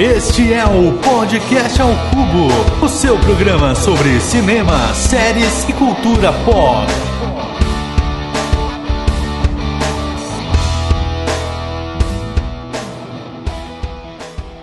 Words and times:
Este 0.00 0.50
é 0.50 0.64
o 0.64 0.96
Podcast 1.02 1.82
ao 1.82 1.90
Cubo, 1.90 2.82
o 2.82 2.88
seu 2.88 3.18
programa 3.18 3.74
sobre 3.74 4.18
cinema, 4.18 4.94
séries 4.94 5.68
e 5.68 5.74
cultura 5.74 6.32
pop. 6.42 6.86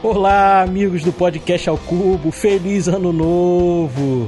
Olá, 0.01 0.63
amigos 0.63 1.03
do 1.03 1.13
Podcast 1.13 1.69
ao 1.69 1.77
Cubo, 1.77 2.31
feliz 2.31 2.87
ano 2.87 3.13
novo! 3.13 4.27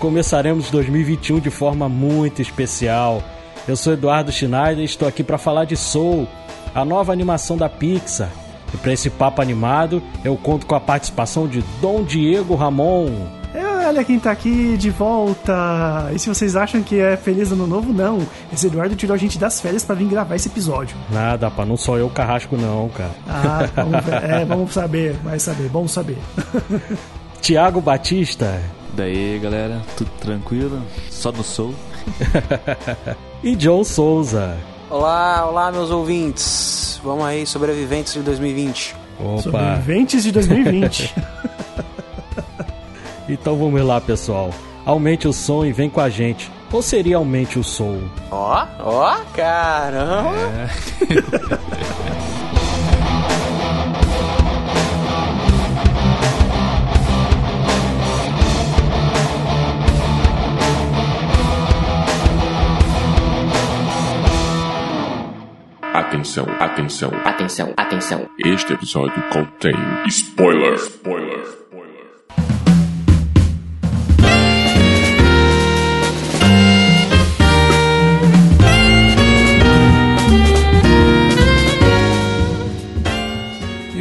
Começaremos 0.00 0.72
2021 0.72 1.38
de 1.38 1.50
forma 1.50 1.88
muito 1.88 2.42
especial. 2.42 3.22
Eu 3.68 3.76
sou 3.76 3.92
Eduardo 3.92 4.32
Schneider 4.32 4.80
e 4.80 4.84
estou 4.86 5.06
aqui 5.06 5.22
para 5.22 5.38
falar 5.38 5.66
de 5.66 5.76
Soul, 5.76 6.26
a 6.74 6.84
nova 6.84 7.12
animação 7.12 7.56
da 7.56 7.68
Pixar. 7.68 8.47
E 8.72 8.76
para 8.76 8.92
esse 8.92 9.10
papo 9.10 9.40
animado, 9.40 10.02
eu 10.24 10.36
conto 10.36 10.66
com 10.66 10.74
a 10.74 10.80
participação 10.80 11.46
de 11.46 11.62
Dom 11.80 12.02
Diego 12.02 12.54
Ramon. 12.54 13.08
É, 13.54 13.86
olha 13.86 14.04
quem 14.04 14.18
tá 14.18 14.30
aqui 14.30 14.76
de 14.76 14.90
volta! 14.90 16.10
E 16.14 16.18
se 16.18 16.28
vocês 16.28 16.54
acham 16.54 16.82
que 16.82 17.00
é 17.00 17.16
feliz 17.16 17.50
ano 17.50 17.66
novo, 17.66 17.92
não. 17.92 18.18
Esse 18.52 18.66
Eduardo 18.66 18.94
tirou 18.94 19.14
a 19.14 19.18
gente 19.18 19.38
das 19.38 19.60
férias 19.60 19.84
para 19.84 19.94
vir 19.94 20.06
gravar 20.06 20.36
esse 20.36 20.48
episódio. 20.48 20.96
Nada, 21.10 21.50
pá, 21.50 21.64
não 21.64 21.76
sou 21.76 21.96
eu 21.98 22.06
o 22.06 22.10
carrasco 22.10 22.56
não, 22.56 22.88
cara. 22.90 23.10
Ah, 23.26 23.60
vamos, 23.74 24.08
é, 24.08 24.44
vamos 24.44 24.72
saber, 24.72 25.14
vai 25.24 25.38
saber, 25.38 25.68
vamos 25.68 25.92
saber. 25.92 26.18
Tiago 27.40 27.80
Batista. 27.80 28.60
Daí, 28.94 29.38
galera, 29.38 29.80
tudo 29.96 30.10
tranquilo? 30.20 30.82
Só 31.10 31.32
no 31.32 31.42
Soul. 31.42 31.74
e 33.42 33.54
John 33.56 33.84
Souza. 33.84 34.56
Olá, 34.90 35.46
olá, 35.46 35.70
meus 35.70 35.90
ouvintes. 35.90 36.98
Vamos 37.04 37.26
aí, 37.26 37.46
sobreviventes 37.46 38.14
de 38.14 38.20
2020. 38.22 38.96
Opa. 39.20 39.42
Sobreviventes 39.42 40.22
de 40.22 40.32
2020. 40.32 41.14
então 43.28 43.56
vamos 43.58 43.82
lá, 43.82 44.00
pessoal. 44.00 44.50
Aumente 44.86 45.28
o 45.28 45.32
som 45.32 45.62
e 45.66 45.72
vem 45.72 45.90
com 45.90 46.00
a 46.00 46.08
gente. 46.08 46.50
Ou 46.72 46.80
seria 46.80 47.18
aumente 47.18 47.58
o 47.58 47.64
som? 47.64 48.00
Ó, 48.30 48.66
ó, 48.78 49.16
caramba. 49.34 50.34
É. 50.56 52.07
Atenção, 66.38 66.46
atenção, 66.60 67.10
atenção, 67.24 67.74
atenção. 67.76 68.28
Este 68.38 68.72
episódio 68.72 69.20
contém 69.32 69.74
spoiler. 70.06 70.74
Spoiler. 70.74 71.67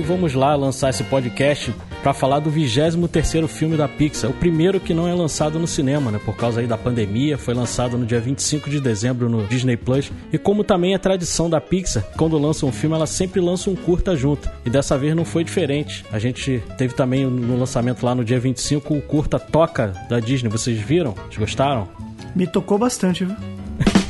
Vamos 0.08 0.33
lá 0.33 0.55
lançar 0.55 0.89
esse 0.89 1.03
podcast 1.03 1.75
para 2.02 2.13
falar 2.13 2.39
do 2.39 2.50
23º 2.50 3.45
filme 3.45 3.75
da 3.75 3.89
Pixar, 3.89 4.31
o 4.31 4.33
primeiro 4.33 4.80
que 4.80 4.94
não 4.94 5.05
é 5.05 5.14
lançado 5.14 5.59
no 5.59 5.67
cinema, 5.67 6.09
né, 6.09 6.19
por 6.23 6.33
causa 6.33 6.61
aí 6.61 6.67
da 6.67 6.77
pandemia, 6.77 7.38
foi 7.38 7.53
lançado 7.53 7.97
no 7.97 8.05
dia 8.05 8.22
25 8.22 8.69
de 8.69 8.80
dezembro 8.80 9.30
no 9.30 9.45
Disney 9.45 9.75
Plus. 9.75 10.09
E 10.31 10.38
como 10.38 10.64
também 10.64 10.94
é 10.94 10.97
tradição 10.97 11.49
da 11.49 11.59
Pixar, 11.59 12.03
quando 12.16 12.38
lança 12.38 12.66
um 12.66 12.72
filme, 12.72 12.95
ela 12.95 13.05
sempre 13.05 13.41
lança 13.41 13.69
um 13.69 13.75
curta 13.75 14.15
junto. 14.15 14.49
E 14.65 14.70
dessa 14.70 14.98
vez 14.98 15.14
não 15.14 15.26
foi 15.26 15.43
diferente. 15.43 16.05
A 16.10 16.20
gente 16.20 16.64
teve 16.77 16.93
também 16.93 17.26
no 17.26 17.60
lançamento 17.60 18.05
lá 18.05 18.15
no 18.15 18.23
dia 18.23 18.39
25 18.39 18.93
o 18.93 19.02
curta 19.02 19.37
Toca 19.37 19.92
da 20.10 20.21
Disney. 20.21 20.49
Vocês 20.49 20.80
viram? 20.80 21.11
Vocês 21.11 21.37
gostaram? 21.37 21.89
Me 22.33 22.48
tocou 22.48 22.77
bastante, 22.77 23.26
viu? 23.26 23.36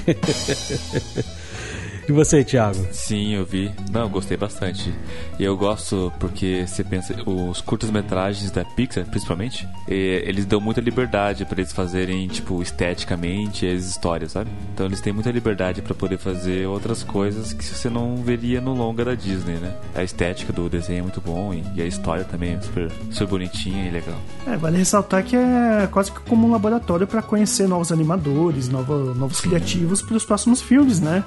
E 2.07 2.11
você, 2.11 2.41
Thiago? 2.43 2.87
Sim, 2.91 3.33
eu 3.35 3.45
vi. 3.45 3.69
Não, 3.91 4.07
gostei 4.07 4.37
bastante. 4.37 4.93
E 5.37 5.43
eu 5.43 5.57
gosto 5.57 6.11
porque 6.19 6.65
você 6.65 6.81
pensa, 6.81 7.13
os 7.25 7.59
curtas-metragens 7.59 8.49
da 8.49 8.63
Pixar, 8.63 9.05
principalmente, 9.05 9.67
eles 9.87 10.45
dão 10.45 10.61
muita 10.61 10.79
liberdade 10.79 11.43
para 11.43 11.59
eles 11.59 11.73
fazerem, 11.73 12.27
tipo, 12.27 12.61
esteticamente 12.61 13.67
as 13.67 13.85
histórias, 13.85 14.31
sabe? 14.31 14.49
Então 14.73 14.85
eles 14.85 15.01
têm 15.01 15.11
muita 15.11 15.31
liberdade 15.31 15.81
para 15.81 15.93
poder 15.93 16.17
fazer 16.17 16.65
outras 16.65 17.03
coisas 17.03 17.51
que 17.51 17.63
você 17.63 17.89
não 17.89 18.15
veria 18.17 18.61
no 18.61 18.73
longa 18.73 19.03
da 19.03 19.13
Disney, 19.13 19.55
né? 19.55 19.75
A 19.93 20.03
estética 20.03 20.53
do 20.53 20.69
desenho 20.69 20.99
é 20.99 21.01
muito 21.01 21.19
bom 21.19 21.53
e 21.75 21.81
a 21.81 21.85
história 21.85 22.23
também 22.23 22.53
é 22.53 22.61
super, 22.61 22.89
super 23.11 23.27
bonitinha 23.27 23.85
e 23.85 23.91
legal. 23.91 24.17
É, 24.45 24.55
vale 24.55 24.77
ressaltar 24.77 25.23
que 25.25 25.35
é 25.35 25.87
quase 25.91 26.11
que 26.11 26.21
como 26.21 26.47
um 26.47 26.51
laboratório 26.51 27.05
para 27.05 27.21
conhecer 27.21 27.67
novos 27.67 27.91
animadores, 27.91 28.69
novos, 28.69 29.17
novos 29.17 29.41
criativos 29.41 30.01
para 30.01 30.15
os 30.15 30.23
próximos 30.23 30.61
filmes, 30.61 31.01
né? 31.01 31.23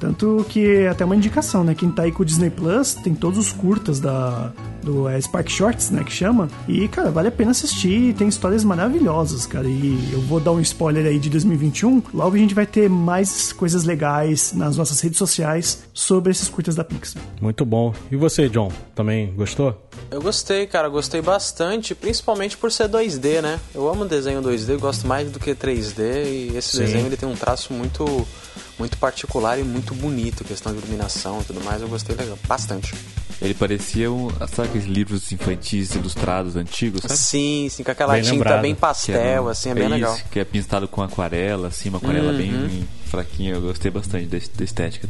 Tanto 0.00 0.46
que 0.48 0.66
é 0.66 0.88
até 0.88 1.04
uma 1.04 1.14
indicação, 1.14 1.62
né? 1.62 1.74
Quem 1.74 1.90
tá 1.90 2.04
aí 2.04 2.10
com 2.10 2.22
o 2.22 2.26
Disney 2.26 2.48
Plus 2.48 2.94
tem 2.94 3.14
todos 3.14 3.38
os 3.38 3.52
curtas 3.52 4.00
da, 4.00 4.50
do 4.82 5.06
é, 5.06 5.20
Spark 5.20 5.50
Shorts, 5.50 5.90
né? 5.90 6.02
Que 6.02 6.10
chama. 6.10 6.48
E, 6.66 6.88
cara, 6.88 7.10
vale 7.10 7.28
a 7.28 7.30
pena 7.30 7.50
assistir. 7.50 8.14
Tem 8.14 8.26
histórias 8.26 8.64
maravilhosas, 8.64 9.44
cara. 9.44 9.68
E 9.68 10.10
eu 10.10 10.22
vou 10.22 10.40
dar 10.40 10.52
um 10.52 10.60
spoiler 10.60 11.04
aí 11.04 11.18
de 11.18 11.28
2021. 11.28 12.02
Logo 12.14 12.34
a 12.34 12.38
gente 12.38 12.54
vai 12.54 12.66
ter 12.66 12.88
mais 12.88 13.52
coisas 13.52 13.84
legais 13.84 14.54
nas 14.54 14.74
nossas 14.74 14.98
redes 15.02 15.18
sociais 15.18 15.82
sobre 15.92 16.32
esses 16.32 16.48
curtas 16.48 16.74
da 16.74 16.82
Pixar. 16.82 17.22
Muito 17.38 17.66
bom. 17.66 17.92
E 18.10 18.16
você, 18.16 18.48
John? 18.48 18.72
Também 18.94 19.34
gostou? 19.34 19.86
Eu 20.10 20.22
gostei, 20.22 20.66
cara. 20.66 20.88
Gostei 20.88 21.20
bastante, 21.20 21.94
principalmente 21.94 22.56
por 22.56 22.72
ser 22.72 22.88
2D, 22.88 23.42
né? 23.42 23.60
Eu 23.74 23.86
amo 23.86 24.06
desenho 24.06 24.40
2D, 24.40 24.78
gosto 24.78 25.06
mais 25.06 25.30
do 25.30 25.38
que 25.38 25.54
3D. 25.54 26.24
E 26.24 26.56
esse 26.56 26.70
Sim. 26.70 26.78
desenho 26.78 27.06
ele 27.06 27.18
tem 27.18 27.28
um 27.28 27.36
traço 27.36 27.74
muito 27.74 28.26
muito 28.80 28.96
particular 28.96 29.58
e 29.58 29.62
muito 29.62 29.94
bonito, 29.94 30.42
questão 30.42 30.72
de 30.72 30.78
iluminação 30.78 31.42
e 31.42 31.44
tudo 31.44 31.62
mais, 31.62 31.82
eu 31.82 31.88
gostei 31.88 32.16
legal, 32.16 32.38
bastante. 32.48 32.94
Ele 33.40 33.52
parecia 33.52 34.10
um, 34.10 34.30
sabe 34.48 34.68
aqueles 34.68 34.86
livros 34.86 35.30
infantis 35.32 35.94
ilustrados 35.94 36.56
antigos, 36.56 37.02
sabe? 37.02 37.16
Sim, 37.16 37.68
sim, 37.70 37.84
com 37.84 37.90
aquela 37.90 38.14
bem 38.14 38.22
tinta 38.22 38.34
lembrado. 38.34 38.62
bem 38.62 38.74
pastel, 38.74 39.48
assim, 39.50 39.68
é, 39.68 39.72
é 39.72 39.74
bem 39.74 39.84
isso, 39.84 39.94
legal. 39.94 40.18
Que 40.30 40.40
é 40.40 40.44
pintado 40.44 40.88
com 40.88 41.02
aquarela, 41.02 41.68
assim, 41.68 41.90
uma 41.90 41.98
aquarela 41.98 42.32
uhum. 42.32 42.38
bem 42.38 42.88
fraquinha, 43.04 43.52
eu 43.52 43.60
gostei 43.60 43.90
bastante 43.90 44.26
da, 44.26 44.38
da 44.38 44.64
estética. 44.64 45.08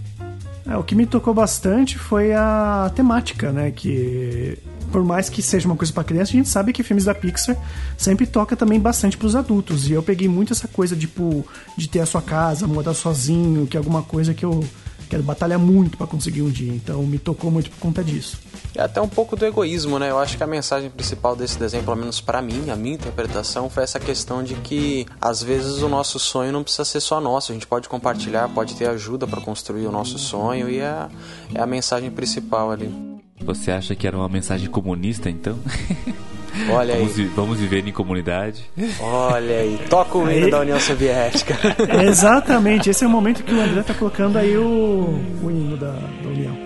É, 0.68 0.76
o 0.76 0.82
que 0.82 0.96
me 0.96 1.06
tocou 1.06 1.32
bastante 1.32 1.96
foi 1.96 2.32
a 2.32 2.90
temática, 2.94 3.52
né? 3.52 3.70
Que 3.70 4.58
por 4.90 5.04
mais 5.04 5.28
que 5.28 5.42
seja 5.42 5.66
uma 5.66 5.76
coisa 5.76 5.92
para 5.92 6.04
criança, 6.04 6.32
a 6.32 6.36
gente 6.36 6.48
sabe 6.48 6.72
que 6.72 6.82
filmes 6.82 7.04
da 7.04 7.14
Pixar 7.14 7.56
sempre 7.96 8.26
toca 8.26 8.56
também 8.56 8.80
bastante 8.80 9.16
para 9.16 9.26
os 9.26 9.36
adultos. 9.36 9.88
E 9.88 9.92
eu 9.92 10.02
peguei 10.02 10.28
muito 10.28 10.52
essa 10.52 10.68
coisa 10.68 10.96
tipo 10.96 11.46
de 11.76 11.88
ter 11.88 12.00
a 12.00 12.06
sua 12.06 12.22
casa, 12.22 12.66
morar 12.66 12.94
sozinho, 12.94 13.66
que 13.66 13.76
é 13.76 13.78
alguma 13.78 14.02
coisa 14.02 14.34
que 14.34 14.44
eu 14.44 14.64
quero 15.08 15.22
batalhar 15.24 15.58
muito 15.58 15.98
para 15.98 16.06
conseguir 16.06 16.42
um 16.42 16.48
dia. 16.48 16.72
Então 16.72 17.02
me 17.02 17.18
tocou 17.18 17.50
muito 17.50 17.70
por 17.70 17.78
conta 17.78 18.02
disso. 18.02 18.38
É 18.74 18.82
até 18.82 19.00
um 19.00 19.08
pouco 19.08 19.34
do 19.34 19.44
egoísmo, 19.44 19.98
né? 19.98 20.10
Eu 20.10 20.18
acho 20.18 20.36
que 20.36 20.44
a 20.44 20.46
mensagem 20.46 20.88
principal 20.88 21.34
desse 21.34 21.58
desenho, 21.58 21.82
pelo 21.82 21.96
menos 21.96 22.20
para 22.20 22.40
mim, 22.40 22.70
a 22.70 22.76
minha 22.76 22.94
interpretação, 22.94 23.68
foi 23.68 23.82
essa 23.82 23.98
questão 23.98 24.42
de 24.42 24.54
que 24.54 25.06
às 25.20 25.42
vezes 25.42 25.82
o 25.82 25.88
nosso 25.88 26.18
sonho 26.18 26.52
não 26.52 26.62
precisa 26.62 26.84
ser 26.84 27.00
só 27.00 27.20
nosso, 27.20 27.50
a 27.50 27.54
gente 27.54 27.66
pode 27.66 27.88
compartilhar, 27.88 28.48
pode 28.48 28.76
ter 28.76 28.88
ajuda 28.88 29.26
para 29.26 29.40
construir 29.40 29.86
o 29.86 29.92
nosso 29.92 30.18
sonho 30.18 30.70
e 30.70 30.78
é, 30.78 31.08
é 31.54 31.60
a 31.60 31.66
mensagem 31.66 32.10
principal 32.10 32.70
ali. 32.70 33.19
Você 33.44 33.70
acha 33.70 33.94
que 33.94 34.06
era 34.06 34.16
uma 34.16 34.28
mensagem 34.28 34.68
comunista, 34.68 35.28
então? 35.30 35.58
Olha 36.68 36.96
vamos, 36.96 37.18
aí. 37.18 37.24
Vamos 37.26 37.60
viver 37.60 37.86
em 37.86 37.92
comunidade. 37.92 38.64
Olha 39.00 39.60
aí. 39.60 39.78
Toca 39.88 40.18
o 40.18 40.30
hino 40.30 40.50
da 40.50 40.60
União 40.60 40.80
Soviética. 40.80 41.56
Exatamente. 42.04 42.90
Esse 42.90 43.04
é 43.04 43.06
o 43.06 43.10
momento 43.10 43.42
que 43.44 43.54
o 43.54 43.60
André 43.60 43.82
tá 43.82 43.94
colocando 43.94 44.36
aí 44.36 44.56
o, 44.56 45.20
o 45.42 45.50
hino 45.50 45.76
da, 45.76 45.92
da 45.92 46.28
União. 46.28 46.56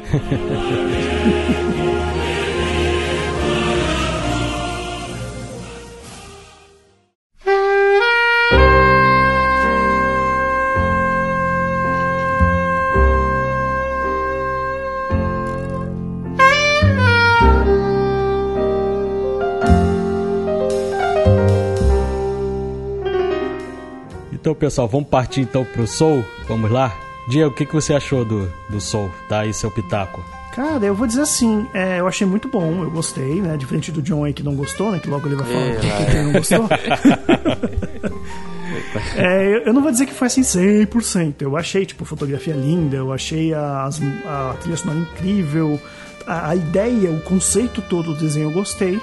Então, 24.45 24.55
pessoal, 24.55 24.87
vamos 24.87 25.09
partir 25.09 25.41
então 25.41 25.65
pro 25.65 25.87
Soul? 25.87 26.23
Vamos 26.47 26.71
lá? 26.71 26.95
Diego, 27.27 27.49
o 27.51 27.55
que, 27.55 27.65
que 27.65 27.73
você 27.73 27.95
achou 27.95 28.27
do, 28.27 28.53
do 28.69 28.79
Soul? 28.79 29.11
Dá 29.27 29.41
aí 29.41 29.55
seu 29.55 29.71
pitaco. 29.71 30.23
Cara, 30.55 30.85
eu 30.85 30.95
vou 30.95 31.07
dizer 31.07 31.23
assim, 31.23 31.67
é, 31.73 31.99
eu 31.99 32.07
achei 32.07 32.27
muito 32.27 32.47
bom, 32.47 32.83
eu 32.83 32.91
gostei, 32.91 33.41
né? 33.41 33.57
Diferente 33.57 33.91
do 33.91 34.03
John 34.03 34.23
aí 34.23 34.35
que 34.35 34.43
não 34.43 34.55
gostou, 34.55 34.93
né? 34.93 34.99
Que 34.99 35.09
logo 35.09 35.27
ele 35.27 35.37
vai 35.37 35.47
falar 35.47 35.65
é, 35.65 35.77
que, 35.77 35.89
que 35.89 36.03
ele 36.11 36.25
não 36.25 36.33
gostou. 36.33 36.69
é, 39.17 39.63
eu 39.67 39.73
não 39.73 39.81
vou 39.81 39.91
dizer 39.91 40.05
que 40.05 40.13
foi 40.13 40.27
assim 40.27 40.43
100%. 40.43 41.37
Eu 41.41 41.57
achei, 41.57 41.87
tipo, 41.87 42.05
fotografia 42.05 42.53
linda, 42.53 42.99
eu 42.99 43.15
achei 43.15 43.55
as, 43.55 43.99
a 44.27 44.57
trilha 44.61 44.77
sonora 44.77 44.99
incrível, 44.99 45.81
a, 46.27 46.51
a 46.51 46.55
ideia, 46.55 47.11
o 47.11 47.21
conceito 47.23 47.81
todo 47.81 48.13
do 48.13 48.21
desenho 48.21 48.51
eu 48.51 48.53
gostei. 48.53 49.01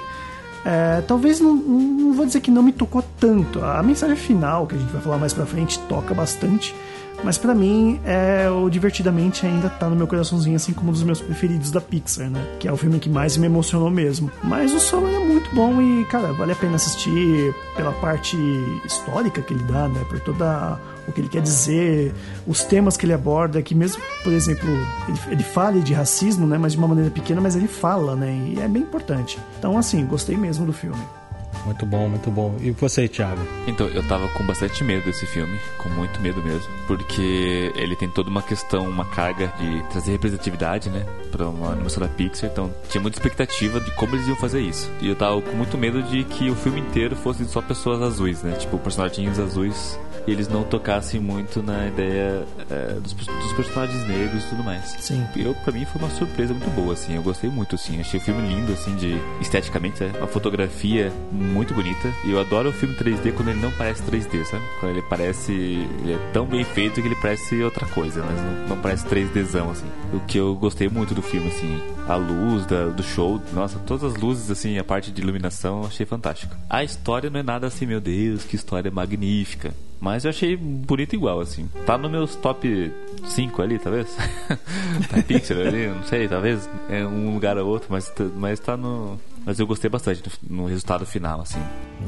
É, 0.64 1.00
talvez 1.02 1.40
não, 1.40 1.54
não 1.54 2.12
vou 2.12 2.24
dizer 2.24 2.40
que 2.40 2.50
não 2.50 2.62
me 2.62 2.72
tocou 2.72 3.02
tanto. 3.18 3.64
A 3.64 3.82
mensagem 3.82 4.16
final, 4.16 4.66
que 4.66 4.74
a 4.74 4.78
gente 4.78 4.92
vai 4.92 5.02
falar 5.02 5.18
mais 5.18 5.32
pra 5.32 5.46
frente, 5.46 5.78
toca 5.80 6.14
bastante. 6.14 6.74
Mas 7.24 7.38
para 7.38 7.54
mim, 7.54 8.00
é, 8.04 8.48
o 8.50 8.68
Divertidamente 8.68 9.46
ainda 9.46 9.68
tá 9.68 9.88
no 9.88 9.94
meu 9.94 10.06
coraçãozinho, 10.06 10.56
assim 10.56 10.72
como 10.72 10.90
um 10.90 10.92
dos 10.92 11.04
meus 11.04 11.20
preferidos 11.20 11.70
da 11.70 11.80
Pixar, 11.80 12.28
né? 12.28 12.44
Que 12.58 12.66
é 12.66 12.72
o 12.72 12.76
filme 12.76 12.98
que 12.98 13.08
mais 13.08 13.36
me 13.36 13.46
emocionou 13.46 13.90
mesmo. 13.90 14.30
Mas 14.42 14.72
o 14.72 14.80
som 14.80 15.06
é 15.06 15.18
muito 15.18 15.54
bom 15.54 15.80
e, 15.80 16.04
cara, 16.06 16.32
vale 16.32 16.52
a 16.52 16.56
pena 16.56 16.76
assistir 16.76 17.54
pela 17.76 17.92
parte 17.92 18.36
histórica 18.84 19.40
que 19.40 19.54
ele 19.54 19.62
dá, 19.64 19.88
né? 19.88 20.04
Por 20.08 20.18
toda 20.20 20.78
o 21.06 21.12
que 21.12 21.20
ele 21.20 21.28
quer 21.28 21.42
dizer, 21.42 22.14
os 22.46 22.64
temas 22.64 22.96
que 22.96 23.04
ele 23.04 23.12
aborda, 23.12 23.60
que 23.62 23.74
mesmo, 23.74 24.02
por 24.22 24.32
exemplo, 24.32 24.68
ele, 25.08 25.18
ele 25.32 25.42
fale 25.42 25.80
de 25.80 25.92
racismo, 25.92 26.46
né? 26.46 26.58
Mas 26.58 26.72
de 26.72 26.78
uma 26.78 26.88
maneira 26.88 27.10
pequena, 27.10 27.40
mas 27.40 27.56
ele 27.56 27.68
fala, 27.68 28.14
né? 28.14 28.32
E 28.48 28.60
é 28.60 28.68
bem 28.68 28.82
importante. 28.82 29.38
Então, 29.58 29.76
assim, 29.76 30.04
gostei 30.06 30.36
mesmo 30.36 30.64
do 30.64 30.72
filme. 30.72 31.02
Muito 31.64 31.86
bom, 31.86 32.08
muito 32.08 32.30
bom. 32.30 32.56
E 32.60 32.70
você, 32.70 33.08
Thiago? 33.08 33.40
Então, 33.66 33.86
eu 33.88 34.02
tava 34.06 34.28
com 34.28 34.44
bastante 34.44 34.82
medo 34.82 35.04
desse 35.04 35.26
filme, 35.26 35.58
com 35.78 35.88
muito 35.88 36.20
medo 36.20 36.42
mesmo, 36.42 36.70
porque 36.86 37.72
ele 37.76 37.96
tem 37.96 38.08
toda 38.08 38.30
uma 38.30 38.42
questão, 38.42 38.88
uma 38.88 39.04
carga 39.04 39.52
de 39.58 39.82
trazer 39.90 40.12
representatividade, 40.12 40.90
né, 40.90 41.06
pra 41.30 41.48
uma 41.48 41.72
animação 41.72 42.02
da 42.02 42.08
Pixar, 42.08 42.50
então 42.50 42.72
tinha 42.88 43.00
muita 43.00 43.18
expectativa 43.18 43.80
de 43.80 43.90
como 43.92 44.14
eles 44.14 44.26
iam 44.26 44.36
fazer 44.36 44.60
isso. 44.60 44.90
E 45.00 45.08
eu 45.08 45.16
tava 45.16 45.40
com 45.40 45.56
muito 45.56 45.78
medo 45.78 46.02
de 46.02 46.24
que 46.24 46.50
o 46.50 46.54
filme 46.54 46.80
inteiro 46.80 47.16
fosse 47.16 47.44
só 47.46 47.60
pessoas 47.62 48.02
azuis, 48.02 48.42
né, 48.42 48.56
tipo, 48.56 48.78
personagens 48.78 49.38
azuis 49.38 49.98
e 50.26 50.30
eles 50.30 50.48
não 50.48 50.62
tocassem 50.62 51.20
muito 51.20 51.62
na 51.62 51.88
ideia 51.88 52.44
é, 52.70 52.94
dos, 52.94 53.12
dos, 53.12 53.52
personagens 53.54 54.06
negros 54.06 54.44
e 54.44 54.48
tudo 54.48 54.62
mais. 54.62 54.96
Sim. 55.00 55.26
Eu, 55.36 55.54
pra 55.54 55.72
mim, 55.72 55.84
foi 55.84 56.00
uma 56.00 56.10
surpresa 56.10 56.54
muito 56.54 56.70
boa, 56.70 56.92
assim. 56.92 57.16
Eu 57.16 57.22
gostei 57.22 57.50
muito, 57.50 57.74
assim. 57.74 58.00
Achei 58.00 58.20
o 58.20 58.22
filme 58.22 58.46
lindo, 58.46 58.72
assim, 58.72 58.94
de 58.96 59.16
esteticamente, 59.40 60.02
né? 60.02 60.12
Uma 60.18 60.28
fotografia 60.28 61.12
muito 61.32 61.51
bonita. 61.52 62.12
E 62.24 62.30
eu 62.30 62.40
adoro 62.40 62.70
o 62.70 62.72
filme 62.72 62.94
3D 62.94 63.32
quando 63.32 63.48
ele 63.48 63.60
não 63.60 63.70
parece 63.72 64.02
3D, 64.02 64.44
sabe? 64.44 64.64
Quando 64.80 64.92
ele 64.92 65.02
parece. 65.02 65.52
Ele 65.52 66.14
é 66.14 66.30
tão 66.32 66.46
bem 66.46 66.64
feito 66.64 67.00
que 67.00 67.08
ele 67.08 67.16
parece 67.16 67.62
outra 67.62 67.86
coisa, 67.86 68.22
mas 68.22 68.36
não, 68.36 68.68
não 68.68 68.82
parece 68.82 69.06
3Dzão, 69.06 69.70
assim. 69.70 69.86
O 70.12 70.20
que 70.20 70.38
eu 70.38 70.54
gostei 70.54 70.88
muito 70.88 71.14
do 71.14 71.22
filme, 71.22 71.48
assim. 71.48 71.80
A 72.08 72.16
luz 72.16 72.66
da, 72.66 72.86
do 72.86 73.02
show, 73.02 73.40
nossa, 73.52 73.78
todas 73.80 74.04
as 74.04 74.20
luzes, 74.20 74.50
assim, 74.50 74.78
a 74.78 74.84
parte 74.84 75.10
de 75.10 75.20
iluminação, 75.22 75.82
eu 75.82 75.86
achei 75.88 76.06
fantástico. 76.06 76.54
A 76.68 76.82
história 76.82 77.30
não 77.30 77.40
é 77.40 77.42
nada 77.42 77.66
assim, 77.66 77.86
meu 77.86 78.00
Deus, 78.00 78.44
que 78.44 78.56
história 78.56 78.90
magnífica. 78.90 79.72
Mas 80.02 80.24
eu 80.24 80.30
achei 80.30 80.56
bonito 80.56 81.14
igual, 81.14 81.38
assim. 81.38 81.68
Tá 81.86 81.96
no 81.96 82.10
meus 82.10 82.34
top 82.34 82.92
5 83.24 83.62
ali, 83.62 83.78
talvez. 83.78 84.08
tá 85.08 85.22
Pixar 85.24 85.58
ali, 85.58 85.86
não 85.86 86.02
sei, 86.02 86.26
talvez. 86.26 86.68
É 86.88 87.06
um 87.06 87.32
lugar 87.32 87.56
ou 87.56 87.68
outro, 87.68 87.86
mas, 87.88 88.12
mas 88.36 88.58
tá 88.58 88.76
no. 88.76 89.20
Mas 89.44 89.58
eu 89.58 89.66
gostei 89.66 89.90
bastante 89.90 90.22
no, 90.48 90.66
resultado 90.66 91.04
final, 91.04 91.40
assim. 91.40 91.58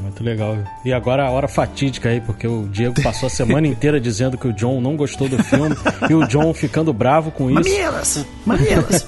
Muito 0.01 0.23
legal. 0.23 0.57
E 0.85 0.93
agora 0.93 1.27
a 1.27 1.31
hora 1.31 1.49
fatídica 1.49 2.09
aí, 2.09 2.21
porque 2.21 2.47
o 2.47 2.69
Diego 2.69 3.03
passou 3.03 3.27
a 3.27 3.31
semana 3.31 3.67
inteira 3.67 4.01
dizendo 4.01 4.39
que 4.39 4.47
o 4.47 4.53
John 4.53 4.81
não 4.81 4.97
gostou 4.97 5.29
do 5.29 5.43
filme 5.43 5.75
e 6.09 6.15
o 6.15 6.27
John 6.29 6.55
ficando 6.55 6.93
bravo 6.93 7.31
com 7.31 7.51
isso. 7.51 7.69
Mamielas! 7.69 8.27
Mamielas! 8.47 9.07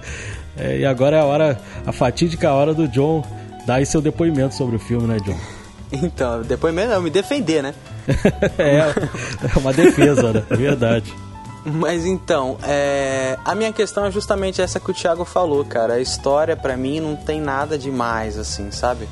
é, 0.56 0.78
e 0.80 0.86
agora 0.86 1.16
é 1.16 1.20
a 1.20 1.24
hora, 1.24 1.60
a 1.86 1.92
fatídica 1.92 2.52
hora 2.52 2.74
do 2.74 2.86
John 2.88 3.24
dar 3.66 3.76
aí 3.76 3.86
seu 3.86 4.00
depoimento 4.00 4.54
sobre 4.54 4.76
o 4.76 4.78
filme, 4.78 5.06
né, 5.06 5.16
John? 5.24 5.38
Então, 5.92 6.42
depoimento 6.42 6.90
não, 6.90 7.02
me 7.02 7.10
defender, 7.10 7.62
né? 7.62 7.74
é, 8.58 8.78
é 8.78 9.58
uma 9.58 9.72
defesa, 9.72 10.32
né? 10.32 10.42
Verdade. 10.50 11.12
Mas 11.64 12.04
então, 12.04 12.58
é... 12.62 13.38
a 13.44 13.54
minha 13.54 13.72
questão 13.72 14.04
é 14.04 14.10
justamente 14.10 14.60
essa 14.60 14.80
que 14.80 14.90
o 14.90 14.94
Thiago 14.94 15.24
falou, 15.24 15.64
cara. 15.64 15.94
A 15.94 16.00
história, 16.00 16.56
para 16.56 16.76
mim, 16.76 17.00
não 17.00 17.14
tem 17.14 17.40
nada 17.40 17.78
demais, 17.78 18.36
assim, 18.36 18.70
sabe? 18.70 19.08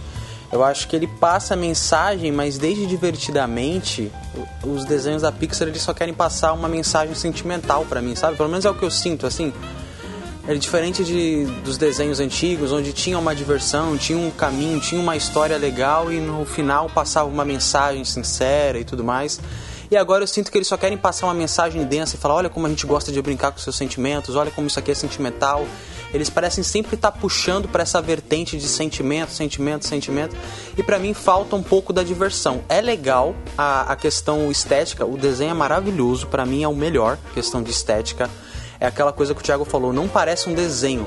Eu 0.53 0.65
acho 0.65 0.89
que 0.89 0.97
ele 0.97 1.07
passa 1.07 1.55
a 1.55 1.57
mensagem, 1.57 2.33
mas 2.33 2.59
desde 2.59 2.85
divertidamente, 2.85 4.11
os 4.65 4.85
desenhos 4.85 5.23
da 5.23 5.31
Pixar 5.31 5.69
eles 5.69 5.81
só 5.81 5.95
querem 5.95 6.13
passar 6.13 6.53
uma 6.53 6.69
mensagem 6.69 7.15
sentimental 7.15 7.85
para 7.85 8.03
mim, 8.03 8.17
sabe? 8.17 8.37
Pelo 8.37 8.49
menos 8.49 8.65
é 8.65 8.71
o 8.71 8.75
que 8.75 8.83
eu 8.83 8.91
sinto, 8.91 9.27
assim. 9.27 9.53
É 10.49 10.55
diferente 10.55 11.05
de, 11.05 11.45
dos 11.63 11.79
desenhos 11.79 12.19
antigos, 12.19 12.73
onde 12.73 12.93
tinha 12.93 13.17
uma 13.17 13.33
diversão, 13.33 13.97
tinha 13.97 14.19
um 14.19 14.29
caminho, 14.33 14.81
tinha 14.81 15.01
uma 15.01 15.17
história 15.17 15.57
legal 15.57 16.11
e 16.11 16.19
no 16.19 16.45
final 16.45 16.91
passava 16.91 17.29
uma 17.29 17.45
mensagem 17.45 18.05
sincera 18.05 18.77
e 18.77 18.83
tudo 18.83 19.05
mais. 19.05 19.39
E 19.91 19.97
agora 19.97 20.23
eu 20.23 20.27
sinto 20.27 20.53
que 20.53 20.59
eles 20.59 20.69
só 20.69 20.77
querem 20.77 20.97
passar 20.97 21.27
uma 21.27 21.35
mensagem 21.35 21.85
densa 21.85 22.17
e 22.17 22.19
falar: 22.19 22.35
olha 22.35 22.49
como 22.49 22.67
a 22.67 22.69
gente 22.69 22.87
gosta 22.87 23.11
de 23.11 23.21
brincar 23.21 23.51
com 23.51 23.59
seus 23.59 23.77
sentimentos, 23.77 24.37
olha 24.37 24.51
como 24.51 24.67
isso 24.67 24.79
aqui 24.79 24.91
é 24.91 24.95
sentimental. 24.95 25.67
Eles 26.13 26.29
parecem 26.29 26.65
sempre 26.65 26.97
estar 26.97 27.13
puxando 27.13 27.69
para 27.69 27.83
essa 27.83 28.01
vertente 28.03 28.57
de 28.57 28.67
sentimento, 28.67 29.31
sentimento, 29.31 29.87
sentimento. 29.87 30.37
E 30.77 30.83
para 30.83 30.99
mim 30.99 31.15
falta 31.15 31.55
um 31.55 31.63
pouco 31.63 31.93
da 31.93 32.03
diversão. 32.03 32.63
É 32.69 32.81
legal 32.81 33.35
a, 33.57 33.93
a 33.93 33.97
questão 33.97 34.51
estética, 34.51 35.07
o 35.07 35.17
desenho 35.17 35.53
é 35.53 35.55
maravilhoso, 35.55 36.27
para 36.27 36.45
mim 36.45 36.63
é 36.63 36.69
o 36.69 36.75
melhor 36.75 37.17
questão 37.33 37.63
de 37.63 37.71
estética 37.71 38.29
é 38.81 38.87
aquela 38.87 39.13
coisa 39.13 39.35
que 39.35 39.41
o 39.41 39.45
Thiago 39.45 39.65
falou, 39.65 39.93
não 39.93 40.09
parece 40.09 40.49
um 40.49 40.55
desenho. 40.55 41.07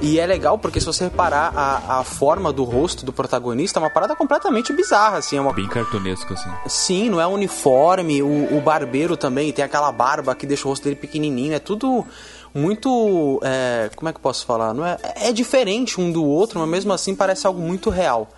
E 0.00 0.20
é 0.20 0.26
legal 0.26 0.56
porque 0.58 0.78
se 0.78 0.86
você 0.86 1.04
reparar 1.04 1.52
a, 1.56 1.98
a 1.98 2.04
forma 2.04 2.52
do 2.52 2.62
rosto 2.62 3.04
do 3.04 3.12
protagonista 3.12 3.78
é 3.78 3.82
uma 3.82 3.90
parada 3.90 4.14
completamente 4.14 4.72
bizarra, 4.72 5.18
assim. 5.18 5.36
É 5.36 5.40
uma... 5.40 5.52
Bem 5.52 5.66
cartunesco, 5.66 6.32
assim. 6.32 6.48
Sim, 6.66 7.10
não 7.10 7.20
é 7.20 7.26
uniforme. 7.26 8.22
O, 8.22 8.56
o 8.56 8.60
barbeiro 8.60 9.16
também 9.16 9.52
tem 9.52 9.64
aquela 9.64 9.90
barba 9.90 10.34
que 10.36 10.46
deixa 10.46 10.66
o 10.66 10.70
rosto 10.70 10.84
dele 10.84 10.94
pequenininho. 10.94 11.52
É 11.52 11.58
tudo 11.58 12.06
muito... 12.54 13.40
É, 13.42 13.90
como 13.96 14.08
é 14.08 14.12
que 14.12 14.18
eu 14.18 14.22
posso 14.22 14.46
falar? 14.46 14.72
Não 14.72 14.86
é, 14.86 14.96
é 15.16 15.32
diferente 15.32 16.00
um 16.00 16.12
do 16.12 16.24
outro, 16.24 16.60
mas 16.60 16.68
mesmo 16.68 16.92
assim 16.92 17.14
parece 17.14 17.46
algo 17.46 17.60
muito 17.60 17.90
real. 17.90 18.28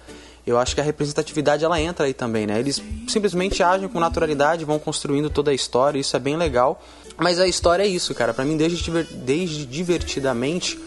Eu 0.47 0.59
acho 0.59 0.75
que 0.75 0.81
a 0.81 0.85
representatividade 0.85 1.63
ela 1.63 1.79
entra 1.79 2.07
aí 2.07 2.15
também, 2.15 2.47
né? 2.47 2.59
Eles 2.59 2.83
simplesmente 3.07 3.63
agem 3.63 3.87
com 3.87 4.01
naturalidade, 4.01 4.65
vão 4.65 4.79
construindo 4.79 5.29
toda 5.29 5.51
a 5.51 5.55
história, 5.55 5.99
isso 5.99 6.17
é 6.17 6.19
bem 6.19 6.37
legal. 6.37 6.83
Mas 7.21 7.39
a 7.39 7.47
história 7.47 7.83
é 7.83 7.87
isso, 7.87 8.15
cara. 8.15 8.33
Para 8.33 8.45
mim, 8.45 8.57
desde, 8.57 8.91
desde 9.05 9.67
divertidamente, 9.67 10.79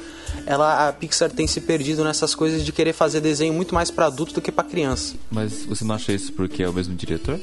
ela 0.45 0.89
a 0.89 0.93
Pixar 0.93 1.29
tem 1.29 1.45
se 1.45 1.61
perdido 1.61 2.03
nessas 2.03 2.33
coisas 2.33 2.65
de 2.65 2.71
querer 2.71 2.93
fazer 2.93 3.21
desenho 3.21 3.53
muito 3.53 3.73
mais 3.73 3.91
para 3.91 4.07
adulto 4.07 4.33
do 4.33 4.41
que 4.41 4.51
para 4.51 4.63
criança. 4.63 5.15
Mas 5.29 5.65
você 5.65 5.83
não 5.83 5.95
acha 5.95 6.11
isso 6.11 6.33
porque 6.33 6.63
é 6.63 6.69
o 6.69 6.73
mesmo 6.73 6.95
diretor? 6.95 7.39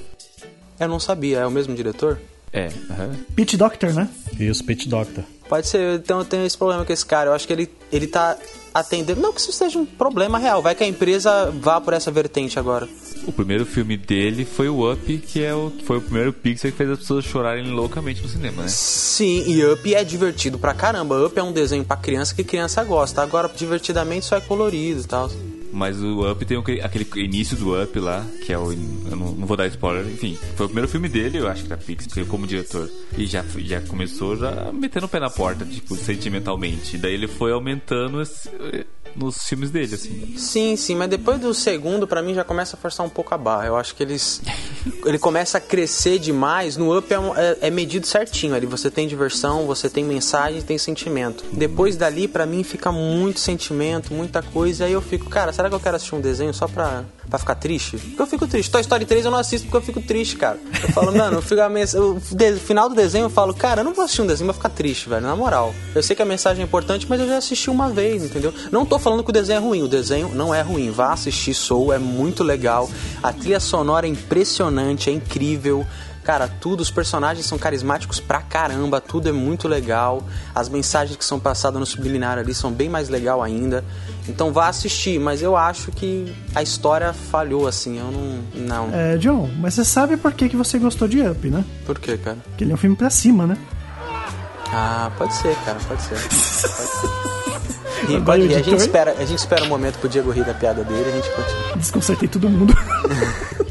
Eu 0.78 0.88
não 0.88 0.98
sabia, 0.98 1.38
é 1.38 1.46
o 1.46 1.50
mesmo 1.50 1.74
diretor? 1.74 2.18
É, 2.52 2.66
uhum. 2.66 3.24
Pete 3.36 3.56
Doctor, 3.56 3.92
né? 3.92 4.08
Isso, 4.38 4.64
Pete 4.64 4.88
Doctor. 4.88 5.24
Pode 5.48 5.68
ser, 5.68 5.98
então 5.98 6.18
eu 6.18 6.24
tenho 6.24 6.44
esse 6.44 6.58
problema 6.58 6.84
com 6.84 6.92
esse 6.92 7.06
cara. 7.06 7.30
Eu 7.30 7.34
acho 7.34 7.46
que 7.46 7.52
ele, 7.52 7.70
ele 7.92 8.06
tá 8.06 8.36
atendendo. 8.72 9.20
Não 9.20 9.32
que 9.32 9.40
isso 9.40 9.52
seja 9.52 9.78
um 9.78 9.86
problema 9.86 10.38
real, 10.38 10.62
vai 10.62 10.74
que 10.74 10.84
a 10.84 10.86
empresa 10.86 11.50
vá 11.50 11.80
por 11.80 11.92
essa 11.92 12.10
vertente 12.10 12.58
agora. 12.58 12.88
O 13.26 13.32
primeiro 13.32 13.66
filme 13.66 13.96
dele 13.96 14.44
foi 14.44 14.68
o 14.68 14.90
Up, 14.90 15.18
que 15.18 15.42
é 15.42 15.54
o, 15.54 15.72
foi 15.84 15.98
o 15.98 16.00
primeiro 16.00 16.32
Pixar 16.32 16.70
que 16.70 16.76
fez 16.76 16.90
as 16.90 16.98
pessoas 16.98 17.24
chorarem 17.24 17.70
loucamente 17.70 18.22
no 18.22 18.28
cinema, 18.28 18.62
né? 18.62 18.68
Sim, 18.68 19.44
e 19.46 19.64
Up 19.64 19.94
é 19.94 20.02
divertido 20.02 20.58
pra 20.58 20.72
caramba. 20.72 21.24
Up 21.24 21.38
é 21.38 21.42
um 21.42 21.52
desenho 21.52 21.84
pra 21.84 21.96
criança 21.96 22.34
que 22.34 22.42
criança 22.42 22.82
gosta. 22.84 23.22
Agora, 23.22 23.50
divertidamente, 23.54 24.24
só 24.24 24.36
é 24.36 24.40
colorido 24.40 25.00
e 25.00 25.04
tal. 25.04 25.30
Mas 25.72 26.00
o 26.02 26.30
Up 26.30 26.44
tem 26.44 26.58
aquele 26.82 27.06
início 27.24 27.56
do 27.56 27.80
Up 27.80 27.98
lá, 27.98 28.24
que 28.44 28.52
é 28.52 28.58
o. 28.58 28.72
Eu 28.72 29.16
não, 29.16 29.32
não, 29.32 29.46
vou 29.46 29.56
dar 29.56 29.66
spoiler, 29.68 30.06
enfim. 30.06 30.36
Foi 30.56 30.66
o 30.66 30.68
primeiro 30.68 30.88
filme 30.88 31.08
dele, 31.08 31.38
eu 31.38 31.48
acho 31.48 31.62
que 31.62 31.68
da 31.68 31.76
Pixar, 31.76 32.24
como 32.26 32.46
diretor. 32.46 32.90
E 33.16 33.26
já, 33.26 33.44
já 33.58 33.80
começou 33.80 34.36
já 34.36 34.70
metendo 34.72 35.06
o 35.06 35.08
pé 35.08 35.20
na 35.20 35.30
porta, 35.30 35.64
tipo, 35.64 35.96
sentimentalmente. 35.96 36.96
E 36.96 36.98
daí 36.98 37.14
ele 37.14 37.28
foi 37.28 37.52
aumentando 37.52 38.20
esse, 38.20 38.50
nos 39.14 39.48
filmes 39.48 39.70
dele, 39.70 39.94
assim. 39.94 40.34
Sim, 40.36 40.76
sim, 40.76 40.94
mas 40.94 41.08
depois 41.08 41.40
do 41.40 41.52
segundo, 41.52 42.06
para 42.06 42.22
mim, 42.22 42.34
já 42.34 42.44
começa 42.44 42.76
a 42.76 42.78
forçar 42.78 43.04
um 43.04 43.08
pouco 43.08 43.34
a 43.34 43.38
barra. 43.38 43.66
Eu 43.66 43.76
acho 43.76 43.94
que 43.94 44.02
eles. 44.02 44.40
ele 45.04 45.18
começa 45.18 45.58
a 45.58 45.60
crescer 45.60 46.18
demais. 46.18 46.76
No 46.76 46.96
Up 46.96 47.12
é, 47.12 47.16
é, 47.16 47.58
é, 47.68 47.70
medido 47.70 48.06
certinho. 48.06 48.54
Ali 48.54 48.66
você 48.66 48.90
tem 48.90 49.06
diversão, 49.06 49.66
você 49.66 49.88
tem 49.88 50.04
mensagem, 50.04 50.62
tem 50.62 50.78
sentimento. 50.78 51.44
Depois 51.52 51.96
dali, 51.96 52.28
para 52.28 52.46
mim, 52.46 52.62
fica 52.62 52.92
muito 52.92 53.40
sentimento, 53.40 54.12
muita 54.12 54.42
coisa. 54.42 54.84
Aí 54.84 54.92
eu 54.92 55.02
fico, 55.02 55.28
cara, 55.28 55.52
será 55.60 55.68
que 55.68 55.74
eu 55.74 55.80
quero 55.80 55.96
assistir 55.96 56.14
um 56.14 56.20
desenho 56.22 56.54
só 56.54 56.66
pra, 56.66 57.04
pra 57.28 57.38
ficar 57.38 57.54
triste? 57.54 57.98
Porque 57.98 58.22
eu 58.22 58.26
fico 58.26 58.46
triste. 58.46 58.70
Toy 58.70 58.80
Story 58.80 59.04
3 59.04 59.26
eu 59.26 59.30
não 59.30 59.38
assisto 59.38 59.66
porque 59.66 59.76
eu 59.76 59.82
fico 59.82 60.00
triste, 60.00 60.36
cara. 60.36 60.58
Eu 60.82 60.88
falo, 60.88 61.12
mano, 61.16 61.36
eu 61.38 61.42
fico 61.42 61.60
a 61.60 61.68
mens... 61.68 61.92
o 61.92 62.18
final 62.64 62.88
do 62.88 62.94
desenho 62.94 63.26
eu 63.26 63.30
falo, 63.30 63.52
cara, 63.52 63.82
eu 63.82 63.84
não 63.84 63.92
vou 63.92 64.04
assistir 64.04 64.22
um 64.22 64.26
desenho 64.26 64.46
pra 64.46 64.54
ficar 64.54 64.70
triste, 64.70 65.08
velho. 65.08 65.20
Na 65.20 65.36
moral. 65.36 65.74
Eu 65.94 66.02
sei 66.02 66.16
que 66.16 66.22
a 66.22 66.24
mensagem 66.24 66.62
é 66.62 66.66
importante, 66.66 67.06
mas 67.08 67.20
eu 67.20 67.26
já 67.26 67.36
assisti 67.36 67.68
uma 67.68 67.90
vez, 67.90 68.24
entendeu? 68.24 68.54
Não 68.72 68.86
tô 68.86 68.98
falando 68.98 69.22
que 69.22 69.28
o 69.28 69.32
desenho 69.32 69.58
é 69.58 69.60
ruim. 69.60 69.82
O 69.82 69.88
desenho 69.88 70.30
não 70.34 70.54
é 70.54 70.62
ruim. 70.62 70.90
Vá 70.90 71.12
assistir 71.12 71.52
Soul, 71.52 71.92
é 71.92 71.98
muito 71.98 72.42
legal. 72.42 72.88
A 73.22 73.30
trilha 73.30 73.60
sonora 73.60 74.06
é 74.06 74.10
impressionante, 74.10 75.10
é 75.10 75.12
incrível. 75.12 75.86
Cara, 76.24 76.46
tudo, 76.48 76.80
os 76.80 76.90
personagens 76.90 77.46
são 77.46 77.58
carismáticos 77.58 78.20
pra 78.20 78.42
caramba, 78.42 79.00
tudo 79.00 79.28
é 79.28 79.32
muito 79.32 79.66
legal. 79.66 80.22
As 80.54 80.68
mensagens 80.68 81.16
que 81.16 81.24
são 81.24 81.40
passadas 81.40 81.80
no 81.80 81.86
subliminar 81.86 82.38
ali 82.38 82.54
são 82.54 82.70
bem 82.70 82.88
mais 82.88 83.08
legal 83.08 83.42
ainda. 83.42 83.84
Então 84.28 84.52
vá 84.52 84.68
assistir, 84.68 85.18
mas 85.18 85.42
eu 85.42 85.56
acho 85.56 85.90
que 85.90 86.34
a 86.54 86.62
história 86.62 87.12
falhou 87.12 87.66
assim, 87.66 87.98
eu 87.98 88.10
não. 88.10 88.40
Não. 88.66 88.94
É, 88.94 89.16
John, 89.16 89.50
mas 89.58 89.74
você 89.74 89.84
sabe 89.84 90.16
por 90.16 90.32
que, 90.32 90.48
que 90.48 90.56
você 90.56 90.78
gostou 90.78 91.08
de 91.08 91.20
Up, 91.26 91.48
né? 91.48 91.64
Por 91.86 91.98
quê, 91.98 92.18
cara? 92.18 92.36
Porque 92.44 92.64
ele 92.64 92.72
é 92.72 92.74
um 92.74 92.78
filme 92.78 92.96
pra 92.96 93.10
cima, 93.10 93.46
né? 93.46 93.56
Ah, 94.72 95.10
pode 95.16 95.34
ser, 95.34 95.56
cara, 95.64 95.78
pode 95.88 96.02
ser. 96.02 96.14
Pode 96.20 96.88
ser. 96.92 97.30
Agora 98.16 98.38
pode 98.38 98.42
o. 98.42 98.56
A 98.56 98.62
gente, 98.62 98.74
espera, 98.74 99.12
a 99.18 99.24
gente 99.24 99.38
espera 99.38 99.64
um 99.64 99.68
momento 99.68 99.98
pro 99.98 100.08
Diego 100.08 100.30
rir 100.30 100.44
da 100.44 100.54
piada 100.54 100.84
dele 100.84 101.08
a 101.08 101.12
gente 101.12 101.30
continua. 101.30 101.76
Desconcertei 101.76 102.28
todo 102.28 102.48
mundo. 102.48 102.74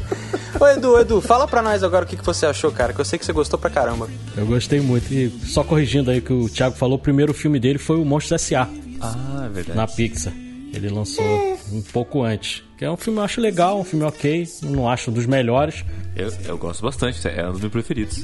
Ô 0.60 0.66
Edu, 0.68 0.98
Edu, 1.00 1.20
fala 1.22 1.48
pra 1.48 1.62
nós 1.62 1.82
agora 1.82 2.04
o 2.04 2.08
que, 2.08 2.16
que 2.18 2.24
você 2.24 2.44
achou, 2.44 2.70
cara, 2.70 2.92
que 2.92 3.00
eu 3.00 3.04
sei 3.04 3.18
que 3.18 3.24
você 3.24 3.32
gostou 3.32 3.58
pra 3.58 3.70
caramba. 3.70 4.08
Eu 4.36 4.44
gostei 4.44 4.78
muito. 4.78 5.10
E 5.12 5.30
só 5.46 5.64
corrigindo 5.64 6.10
aí 6.10 6.18
o 6.18 6.22
que 6.22 6.32
o 6.34 6.48
Thiago 6.50 6.76
falou, 6.76 6.96
o 6.96 7.00
primeiro 7.00 7.32
filme 7.32 7.58
dele 7.58 7.78
foi 7.78 7.96
o 7.96 8.04
Monstros 8.04 8.42
S.A. 8.42 8.68
Ah, 9.00 9.44
é 9.46 9.48
verdade. 9.48 9.76
na 9.78 9.86
Pixar. 9.86 10.34
Ele 10.72 10.88
lançou 10.90 11.24
um 11.72 11.80
pouco 11.80 12.22
antes. 12.22 12.62
Que 12.76 12.84
é 12.84 12.90
um 12.90 12.96
filme 12.96 13.16
que 13.16 13.20
eu 13.20 13.24
acho 13.24 13.40
legal, 13.40 13.80
um 13.80 13.84
filme 13.84 14.04
ok. 14.04 14.46
Não 14.64 14.88
acho 14.88 15.10
um 15.10 15.14
dos 15.14 15.24
melhores. 15.26 15.82
Eu, 16.14 16.30
eu 16.44 16.58
gosto 16.58 16.82
bastante, 16.82 17.26
é 17.26 17.48
um 17.48 17.52
dos 17.52 17.60
meus 17.60 17.72
preferidos. 17.72 18.22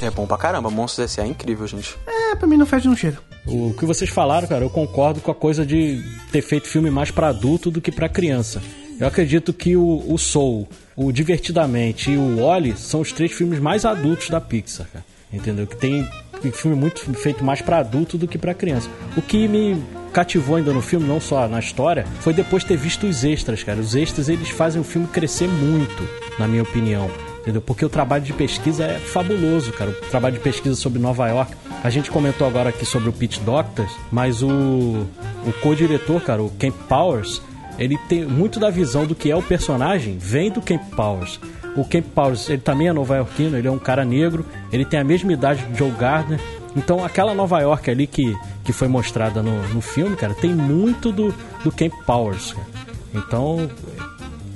É 0.00 0.10
bom 0.10 0.26
pra 0.26 0.36
caramba, 0.38 0.70
Monstros 0.70 1.10
S.A. 1.12 1.24
é 1.24 1.26
incrível, 1.26 1.66
gente. 1.66 1.96
É, 2.06 2.36
pra 2.36 2.46
mim 2.46 2.56
não 2.56 2.66
fede 2.66 2.86
não 2.86 2.96
cheiro. 2.96 3.18
O 3.46 3.74
que 3.76 3.84
vocês 3.84 4.08
falaram, 4.08 4.46
cara, 4.46 4.64
eu 4.64 4.70
concordo 4.70 5.20
com 5.20 5.30
a 5.30 5.34
coisa 5.34 5.66
de 5.66 6.00
ter 6.30 6.40
feito 6.40 6.68
filme 6.68 6.90
mais 6.90 7.10
pra 7.10 7.28
adulto 7.28 7.70
do 7.70 7.80
que 7.80 7.90
pra 7.90 8.08
criança. 8.08 8.62
Eu 9.02 9.08
acredito 9.08 9.52
que 9.52 9.76
o, 9.76 10.04
o 10.06 10.16
Soul, 10.16 10.68
o 10.94 11.10
Divertidamente 11.10 12.12
e 12.12 12.16
o 12.16 12.36
Wally 12.36 12.76
são 12.76 13.00
os 13.00 13.10
três 13.10 13.32
filmes 13.32 13.58
mais 13.58 13.84
adultos 13.84 14.30
da 14.30 14.40
Pixar, 14.40 14.86
cara. 14.92 15.04
Entendeu? 15.32 15.66
Que 15.66 15.76
tem 15.76 16.08
filme 16.52 16.76
muito 16.76 17.12
feito 17.16 17.42
mais 17.42 17.60
pra 17.60 17.78
adulto 17.78 18.16
do 18.16 18.28
que 18.28 18.38
pra 18.38 18.54
criança. 18.54 18.88
O 19.16 19.20
que 19.20 19.48
me 19.48 19.82
cativou 20.12 20.54
ainda 20.54 20.72
no 20.72 20.80
filme, 20.80 21.04
não 21.04 21.20
só 21.20 21.48
na 21.48 21.58
história, 21.58 22.06
foi 22.20 22.32
depois 22.32 22.62
ter 22.62 22.76
visto 22.76 23.08
os 23.08 23.24
extras, 23.24 23.64
cara. 23.64 23.80
Os 23.80 23.96
extras 23.96 24.28
eles 24.28 24.50
fazem 24.50 24.80
o 24.80 24.84
filme 24.84 25.08
crescer 25.08 25.48
muito, 25.48 26.08
na 26.38 26.46
minha 26.46 26.62
opinião. 26.62 27.10
Entendeu? 27.40 27.60
Porque 27.60 27.84
o 27.84 27.88
trabalho 27.88 28.22
de 28.22 28.32
pesquisa 28.32 28.84
é 28.84 29.00
fabuloso, 29.00 29.72
cara. 29.72 29.90
O 29.90 30.10
trabalho 30.10 30.36
de 30.36 30.40
pesquisa 30.40 30.76
sobre 30.76 31.00
Nova 31.00 31.26
York. 31.26 31.56
A 31.82 31.90
gente 31.90 32.08
comentou 32.08 32.46
agora 32.46 32.68
aqui 32.68 32.86
sobre 32.86 33.08
o 33.08 33.12
Pete 33.12 33.40
Doctors, 33.40 33.90
mas 34.12 34.44
o, 34.44 34.48
o 34.48 35.52
co-diretor, 35.60 36.20
cara, 36.20 36.40
o 36.40 36.50
Kemp 36.50 36.76
Powers, 36.88 37.42
ele 37.78 37.98
tem 38.08 38.24
muito 38.24 38.60
da 38.60 38.70
visão 38.70 39.06
do 39.06 39.14
que 39.14 39.30
é 39.30 39.36
o 39.36 39.42
personagem, 39.42 40.18
vem 40.18 40.50
do 40.50 40.60
Kemp 40.60 40.82
Powers. 40.94 41.40
O 41.76 41.84
Kemp 41.84 42.06
Powers, 42.14 42.48
ele 42.50 42.60
também 42.60 42.88
é 42.88 42.92
nova-iorquino, 42.92 43.56
ele 43.56 43.68
é 43.68 43.70
um 43.70 43.78
cara 43.78 44.04
negro, 44.04 44.44
ele 44.72 44.84
tem 44.84 45.00
a 45.00 45.04
mesma 45.04 45.32
idade 45.32 45.64
do 45.64 45.76
Joe 45.76 45.90
Gardner. 45.90 46.40
Então, 46.76 47.04
aquela 47.04 47.34
Nova 47.34 47.60
York 47.60 47.90
ali 47.90 48.06
que, 48.06 48.36
que 48.64 48.72
foi 48.72 48.88
mostrada 48.88 49.42
no, 49.42 49.68
no 49.68 49.80
filme, 49.80 50.16
cara, 50.16 50.34
tem 50.34 50.54
muito 50.54 51.12
do, 51.12 51.34
do 51.64 51.72
Kemp 51.72 51.92
Powers. 52.06 52.52
Cara. 52.52 52.66
Então, 53.14 53.70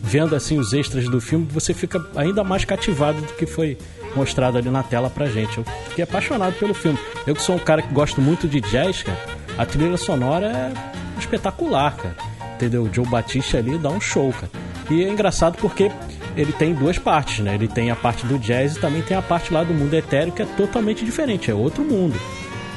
vendo 0.02 0.34
assim 0.34 0.58
os 0.58 0.72
extras 0.72 1.08
do 1.08 1.20
filme, 1.20 1.46
você 1.50 1.74
fica 1.74 2.04
ainda 2.14 2.44
mais 2.44 2.64
cativado 2.64 3.20
do 3.20 3.32
que 3.34 3.46
foi 3.46 3.76
mostrado 4.14 4.56
ali 4.56 4.70
na 4.70 4.82
tela 4.82 5.10
pra 5.10 5.26
gente. 5.26 5.58
Eu 5.58 5.64
fiquei 5.88 6.04
apaixonado 6.04 6.54
pelo 6.54 6.72
filme. 6.72 6.98
Eu 7.26 7.34
que 7.34 7.42
sou 7.42 7.56
um 7.56 7.58
cara 7.58 7.82
que 7.82 7.92
gosto 7.92 8.20
muito 8.20 8.48
de 8.48 8.60
jazz, 8.60 9.02
cara, 9.02 9.18
a 9.58 9.66
trilha 9.66 9.96
sonora 9.96 10.46
é 10.46 10.72
espetacular, 11.18 11.96
cara. 11.96 12.16
Entendeu? 12.56 12.84
O 12.84 12.92
Joe 12.92 13.06
Batista 13.06 13.58
ali 13.58 13.76
dá 13.76 13.90
um 13.90 14.00
show, 14.00 14.32
cara. 14.32 14.50
E 14.90 15.04
é 15.04 15.08
engraçado 15.08 15.58
porque 15.58 15.92
ele 16.34 16.52
tem 16.52 16.74
duas 16.74 16.98
partes, 16.98 17.40
né? 17.40 17.54
Ele 17.54 17.68
tem 17.68 17.90
a 17.90 17.96
parte 17.96 18.24
do 18.26 18.38
jazz 18.38 18.76
e 18.76 18.80
também 18.80 19.02
tem 19.02 19.16
a 19.16 19.20
parte 19.20 19.52
lá 19.52 19.62
do 19.62 19.74
mundo 19.74 19.92
etéreo 19.92 20.32
que 20.32 20.40
é 20.40 20.46
totalmente 20.46 21.04
diferente, 21.04 21.50
é 21.50 21.54
outro 21.54 21.84
mundo. 21.84 22.18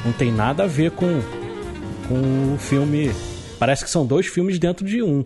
Não 0.04 0.12
tem 0.12 0.32
nada 0.32 0.64
a 0.64 0.68
ver 0.68 0.92
com, 0.92 1.22
com 2.10 2.54
o 2.54 2.58
filme. 2.58 3.10
Parece 3.58 3.86
que 3.86 3.90
são 3.90 4.06
dois 4.06 4.28
filmes 4.28 4.60
dentro 4.60 4.86
de 4.86 5.02
um, 5.02 5.24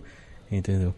entendeu? 0.52 0.94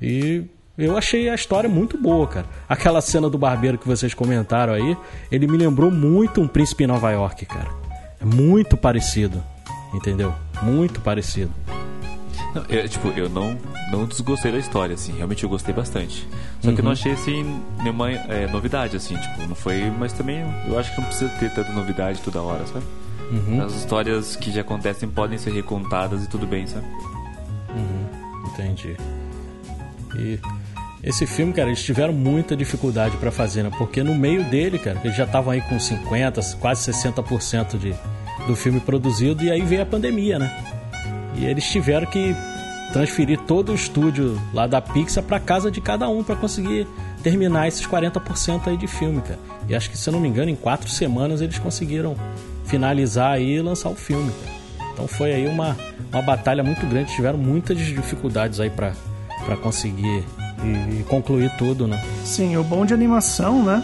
E 0.00 0.44
eu 0.78 0.96
achei 0.96 1.28
a 1.28 1.34
história 1.34 1.68
muito 1.68 1.98
boa, 1.98 2.28
cara. 2.28 2.46
Aquela 2.68 3.00
cena 3.00 3.28
do 3.28 3.36
barbeiro 3.36 3.76
que 3.76 3.88
vocês 3.88 4.14
comentaram 4.14 4.72
aí, 4.72 4.96
ele 5.32 5.48
me 5.48 5.58
lembrou 5.58 5.90
muito 5.90 6.40
um 6.40 6.46
príncipe 6.46 6.84
em 6.84 6.86
Nova 6.86 7.10
York, 7.10 7.44
cara. 7.46 7.70
É 8.20 8.24
muito 8.24 8.76
parecido, 8.76 9.42
entendeu? 9.94 10.32
Muito 10.62 11.00
parecido. 11.00 11.52
Não, 12.54 12.64
eu, 12.68 12.88
tipo, 12.88 13.08
eu 13.08 13.28
não, 13.28 13.56
não 13.92 14.06
desgostei 14.06 14.50
da 14.50 14.58
história, 14.58 14.94
assim. 14.94 15.12
Realmente 15.16 15.44
eu 15.44 15.48
gostei 15.48 15.74
bastante. 15.74 16.26
Só 16.60 16.72
que 16.72 16.80
eu 16.80 16.84
não 16.84 16.92
achei, 16.92 17.12
assim, 17.12 17.62
nenhuma 17.78 18.10
é, 18.10 18.46
novidade, 18.50 18.96
assim. 18.96 19.16
Tipo, 19.16 19.46
não 19.46 19.54
foi... 19.54 19.90
Mas 19.98 20.12
também 20.12 20.44
eu 20.66 20.78
acho 20.78 20.94
que 20.94 21.00
não 21.00 21.06
precisa 21.06 21.30
ter 21.38 21.52
tanta 21.52 21.72
novidade 21.72 22.20
toda 22.22 22.42
hora, 22.42 22.66
sabe? 22.66 22.84
As 23.64 23.74
histórias 23.74 24.34
que 24.34 24.50
já 24.50 24.62
acontecem 24.62 25.08
podem 25.08 25.38
ser 25.38 25.52
recontadas 25.52 26.24
e 26.24 26.28
tudo 26.28 26.46
bem, 26.46 26.66
sabe? 26.66 26.86
Entendi. 28.52 28.96
E 30.16 30.40
esse 31.02 31.26
filme, 31.26 31.52
cara, 31.52 31.68
eles 31.68 31.82
tiveram 31.82 32.12
muita 32.12 32.56
dificuldade 32.56 33.16
pra 33.16 33.30
fazer, 33.30 33.62
né? 33.62 33.70
Porque 33.78 34.02
no 34.02 34.14
meio 34.14 34.44
dele, 34.44 34.78
cara, 34.78 35.00
eles 35.04 35.16
já 35.16 35.24
estavam 35.24 35.52
aí 35.52 35.60
com 35.62 35.78
50, 35.78 36.40
quase 36.60 36.90
60% 36.92 37.78
de, 37.78 37.94
do 38.46 38.56
filme 38.56 38.80
produzido 38.80 39.44
e 39.44 39.50
aí 39.50 39.62
veio 39.62 39.82
a 39.82 39.86
pandemia, 39.86 40.38
né? 40.38 40.79
E 41.34 41.44
eles 41.44 41.64
tiveram 41.64 42.06
que 42.06 42.34
transferir 42.92 43.38
todo 43.40 43.72
o 43.72 43.74
estúdio 43.74 44.40
lá 44.52 44.66
da 44.66 44.80
Pixar 44.80 45.22
pra 45.22 45.38
casa 45.38 45.70
de 45.70 45.80
cada 45.80 46.08
um 46.08 46.24
pra 46.24 46.34
conseguir 46.36 46.86
terminar 47.22 47.68
esses 47.68 47.86
40% 47.86 48.66
aí 48.66 48.76
de 48.76 48.86
filme, 48.86 49.20
cara. 49.20 49.38
E 49.68 49.74
acho 49.74 49.90
que, 49.90 49.96
se 49.96 50.08
eu 50.08 50.12
não 50.12 50.20
me 50.20 50.28
engano, 50.28 50.50
em 50.50 50.56
quatro 50.56 50.88
semanas 50.88 51.40
eles 51.40 51.58
conseguiram 51.58 52.16
finalizar 52.64 53.32
aí 53.32 53.56
e 53.56 53.60
lançar 53.60 53.90
o 53.90 53.94
filme, 53.94 54.32
cara. 54.32 54.92
Então 54.92 55.06
foi 55.06 55.32
aí 55.32 55.46
uma, 55.46 55.76
uma 56.12 56.22
batalha 56.22 56.62
muito 56.62 56.84
grande, 56.86 57.14
tiveram 57.14 57.38
muitas 57.38 57.78
dificuldades 57.78 58.60
aí 58.60 58.70
pra 58.70 58.92
conseguir 59.62 60.24
e, 60.62 61.00
e 61.00 61.04
concluir 61.04 61.50
tudo, 61.56 61.86
né? 61.86 62.02
Sim, 62.24 62.56
o 62.56 62.64
bom 62.64 62.84
de 62.84 62.92
animação, 62.92 63.62
né? 63.62 63.82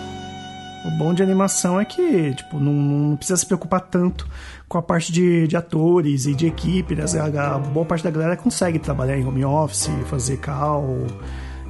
O 0.87 0.91
bom 0.91 1.13
de 1.13 1.23
animação 1.23 1.81
é 1.81 1.85
que, 1.85 2.33
tipo, 2.35 2.61
não, 2.61 2.73
não 2.73 3.17
precisa 3.17 3.37
se 3.37 3.45
preocupar 3.45 3.81
tanto 3.81 4.29
com 4.69 4.79
a 4.79 4.83
parte 4.83 5.13
de, 5.13 5.49
de 5.49 5.57
atores 5.57 6.27
e 6.27 6.35
de 6.35 6.47
equipe, 6.47 6.95
né? 6.95 7.05
A, 7.19 7.55
a 7.55 7.59
boa 7.59 7.85
parte 7.85 8.05
da 8.05 8.11
galera 8.11 8.37
consegue 8.37 8.79
trabalhar 8.79 9.19
em 9.19 9.27
home 9.27 9.45
office, 9.45 9.91
fazer 10.07 10.37
call 10.39 11.07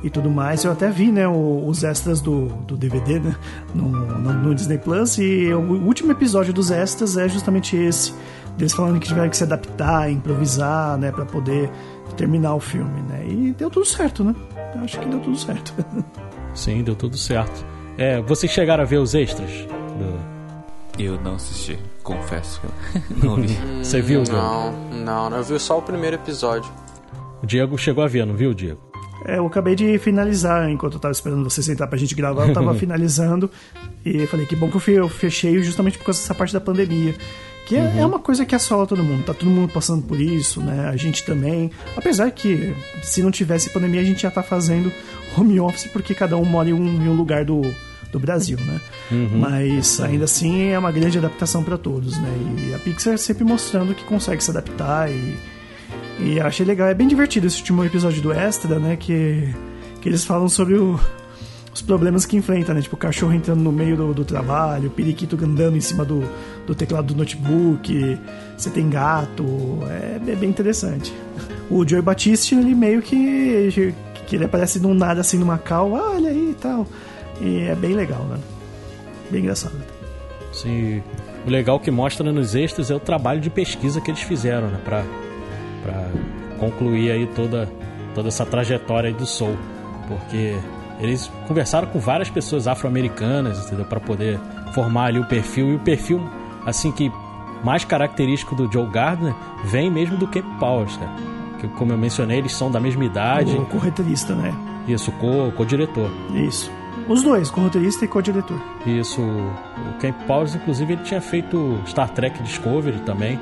e 0.03 0.11
tudo 0.11 0.31
mais. 0.31 0.65
Eu 0.65 0.73
até 0.73 0.91
vi, 0.91 1.11
né, 1.11 1.27
os 1.27 1.83
extras 1.83 2.21
do, 2.21 2.47
do 2.67 2.77
DVD, 2.77 3.19
né, 3.21 3.37
no, 3.75 3.89
no, 3.89 4.33
no 4.33 4.55
Disney 4.55 4.79
Plus, 4.79 5.19
e 5.19 5.53
o 5.53 5.85
último 5.85 6.13
episódio 6.13 6.53
dos 6.53 6.71
extras 6.71 7.17
é 7.17 7.29
justamente 7.29 7.77
esse. 7.77 8.13
Deles 8.57 8.73
falando 8.73 8.99
que 8.99 9.07
tiveram 9.07 9.29
que 9.29 9.37
se 9.37 9.45
adaptar, 9.45 10.11
improvisar, 10.11 10.97
né, 10.97 11.13
pra 11.13 11.27
poder 11.27 11.71
terminar 12.17 12.55
o 12.55 12.61
filme, 12.61 13.03
né? 13.03 13.27
E 13.27 13.53
deu 13.53 13.69
tudo 13.69 13.85
certo, 13.85 14.25
né? 14.25 14.35
Acho 14.83 14.99
que 14.99 15.07
deu 15.07 15.21
tudo 15.21 15.37
certo. 15.37 15.75
Sim, 16.55 16.83
deu 16.83 16.95
tudo 16.95 17.19
certo. 17.19 17.76
É, 17.99 18.21
vocês 18.21 18.53
chegaram 18.53 18.83
a 18.83 18.87
ver 18.87 18.99
os 18.99 19.15
extras? 19.15 19.51
do- 19.51 21.03
Eu 21.03 21.21
não 21.21 21.35
assisti, 21.35 21.79
confesso 22.03 22.61
que 22.61 22.67
eu 22.67 23.17
não 23.31 23.37
vi. 23.37 23.55
Você 23.83 24.01
viu, 24.01 24.23
Diego? 24.23 24.39
Não, 24.39 24.73
não, 24.91 25.31
não. 25.31 25.37
Eu 25.39 25.45
vi 25.45 25.59
só 25.59 25.79
o 25.79 25.83
primeiro 25.83 26.17
episódio. 26.17 26.71
O 27.43 27.47
Diego 27.47 27.77
chegou 27.79 28.03
a 28.05 28.09
ver, 28.09 28.25
não 28.27 28.35
viu, 28.35 28.55
Diego? 28.55 28.81
É, 29.25 29.39
eu 29.39 29.47
acabei 29.47 29.75
de 29.75 29.99
finalizar, 29.99 30.69
enquanto 30.71 30.95
eu 30.95 31.01
tava 31.01 31.13
esperando 31.13 31.43
vocês 31.45 31.69
entrar 31.69 31.87
pra 31.87 31.99
gente 31.99 32.15
gravar, 32.15 32.47
eu 32.49 32.55
tava 32.55 32.73
finalizando 32.79 33.51
e 34.05 34.19
eu 34.23 34.29
falei 34.29 34.47
que 34.47 34.55
bom 34.55 34.69
que 34.71 34.77
eu 34.77 34.81
fe- 34.81 34.93
eu 34.93 35.09
fechei 35.09 35.61
justamente 35.63 35.99
por 35.99 36.05
causa 36.05 36.21
dessa 36.21 36.35
parte 36.35 36.53
da 36.53 36.61
pandemia. 36.61 37.15
Que 37.67 37.75
é, 37.77 37.95
é 37.99 38.07
uma 38.07 38.21
coisa 38.21 38.47
que 38.47 38.55
assola 38.55 38.87
todo 38.87 39.03
mundo, 39.03 39.25
tá 39.25 39.35
todo 39.35 39.51
mundo 39.51 39.73
passando 39.73 40.01
por 40.03 40.21
isso, 40.21 40.61
né? 40.61 40.89
A 40.89 40.97
gente 40.97 41.25
também. 41.25 41.73
Apesar 41.97 42.31
que 42.31 42.73
se 43.03 43.21
não 43.25 43.31
tivesse 43.33 43.71
pandemia, 43.71 44.01
a 44.01 44.05
gente 44.05 44.23
já 44.23 44.31
tá 44.31 44.41
fazendo 44.43 44.93
home 45.37 45.59
office 45.59 45.89
porque 45.91 46.15
cada 46.15 46.37
um 46.37 46.45
mora 46.45 46.69
em 46.69 46.73
um, 46.73 46.87
em 46.87 47.09
um 47.09 47.15
lugar 47.17 47.45
do, 47.45 47.63
do 48.13 48.19
Brasil, 48.19 48.59
né? 48.59 48.81
Mas 49.39 50.01
ainda 50.01 50.25
assim 50.25 50.69
é 50.71 50.79
uma 50.79 50.91
grande 50.93 51.19
adaptação 51.19 51.63
para 51.63 51.77
todos, 51.77 52.17
né? 52.19 52.31
E 52.69 52.75
a 52.75 52.79
Pixar 52.79 53.19
sempre 53.19 53.45
mostrando 53.45 53.95
que 53.95 54.05
consegue 54.05 54.43
se 54.43 54.51
adaptar 54.51 55.11
e 55.11 55.35
e 56.19 56.41
achei 56.41 56.65
legal, 56.65 56.89
é 56.89 56.95
bem 56.95 57.07
divertido 57.07 57.47
esse 57.47 57.59
último 57.59 57.85
episódio 57.85 58.23
do 58.23 58.33
Extra, 58.33 58.79
né? 58.79 58.97
Que, 58.97 59.55
que 60.01 60.09
eles 60.09 60.25
falam 60.25 60.49
sobre 60.49 60.75
o- 60.75 60.99
os 61.75 61.83
problemas 61.83 62.25
que 62.25 62.37
enfrenta, 62.39 62.73
né? 62.73 62.81
Tipo, 62.81 62.97
o 62.97 62.99
cachorro 62.99 63.35
entrando 63.35 63.61
no 63.61 63.71
meio 63.71 63.99
do, 63.99 64.15
do 64.15 64.25
trabalho, 64.25 64.89
o 64.89 64.91
periquito 64.91 65.37
andando 65.45 65.77
em 65.77 65.81
cima 65.83 66.07
do, 66.07 66.25
do 66.67 66.75
teclado 66.75 67.13
do 67.13 67.15
notebook, 67.19 68.19
você 68.57 68.71
tem 68.71 68.89
gato, 68.89 69.45
é, 69.91 70.31
é 70.33 70.35
bem 70.37 70.49
interessante. 70.49 71.13
O 71.71 71.87
Joey 71.87 72.01
Batiste, 72.03 72.55
ele 72.55 72.75
meio 72.75 73.03
que, 73.03 73.93
que 74.27 74.37
ele 74.37 74.47
aparece 74.47 74.79
do 74.79 74.95
nada 74.95 75.21
assim 75.21 75.37
numa 75.37 75.59
cal, 75.59 75.95
ah, 75.97 76.13
olha 76.15 76.31
aí 76.31 76.53
e 76.53 76.55
tal. 76.55 76.87
E 77.41 77.61
é 77.61 77.75
bem 77.75 77.95
legal, 77.95 78.23
né? 78.25 78.39
Bem 79.31 79.41
engraçado. 79.43 79.75
Sim. 80.53 81.03
O 81.47 81.51
legal 81.51 81.79
que 81.79 81.91
mostra 81.91 82.33
nos 82.33 82.55
extras 82.55 82.91
é 82.91 82.95
o 82.95 83.01
trabalho 83.01 83.41
de 83.41 83.51
pesquisa 83.51 84.01
que 84.01 84.11
eles 84.11 84.23
fizeram, 84.23 84.69
né? 84.69 84.79
Pra, 84.85 85.05
pra 85.83 86.09
concluir 86.59 87.11
aí 87.11 87.27
toda, 87.27 87.69
toda 88.15 88.29
essa 88.29 88.45
trajetória 88.47 89.13
do 89.13 89.27
Soul. 89.27 89.57
Porque 90.09 90.57
eles 91.01 91.31
conversaram 91.47 91.89
com 91.89 91.99
várias 91.99 92.31
pessoas 92.31 92.67
afro-americanas, 92.67 93.67
entendeu? 93.67 93.85
Pra 93.85 94.01
poder 94.01 94.39
formar 94.73 95.07
ali 95.07 95.19
o 95.19 95.27
perfil. 95.27 95.71
E 95.73 95.75
o 95.75 95.79
perfil, 95.81 96.21
assim, 96.65 96.91
que 96.91 97.13
mais 97.63 97.85
característico 97.85 98.55
do 98.55 98.71
Joe 98.73 98.87
Gardner 98.87 99.35
vem 99.65 99.91
mesmo 99.91 100.17
do 100.17 100.27
Camp 100.29 100.45
Powers, 100.59 100.97
cara. 100.97 101.11
Que, 101.61 101.69
como 101.69 101.93
eu 101.93 101.99
mencionei, 101.99 102.39
eles 102.39 102.53
são 102.55 102.71
da 102.71 102.79
mesma 102.81 103.05
idade. 103.05 103.57
O 103.57 103.67
corretorista, 103.67 104.35
né? 104.35 104.55
Isso, 104.87 105.11
co- 105.13 105.51
co-diretor. 105.57 106.11
Isso. 106.35 106.71
Os 107.09 107.23
dois, 107.23 107.51
corretorista 107.51 108.05
e 108.05 108.09
co-diretor. 108.09 108.61
Isso, 108.87 109.21
o 109.21 109.99
Camp 110.01 110.17
Powers, 110.27 110.55
inclusive, 110.55 110.95
ele 110.95 111.03
tinha 111.03 111.21
feito 111.21 111.79
Star 111.87 112.09
Trek 112.11 112.43
Discovery 112.43 113.01
também. 113.01 113.39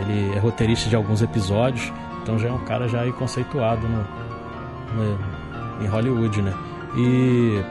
Ele 0.00 0.34
é 0.34 0.38
roteirista 0.38 0.88
de 0.88 0.96
alguns 0.96 1.22
episódios, 1.22 1.92
então 2.22 2.38
já 2.38 2.48
é 2.48 2.52
um 2.52 2.64
cara 2.64 2.88
já 2.88 3.02
aí 3.02 3.12
conceituado 3.12 3.86
no, 3.86 3.98
no 4.96 5.44
em 5.84 5.86
Hollywood, 5.86 6.42
né? 6.42 6.52
E 6.96 7.62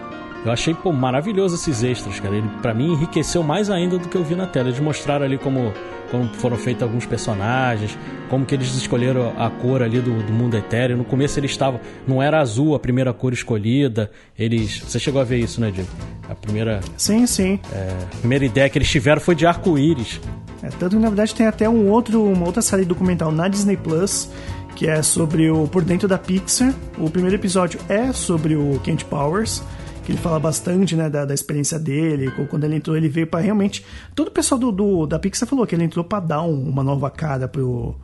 eu 0.45 0.51
achei 0.51 0.73
pô, 0.73 0.91
maravilhoso 0.91 1.55
esses 1.55 1.83
extras, 1.83 2.19
cara. 2.19 2.35
Ele 2.35 2.49
para 2.61 2.73
mim 2.73 2.93
enriqueceu 2.93 3.43
mais 3.43 3.69
ainda 3.69 3.97
do 3.97 4.07
que 4.07 4.15
eu 4.15 4.23
vi 4.23 4.35
na 4.35 4.47
tela. 4.47 4.69
Eles 4.69 4.79
mostraram 4.79 5.25
ali 5.25 5.37
como, 5.37 5.73
como 6.13 6.31
foram 6.35 6.57
feitos 6.57 6.83
alguns 6.83 7.07
personagens, 7.07 7.97
como 8.29 8.45
que 8.45 8.53
eles 8.53 8.75
escolheram 8.75 9.33
a 9.35 9.49
cor 9.49 9.81
ali 9.81 9.99
do, 9.99 10.21
do 10.21 10.31
mundo 10.31 10.55
etéreo. 10.55 10.95
No 10.95 11.03
começo 11.03 11.39
eles 11.39 11.49
estavam, 11.49 11.79
não 12.07 12.21
era 12.21 12.39
azul 12.39 12.75
a 12.75 12.79
primeira 12.79 13.11
cor 13.11 13.33
escolhida. 13.33 14.11
Eles, 14.37 14.77
você 14.77 14.99
chegou 14.99 15.19
a 15.19 15.23
ver 15.23 15.39
isso, 15.39 15.59
né, 15.59 15.71
Diego? 15.71 15.89
A 16.29 16.35
primeira, 16.35 16.81
Sim, 16.95 17.25
sim. 17.25 17.59
é, 17.73 17.97
primeira 18.19 18.45
ideia 18.45 18.69
que 18.69 18.77
eles 18.77 18.91
tiveram 18.91 19.19
foi 19.19 19.33
de 19.33 19.47
arco-íris. 19.47 20.21
É, 20.61 20.67
tanto 20.67 20.95
que 20.95 21.01
na 21.01 21.09
verdade 21.09 21.33
tem 21.33 21.47
até 21.47 21.67
um 21.67 21.89
outro, 21.89 22.23
uma 22.23 22.45
outra 22.45 22.61
série 22.61 22.85
documental 22.85 23.31
na 23.31 23.47
Disney 23.47 23.75
Plus 23.75 24.29
que 24.75 24.87
é 24.87 25.01
sobre 25.01 25.49
o 25.49 25.67
por 25.67 25.83
dentro 25.83 26.07
da 26.07 26.17
Pixar. 26.19 26.73
O 26.99 27.09
primeiro 27.09 27.35
episódio 27.35 27.79
é 27.89 28.11
sobre 28.13 28.55
o 28.55 28.79
Kent 28.83 29.03
Powers, 29.05 29.63
que 30.03 30.11
ele 30.11 30.17
fala 30.19 30.39
bastante 30.39 30.95
né, 30.95 31.09
da, 31.09 31.23
da 31.25 31.33
experiência 31.33 31.79
dele. 31.79 32.29
Quando 32.49 32.63
ele 32.65 32.75
entrou, 32.75 32.95
ele 32.97 33.07
veio 33.07 33.25
para 33.25 33.39
realmente. 33.39 33.85
Todo 34.13 34.27
o 34.27 34.31
pessoal 34.31 34.59
do, 34.59 34.71
do, 34.71 35.05
da 35.07 35.17
Pixar 35.17 35.47
falou 35.47 35.65
que 35.65 35.73
ele 35.73 35.83
entrou 35.85 36.03
para 36.03 36.19
dar 36.19 36.41
um- 36.43 36.69
uma 36.69 36.83
nova 36.83 37.09
cara 37.09 37.47
pro, 37.47 37.95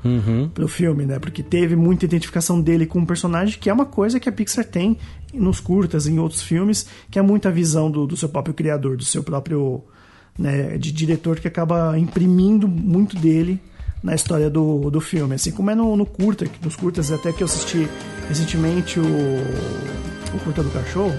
pro 0.53 0.68
filme, 0.68 1.06
né? 1.06 1.20
Porque 1.20 1.44
teve 1.44 1.75
muita 1.75 2.06
identificação 2.06 2.62
dele 2.62 2.86
com 2.86 3.00
o 3.00 3.06
personagem, 3.06 3.60
que 3.60 3.70
é 3.70 3.74
uma 3.74 3.86
coisa 3.86 4.20
que 4.20 4.29
a 4.29 4.32
Pixar 4.32 4.63
tem 4.65 4.98
nos 5.34 5.60
curtas, 5.60 6.08
em 6.08 6.18
outros 6.20 6.41
filmes, 6.41 6.86
que 7.12 7.20
é 7.20 7.22
muita 7.22 7.51
visão 7.51 7.91
do, 7.91 8.08
do 8.08 8.15
seu 8.18 8.29
próprio 8.29 8.53
criador, 8.53 8.96
do 8.98 9.03
seu 9.03 9.22
próprio 9.22 9.84
né, 10.38 10.77
de 10.77 10.91
diretor 10.94 11.39
que 11.39 11.48
acaba 11.48 12.00
imprimindo 12.00 12.68
muito 12.68 13.18
dele 13.18 13.60
na 14.01 14.15
história 14.15 14.50
do, 14.50 14.89
do 14.89 15.01
filme. 15.01 15.36
Assim 15.36 15.51
como 15.51 15.70
é 15.70 15.75
no, 15.75 15.98
no 15.98 16.06
curta, 16.06 16.46
nos 16.63 16.77
curtas 16.77 17.12
até 17.12 17.34
que 17.34 17.44
eu 17.44 17.46
assisti 17.46 17.86
recentemente 18.29 19.00
o, 19.01 19.03
o 20.34 20.39
Curta 20.46 20.63
do 20.63 20.70
Cachorro. 20.70 21.13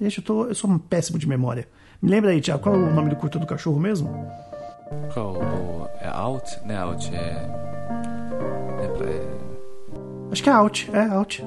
Gente, 0.00 0.18
eu, 0.18 0.24
tô, 0.24 0.46
eu 0.46 0.54
sou 0.54 0.68
um 0.70 0.78
péssimo 0.78 1.18
de 1.18 1.28
memória. 1.28 1.66
Me 2.02 2.10
lembra 2.10 2.30
aí, 2.30 2.40
Tiago, 2.40 2.62
qual 2.62 2.74
é 2.74 2.78
o 2.78 2.94
nome 2.94 3.10
do 3.10 3.16
Curta 3.16 3.38
do 3.38 3.46
Cachorro 3.46 3.78
mesmo? 3.80 4.10
Qual? 5.12 5.34
O, 5.36 5.88
é 6.00 6.08
Out? 6.08 6.58
Não 6.66 6.74
é 6.74 6.78
Out, 6.78 7.14
é. 7.14 7.48
É 8.82 8.88
pra. 8.88 9.06
É... 9.08 9.34
Acho 10.32 10.42
que 10.42 10.50
é 10.50 10.52
Out, 10.52 10.90
é 10.92 11.00
Out. 11.08 11.44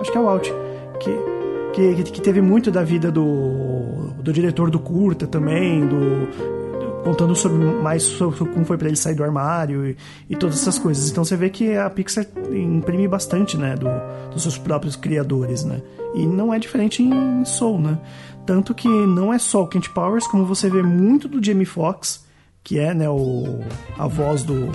Acho 0.00 0.10
que 0.12 0.18
é 0.18 0.20
o 0.20 0.28
Out. 0.28 0.52
Que, 1.00 1.94
que, 1.94 2.02
que 2.04 2.20
teve 2.20 2.40
muito 2.40 2.70
da 2.70 2.82
vida 2.82 3.10
do, 3.12 4.12
do 4.22 4.32
diretor 4.32 4.70
do 4.70 4.78
curta 4.78 5.26
também, 5.26 5.86
do- 5.86 6.28
contando 7.04 7.36
sobre 7.36 7.58
mais 7.58 8.02
sobre 8.02 8.38
como 8.38 8.64
foi 8.64 8.78
pra 8.78 8.88
ele 8.88 8.96
sair 8.96 9.14
do 9.14 9.22
armário 9.22 9.86
e, 9.86 9.96
e 10.28 10.34
todas 10.34 10.60
essas 10.60 10.78
coisas. 10.78 11.10
Então 11.10 11.22
você 11.22 11.36
vê 11.36 11.50
que 11.50 11.76
a 11.76 11.88
Pixar 11.90 12.26
imprime 12.50 13.06
bastante, 13.06 13.58
né, 13.58 13.76
do, 13.76 13.88
dos 14.32 14.42
seus 14.42 14.56
próprios 14.56 14.96
criadores, 14.96 15.62
né? 15.64 15.82
E 16.14 16.26
não 16.26 16.52
é 16.52 16.58
diferente 16.58 17.02
em 17.02 17.44
Soul, 17.44 17.80
né? 17.80 17.98
Tanto 18.46 18.74
que 18.74 18.88
não 18.88 19.32
é 19.32 19.38
só 19.38 19.62
o 19.62 19.66
Kent 19.66 19.90
Powers, 19.90 20.26
como 20.26 20.44
você 20.44 20.70
vê 20.70 20.82
muito 20.82 21.28
do 21.28 21.44
Jamie 21.44 21.66
Foxx, 21.66 22.24
que 22.62 22.78
é, 22.78 22.94
né, 22.94 23.08
o, 23.08 23.60
a 23.98 24.06
voz 24.06 24.42
do, 24.42 24.70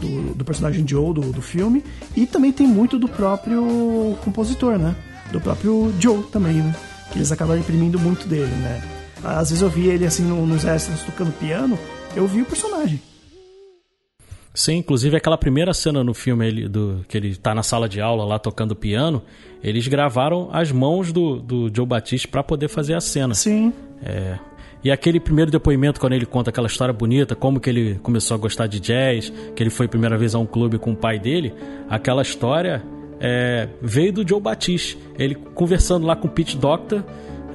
do, 0.00 0.34
do 0.34 0.44
personagem 0.44 0.86
Joe 0.86 1.14
do, 1.14 1.32
do 1.32 1.42
filme 1.42 1.84
e 2.16 2.26
também 2.26 2.52
tem 2.52 2.66
muito 2.66 2.98
do 2.98 3.08
próprio 3.08 4.16
compositor, 4.24 4.78
né? 4.78 4.96
Do 5.30 5.40
próprio 5.40 5.92
Joe 6.00 6.24
também, 6.24 6.54
né? 6.54 6.74
Que 7.12 7.18
eles 7.18 7.30
acabaram 7.30 7.60
imprimindo 7.60 7.98
muito 7.98 8.26
dele, 8.26 8.54
né? 8.56 8.97
Às 9.24 9.50
vezes 9.50 9.62
eu 9.62 9.68
via 9.68 9.92
ele 9.94 10.06
assim 10.06 10.22
no- 10.22 10.46
nos 10.46 10.64
extras 10.64 11.02
tocando 11.02 11.32
piano, 11.32 11.78
eu 12.16 12.26
vi 12.26 12.42
o 12.42 12.44
personagem. 12.44 13.00
Sim, 14.54 14.76
inclusive 14.78 15.16
aquela 15.16 15.38
primeira 15.38 15.72
cena 15.72 16.02
no 16.02 16.12
filme 16.12 16.46
ele, 16.46 16.68
do, 16.68 17.04
que 17.06 17.16
ele 17.16 17.36
tá 17.36 17.54
na 17.54 17.62
sala 17.62 17.88
de 17.88 18.00
aula 18.00 18.24
lá 18.24 18.38
tocando 18.38 18.74
piano, 18.74 19.22
eles 19.62 19.86
gravaram 19.86 20.48
as 20.52 20.72
mãos 20.72 21.12
do, 21.12 21.36
do 21.36 21.70
Joe 21.74 21.86
Batiste 21.86 22.26
para 22.26 22.42
poder 22.42 22.68
fazer 22.68 22.94
a 22.94 23.00
cena. 23.00 23.34
Sim, 23.34 23.72
É. 24.02 24.38
E 24.82 24.92
aquele 24.92 25.18
primeiro 25.18 25.50
depoimento, 25.50 25.98
quando 25.98 26.12
ele 26.12 26.24
conta 26.24 26.50
aquela 26.50 26.68
história 26.68 26.94
bonita, 26.94 27.34
como 27.34 27.58
que 27.58 27.68
ele 27.68 27.96
começou 28.00 28.36
a 28.36 28.38
gostar 28.38 28.68
de 28.68 28.78
jazz, 28.78 29.32
que 29.56 29.60
ele 29.60 29.70
foi 29.70 29.86
a 29.86 29.88
primeira 29.88 30.16
vez 30.16 30.36
a 30.36 30.38
um 30.38 30.46
clube 30.46 30.78
com 30.78 30.92
o 30.92 30.96
pai 30.96 31.18
dele, 31.18 31.52
aquela 31.90 32.22
história 32.22 32.80
é, 33.18 33.68
veio 33.82 34.12
do 34.12 34.26
Joe 34.26 34.40
Batiste. 34.40 34.96
Ele 35.18 35.34
conversando 35.34 36.06
lá 36.06 36.14
com 36.14 36.28
o 36.28 36.30
Pete 36.30 36.56
Doctor 36.56 37.02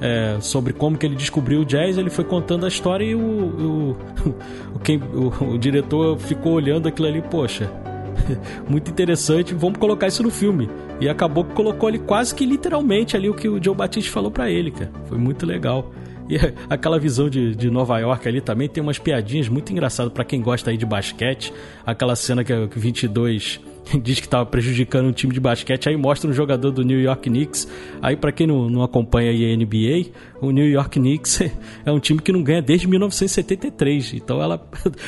é, 0.00 0.36
sobre 0.40 0.72
como 0.72 0.98
que 0.98 1.06
ele 1.06 1.16
descobriu 1.16 1.60
o 1.60 1.64
jazz, 1.64 1.96
ele 1.96 2.10
foi 2.10 2.24
contando 2.24 2.64
a 2.64 2.68
história 2.68 3.04
e 3.04 3.14
o, 3.14 3.20
o, 3.20 3.96
o, 4.74 4.78
quem, 4.78 4.98
o, 4.98 5.54
o 5.54 5.58
diretor 5.58 6.18
ficou 6.18 6.52
olhando 6.52 6.88
aquilo 6.88 7.08
ali, 7.08 7.22
poxa, 7.22 7.70
muito 8.68 8.90
interessante, 8.90 9.54
vamos 9.54 9.78
colocar 9.78 10.06
isso 10.06 10.22
no 10.22 10.30
filme. 10.30 10.68
E 11.00 11.08
acabou 11.08 11.44
que 11.44 11.54
colocou 11.54 11.88
ali 11.88 11.98
quase 11.98 12.34
que 12.34 12.46
literalmente 12.46 13.16
ali 13.16 13.28
o 13.28 13.34
que 13.34 13.48
o 13.48 13.62
Joe 13.62 13.74
Batiste 13.74 14.10
falou 14.10 14.30
pra 14.30 14.50
ele, 14.50 14.70
cara. 14.70 14.90
Foi 15.06 15.18
muito 15.18 15.44
legal. 15.44 15.90
E 16.28 16.36
aquela 16.70 16.98
visão 16.98 17.28
de, 17.28 17.54
de 17.54 17.70
Nova 17.70 17.98
York 17.98 18.26
ali 18.26 18.40
também 18.40 18.68
tem 18.68 18.82
umas 18.82 18.98
piadinhas 18.98 19.48
muito 19.48 19.72
engraçadas 19.72 20.12
pra 20.12 20.24
quem 20.24 20.40
gosta 20.40 20.70
aí 20.70 20.76
de 20.76 20.86
basquete. 20.86 21.52
Aquela 21.84 22.16
cena 22.16 22.44
que 22.44 22.52
o 22.52 22.68
22 22.68 23.60
diz 24.02 24.20
que 24.20 24.28
tava 24.28 24.46
prejudicando 24.46 25.06
um 25.06 25.12
time 25.12 25.32
de 25.32 25.40
basquete, 25.40 25.88
aí 25.88 25.96
mostra 25.96 26.28
um 26.28 26.32
jogador 26.32 26.70
do 26.70 26.82
New 26.82 27.00
York 27.00 27.28
Knicks. 27.28 27.68
Aí 28.00 28.16
pra 28.16 28.32
quem 28.32 28.46
não, 28.46 28.68
não 28.68 28.82
acompanha 28.82 29.30
a 29.30 29.56
NBA, 29.56 30.10
o 30.40 30.50
New 30.50 30.68
York 30.68 30.98
Knicks 30.98 31.40
é 31.84 31.92
um 31.92 32.00
time 32.00 32.20
que 32.20 32.32
não 32.32 32.42
ganha 32.42 32.62
desde 32.62 32.86
1973. 32.88 34.14
Então 34.14 34.42
ela 34.42 34.66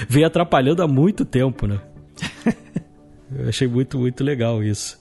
vem 0.09 0.25
atrapalhando 0.25 0.83
há 0.83 0.89
muito 0.89 1.25
tempo, 1.25 1.67
né? 1.67 1.81
Eu 3.35 3.49
achei 3.49 3.67
muito, 3.67 3.99
muito 3.99 4.23
legal 4.23 4.63
isso. 4.63 4.99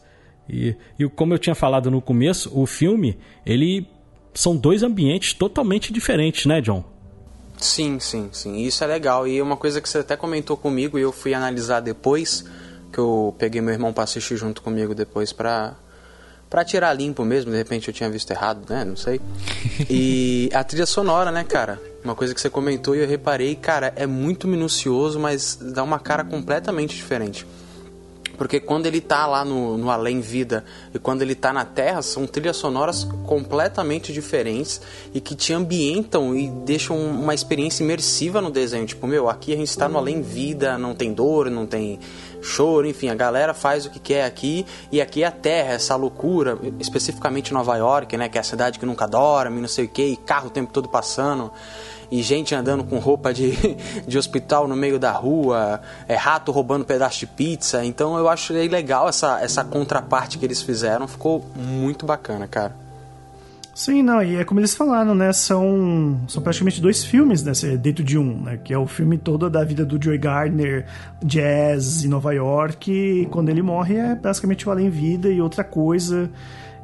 E, 0.50 0.76
e 1.00 1.08
como 1.10 1.34
eu 1.34 1.40
tinha 1.40 1.56
falado 1.56 1.90
no 1.90 2.02
começo, 2.02 2.52
o 2.54 2.66
filme, 2.66 3.18
ele 3.46 3.88
são 4.36 4.56
dois 4.56 4.84
ambientes 4.84 5.34
totalmente 5.34 5.92
diferentes, 5.92 6.46
né, 6.46 6.62
John? 6.62 6.84
Sim, 7.58 8.00
sim, 8.00 8.30
sim. 8.32 8.58
Isso 8.58 8.84
é 8.84 8.88
legal. 8.88 9.28
E 9.28 9.42
uma 9.42 9.56
coisa 9.58 9.80
que 9.82 9.88
você 9.88 10.00
até 10.00 10.16
comentou 10.18 10.58
comigo 10.58 11.00
e 11.00 11.02
eu 11.02 11.12
fui 11.12 11.34
analisar 11.34 11.80
depois, 11.80 12.44
que 12.92 13.00
eu 13.00 13.34
peguei 13.40 13.62
meu 13.62 13.74
irmão 13.74 13.94
pra 13.94 14.04
assistir 14.04 14.36
junto 14.36 14.62
comigo 14.62 14.94
depois 14.94 15.32
pra, 15.32 15.76
pra 16.50 16.66
tirar 16.66 16.94
limpo 16.94 17.24
mesmo. 17.24 17.52
De 17.52 17.58
repente 17.58 17.88
eu 17.88 17.94
tinha 17.94 18.10
visto 18.10 18.30
errado, 18.32 18.66
né? 18.70 18.84
Não 18.84 18.98
sei. 18.98 19.22
E 19.90 20.50
a 20.54 20.64
trilha 20.64 20.86
sonora, 20.86 21.32
né, 21.32 21.44
cara? 21.44 21.82
Uma 22.04 22.14
coisa 22.14 22.36
que 22.36 22.42
você 22.42 22.50
comentou 22.50 22.96
e 22.96 23.00
eu 23.00 23.08
reparei, 23.08 23.56
cara, 23.56 23.94
é 23.96 24.06
muito 24.06 24.48
minucioso, 24.48 25.20
mas 25.20 25.56
dá 25.56 25.82
uma 25.82 25.98
cara 25.98 26.24
completamente 26.24 26.96
diferente. 26.96 27.48
Porque 28.36 28.60
quando 28.60 28.86
ele 28.86 29.02
tá 29.02 29.26
lá 29.26 29.44
no, 29.44 29.78
no 29.78 29.90
Além 29.90 30.20
Vida 30.20 30.64
e 30.94 31.00
quando 31.00 31.22
ele 31.22 31.36
tá 31.36 31.52
na 31.52 31.66
Terra, 31.66 32.02
são 32.02 32.28
trilhas 32.28 32.58
sonoras 32.58 33.04
completamente 33.26 34.12
diferentes 34.14 34.82
e 35.14 35.20
que 35.20 35.36
te 35.36 35.54
ambientam 35.54 36.36
e 36.36 36.50
deixam 36.50 36.98
uma 36.98 37.34
experiência 37.34 37.84
imersiva 37.84 38.42
no 38.42 38.52
desenho. 38.52 38.86
Tipo, 38.86 39.08
meu, 39.08 39.30
aqui 39.30 39.54
a 39.54 39.58
gente 39.58 39.78
tá 39.78 39.88
no 39.88 39.98
Além 39.98 40.22
Vida, 40.22 40.78
não 40.78 40.94
tem 40.94 41.14
dor, 41.14 41.50
não 41.50 41.66
tem 41.66 42.00
choro, 42.42 42.88
enfim, 42.88 43.10
a 43.10 43.16
galera 43.16 43.54
faz 43.54 43.86
o 43.86 43.90
que 43.90 44.00
quer 44.00 44.24
aqui 44.24 44.66
e 44.92 45.02
aqui 45.02 45.24
é 45.24 45.28
a 45.28 45.32
Terra, 45.32 45.74
essa 45.74 45.96
loucura, 45.96 46.58
especificamente 46.80 47.52
Nova 47.52 47.76
York, 47.76 48.16
né, 48.16 48.30
que 48.30 48.38
é 48.38 48.42
a 48.42 48.44
cidade 48.44 48.78
que 48.78 48.86
nunca 48.86 49.08
dorme, 49.08 49.60
não 49.60 49.68
sei 49.68 49.86
o 49.86 49.90
que, 49.90 50.06
e 50.06 50.16
carro 50.16 50.48
o 50.48 50.50
tempo 50.52 50.72
todo 50.72 50.88
passando 50.88 51.52
e 52.12 52.22
gente 52.22 52.54
andando 52.54 52.84
com 52.84 52.98
roupa 53.00 53.34
de, 53.34 53.54
de 54.08 54.18
hospital 54.18 54.68
no 54.68 54.76
meio 54.76 55.00
da 55.00 55.12
rua, 55.12 55.82
é 56.08 56.16
rato 56.16 56.52
roubando 56.52 56.86
pedaço 56.86 57.20
de 57.20 57.28
pizza. 57.28 57.84
Então 57.84 58.18
eu 58.18 58.30
achei 58.30 58.68
legal 58.68 59.08
essa, 59.10 59.42
essa 59.42 59.64
contraparte 59.64 60.38
que 60.38 60.46
eles 60.46 60.62
fizeram, 60.62 61.08
ficou 61.08 61.46
muito 61.56 62.06
bacana, 62.06 62.48
cara. 62.48 62.86
Sim, 63.76 64.02
não, 64.02 64.24
e 64.24 64.38
é 64.38 64.46
como 64.46 64.62
eles 64.62 64.74
falaram, 64.74 65.14
né? 65.14 65.34
São, 65.34 66.18
são 66.30 66.42
praticamente 66.42 66.80
dois 66.80 67.04
filmes 67.04 67.44
né, 67.44 67.52
dentro 67.76 68.06
de 68.06 68.18
um, 68.18 68.42
né? 68.42 68.58
Que 68.64 68.74
é 68.74 68.78
o 68.78 68.88
filme 68.88 69.18
todo 69.18 69.50
da 69.50 69.66
vida 69.66 69.84
do 69.84 70.02
Joey 70.02 70.18
Gardner, 70.18 70.86
jazz 71.22 72.06
em 72.06 72.08
Nova 72.08 72.34
York, 72.34 72.90
e 72.90 73.26
quando 73.26 73.50
ele 73.50 73.62
morre 73.62 73.98
é 73.98 74.16
basicamente 74.16 74.66
o 74.66 74.72
Além 74.72 74.90
Vida 74.90 75.28
e 75.28 75.42
outra 75.42 75.62
coisa. 75.62 76.30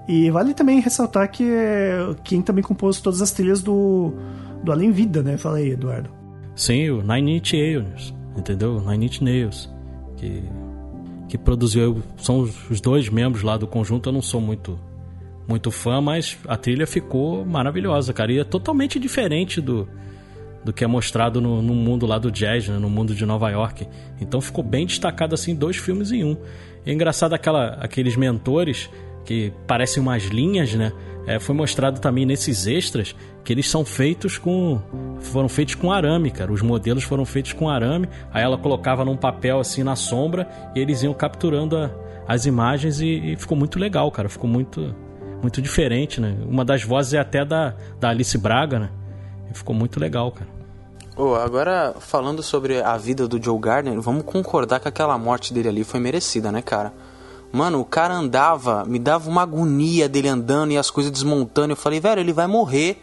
E 0.07 0.29
vale 0.31 0.53
também 0.53 0.79
ressaltar 0.79 1.29
que 1.31 1.43
é 1.43 1.99
quem 2.23 2.41
também 2.41 2.63
compôs 2.63 2.99
todas 2.99 3.21
as 3.21 3.31
trilhas 3.31 3.61
do, 3.61 4.13
do 4.63 4.71
Além 4.71 4.91
Vida, 4.91 5.21
né? 5.21 5.37
Fala 5.37 5.57
aí, 5.57 5.71
Eduardo. 5.71 6.09
Sim, 6.55 6.89
o 6.89 7.01
Nine 7.01 7.37
Inch 7.37 7.53
Nails, 7.53 8.13
entendeu? 8.37 8.81
Nine 8.81 9.05
Inch 9.05 9.21
Nails, 9.21 9.69
que, 10.17 10.43
que 11.29 11.37
produziu, 11.37 12.01
são 12.17 12.39
os- 12.39 12.69
os 12.69 12.81
dois 12.81 13.07
membros 13.09 13.43
lá 13.43 13.55
do 13.57 13.65
conjunto, 13.67 14.09
eu 14.09 14.13
não 14.13 14.21
sou 14.21 14.41
muito 14.41 14.77
muito 15.47 15.69
fã, 15.71 15.99
mas 15.99 16.37
a 16.47 16.55
trilha 16.55 16.87
ficou 16.87 17.43
maravilhosa, 17.45 18.13
cara, 18.13 18.31
e 18.31 18.39
é 18.39 18.43
totalmente 18.43 18.97
diferente 18.97 19.59
do, 19.59 19.87
do 20.63 20.71
que 20.71 20.83
é 20.83 20.87
mostrado 20.87 21.41
no, 21.41 21.61
no 21.61 21.73
mundo 21.73 22.05
lá 22.05 22.17
do 22.17 22.31
jazz, 22.31 22.69
né? 22.69 22.77
no 22.77 22.89
mundo 22.89 23.13
de 23.13 23.25
Nova 23.25 23.49
York. 23.49 23.85
Então 24.21 24.39
ficou 24.39 24.63
bem 24.63 24.85
destacado 24.85 25.33
assim, 25.33 25.53
dois 25.53 25.75
filmes 25.75 26.11
em 26.11 26.23
um. 26.23 26.37
É 26.85 26.93
engraçado 26.93 27.33
aquela, 27.33 27.69
aqueles 27.81 28.15
mentores 28.15 28.89
que 29.25 29.53
parecem 29.67 30.01
umas 30.01 30.23
linhas, 30.23 30.73
né? 30.73 30.91
é, 31.25 31.39
foi 31.39 31.55
mostrado 31.55 31.99
também 31.99 32.25
nesses 32.25 32.67
extras 32.67 33.15
que 33.43 33.53
eles 33.53 33.69
são 33.69 33.86
feitos 33.86 34.38
com. 34.38 34.79
foram 35.19 35.49
feitos 35.49 35.75
com 35.75 35.91
arame, 35.91 36.31
cara. 36.31 36.51
Os 36.51 36.62
modelos 36.62 37.03
foram 37.03 37.25
feitos 37.25 37.53
com 37.53 37.69
arame. 37.69 38.07
Aí 38.31 38.43
ela 38.43 38.57
colocava 38.57 39.05
num 39.05 39.17
papel 39.17 39.60
assim 39.60 39.84
na 39.84 39.95
sombra 39.95 40.47
e 40.75 40.79
eles 40.79 41.03
iam 41.03 41.13
capturando 41.13 41.77
a, 41.77 41.91
as 42.27 42.45
imagens 42.45 42.99
e, 43.01 43.34
e, 43.34 43.36
ficou 43.36 43.57
muito 43.57 43.79
legal, 43.79 44.12
cara. 44.12 44.29
Ficou 44.29 44.49
muito, 44.49 44.95
muito 45.41 45.62
diferente, 45.62 46.19
né? 46.19 46.36
Uma 46.47 46.65
das 46.65 46.84
vozes 46.84 47.13
é 47.13 47.19
até 47.19 47.45
da, 47.45 47.75
da 47.99 48.10
Alice 48.10 48.38
Braga, 48.38 48.79
né? 48.79 48.89
E 49.49 49.57
ficou 49.57 49.75
muito 49.75 49.99
legal, 49.99 50.31
cara. 50.31 50.49
Oh, 51.17 51.36
agora, 51.36 51.93
falando 51.99 52.41
sobre 52.41 52.81
a 52.81 52.97
vida 52.97 53.27
do 53.27 53.41
Joe 53.41 53.60
Gardner, 53.60 53.99
vamos 53.99 54.23
concordar 54.23 54.79
que 54.79 54.88
aquela 54.88 55.17
morte 55.17 55.53
dele 55.53 55.67
ali 55.67 55.84
foi 55.84 55.99
merecida, 55.99 56.51
né, 56.51 56.62
cara? 56.62 56.93
Mano, 57.51 57.81
o 57.81 57.85
cara 57.85 58.13
andava, 58.13 58.85
me 58.85 58.97
dava 58.97 59.29
uma 59.29 59.41
agonia 59.41 60.07
dele 60.07 60.29
andando 60.29 60.71
e 60.71 60.77
as 60.77 60.89
coisas 60.89 61.11
desmontando. 61.11 61.73
Eu 61.73 61.77
falei, 61.77 61.99
velho, 61.99 62.21
ele 62.21 62.33
vai 62.33 62.47
morrer. 62.47 63.01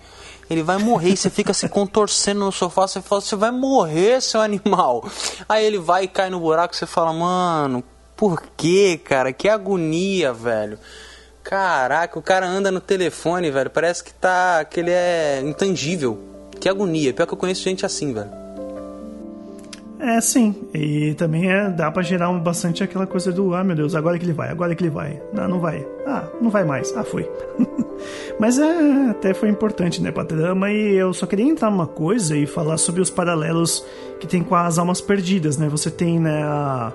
Ele 0.49 0.63
vai 0.63 0.79
morrer 0.79 1.11
e 1.11 1.17
você 1.17 1.29
fica 1.29 1.53
se 1.53 1.69
contorcendo 1.69 2.41
no 2.41 2.51
sofá. 2.51 2.89
Você 2.89 3.03
fala, 3.03 3.21
você 3.21 3.37
vai 3.37 3.51
morrer, 3.51 4.23
seu 4.23 4.41
animal. 4.41 5.07
Aí 5.47 5.65
ele 5.65 5.79
vai 5.79 6.05
e 6.05 6.09
cai 6.09 6.31
no 6.31 6.41
buraco. 6.41 6.75
Você 6.75 6.87
fala, 6.87 7.13
mano, 7.13 7.85
por 8.17 8.43
que, 8.57 8.97
cara? 8.97 9.33
Que 9.33 9.49
agonia, 9.49 10.33
velho. 10.33 10.79
Caraca, 11.43 12.19
o 12.19 12.23
cara 12.23 12.49
anda 12.49 12.71
no 12.71 12.81
telefone, 12.81 13.51
velho. 13.51 13.69
Parece 13.69 14.03
que 14.03 14.13
tá. 14.15 14.65
que 14.65 14.81
ele 14.81 14.91
é 14.91 15.43
intangível. 15.45 16.19
Que 16.59 16.69
agonia. 16.69 17.13
Pior 17.13 17.27
que 17.27 17.35
eu 17.35 17.39
conheço 17.39 17.63
gente 17.63 17.85
assim, 17.85 18.15
velho. 18.15 18.48
É, 20.01 20.21
sim. 20.21 20.55
E 20.73 21.15
também 21.15 21.51
é, 21.51 21.69
dá 21.69 21.91
pra 21.91 22.03
gerar 22.03 22.33
bastante 22.35 22.85
aquela 22.85 23.07
coisa 23.07 23.33
do, 23.33 23.55
ah, 23.55 23.65
meu 23.65 23.75
Deus, 23.75 23.95
agora 23.95 24.19
que 24.19 24.25
ele 24.25 24.33
vai, 24.33 24.49
agora 24.49 24.75
que 24.75 24.83
ele 24.83 24.91
vai. 24.91 25.21
Não, 25.33 25.49
não 25.49 25.61
vai. 25.61 25.87
Ah, 26.07 26.29
não 26.41 26.51
vai 26.51 26.65
mais. 26.65 26.97
Ah, 26.97 27.03
foi. 27.03 27.29
Mas 28.39 28.59
é, 28.59 29.11
até 29.11 29.35
foi 29.35 29.49
importante, 29.49 30.01
né, 30.01 30.13
pra 30.13 30.25
trama. 30.25 30.71
E 30.71 30.95
eu 30.95 31.13
só 31.13 31.27
queria 31.27 31.45
entrar 31.45 31.71
numa 31.71 31.87
coisa 31.87 32.37
e 32.37 32.47
falar 32.47 32.77
sobre 32.77 33.01
os 33.01 33.11
paralelos 33.11 33.85
que 34.21 34.27
tem 34.27 34.43
com 34.43 34.55
as 34.55 34.79
almas 34.79 35.01
perdidas, 35.01 35.57
né? 35.57 35.69
Você 35.69 35.91
tem, 35.91 36.21
né, 36.21 36.45
a, 36.45 36.93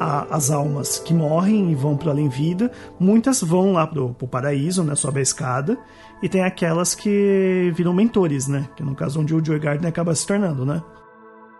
a, 0.00 0.34
as 0.34 0.50
almas 0.50 0.98
que 0.98 1.12
morrem 1.12 1.70
e 1.70 1.74
vão 1.74 1.94
pro 1.94 2.10
além-vida. 2.10 2.70
Muitas 2.98 3.42
vão 3.42 3.72
lá 3.72 3.86
pro, 3.86 4.14
pro 4.14 4.26
paraíso, 4.26 4.82
né, 4.82 4.94
sobe 4.94 5.18
a 5.18 5.22
escada. 5.22 5.76
E 6.22 6.28
tem 6.28 6.42
aquelas 6.42 6.94
que 6.94 7.70
viram 7.74 7.92
mentores, 7.92 8.48
né? 8.48 8.66
Que 8.74 8.82
no 8.82 8.94
caso 8.94 9.20
onde 9.20 9.34
o 9.34 9.44
Joe 9.44 9.58
Gardner 9.58 9.90
acaba 9.90 10.14
se 10.14 10.26
tornando, 10.26 10.64
né? 10.64 10.82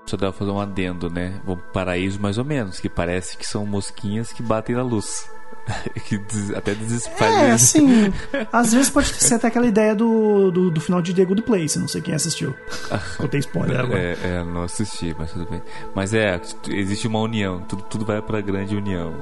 Só 0.06 0.16
dá 0.16 0.30
pra 0.30 0.32
fazer 0.32 0.50
um 0.50 0.60
adendo, 0.60 1.10
né? 1.10 1.40
Pro 1.44 1.56
paraíso 1.56 2.20
mais 2.20 2.38
ou 2.38 2.44
menos, 2.44 2.78
que 2.78 2.88
parece 2.88 3.36
que 3.36 3.46
são 3.46 3.66
mosquinhas 3.66 4.32
que 4.32 4.42
batem 4.42 4.76
na 4.76 4.82
luz. 4.82 5.28
que 6.06 6.16
des... 6.18 6.54
até 6.54 6.74
desespera. 6.74 7.48
É, 7.48 7.50
assim. 7.52 8.12
às 8.52 8.72
vezes 8.72 8.90
pode 8.90 9.08
ser 9.08 9.34
até 9.34 9.48
aquela 9.48 9.66
ideia 9.66 9.94
do, 9.94 10.50
do, 10.50 10.70
do 10.70 10.80
final 10.80 11.02
de 11.02 11.12
The 11.12 11.24
Good 11.24 11.42
Place. 11.42 11.78
Não 11.78 11.88
sei 11.88 12.00
quem 12.00 12.14
assistiu. 12.14 12.54
Contei 13.18 13.40
spoiler 13.40 13.80
agora. 13.80 13.98
É, 14.00 14.16
é, 14.22 14.44
não 14.44 14.62
assisti, 14.62 15.14
mas 15.18 15.32
tudo 15.32 15.46
bem. 15.50 15.62
Mas 15.94 16.14
é, 16.14 16.40
existe 16.68 17.08
uma 17.08 17.20
união. 17.20 17.60
Tudo, 17.62 17.82
tudo 17.82 18.04
vai 18.04 18.22
pra 18.22 18.40
grande 18.40 18.76
união. 18.76 19.14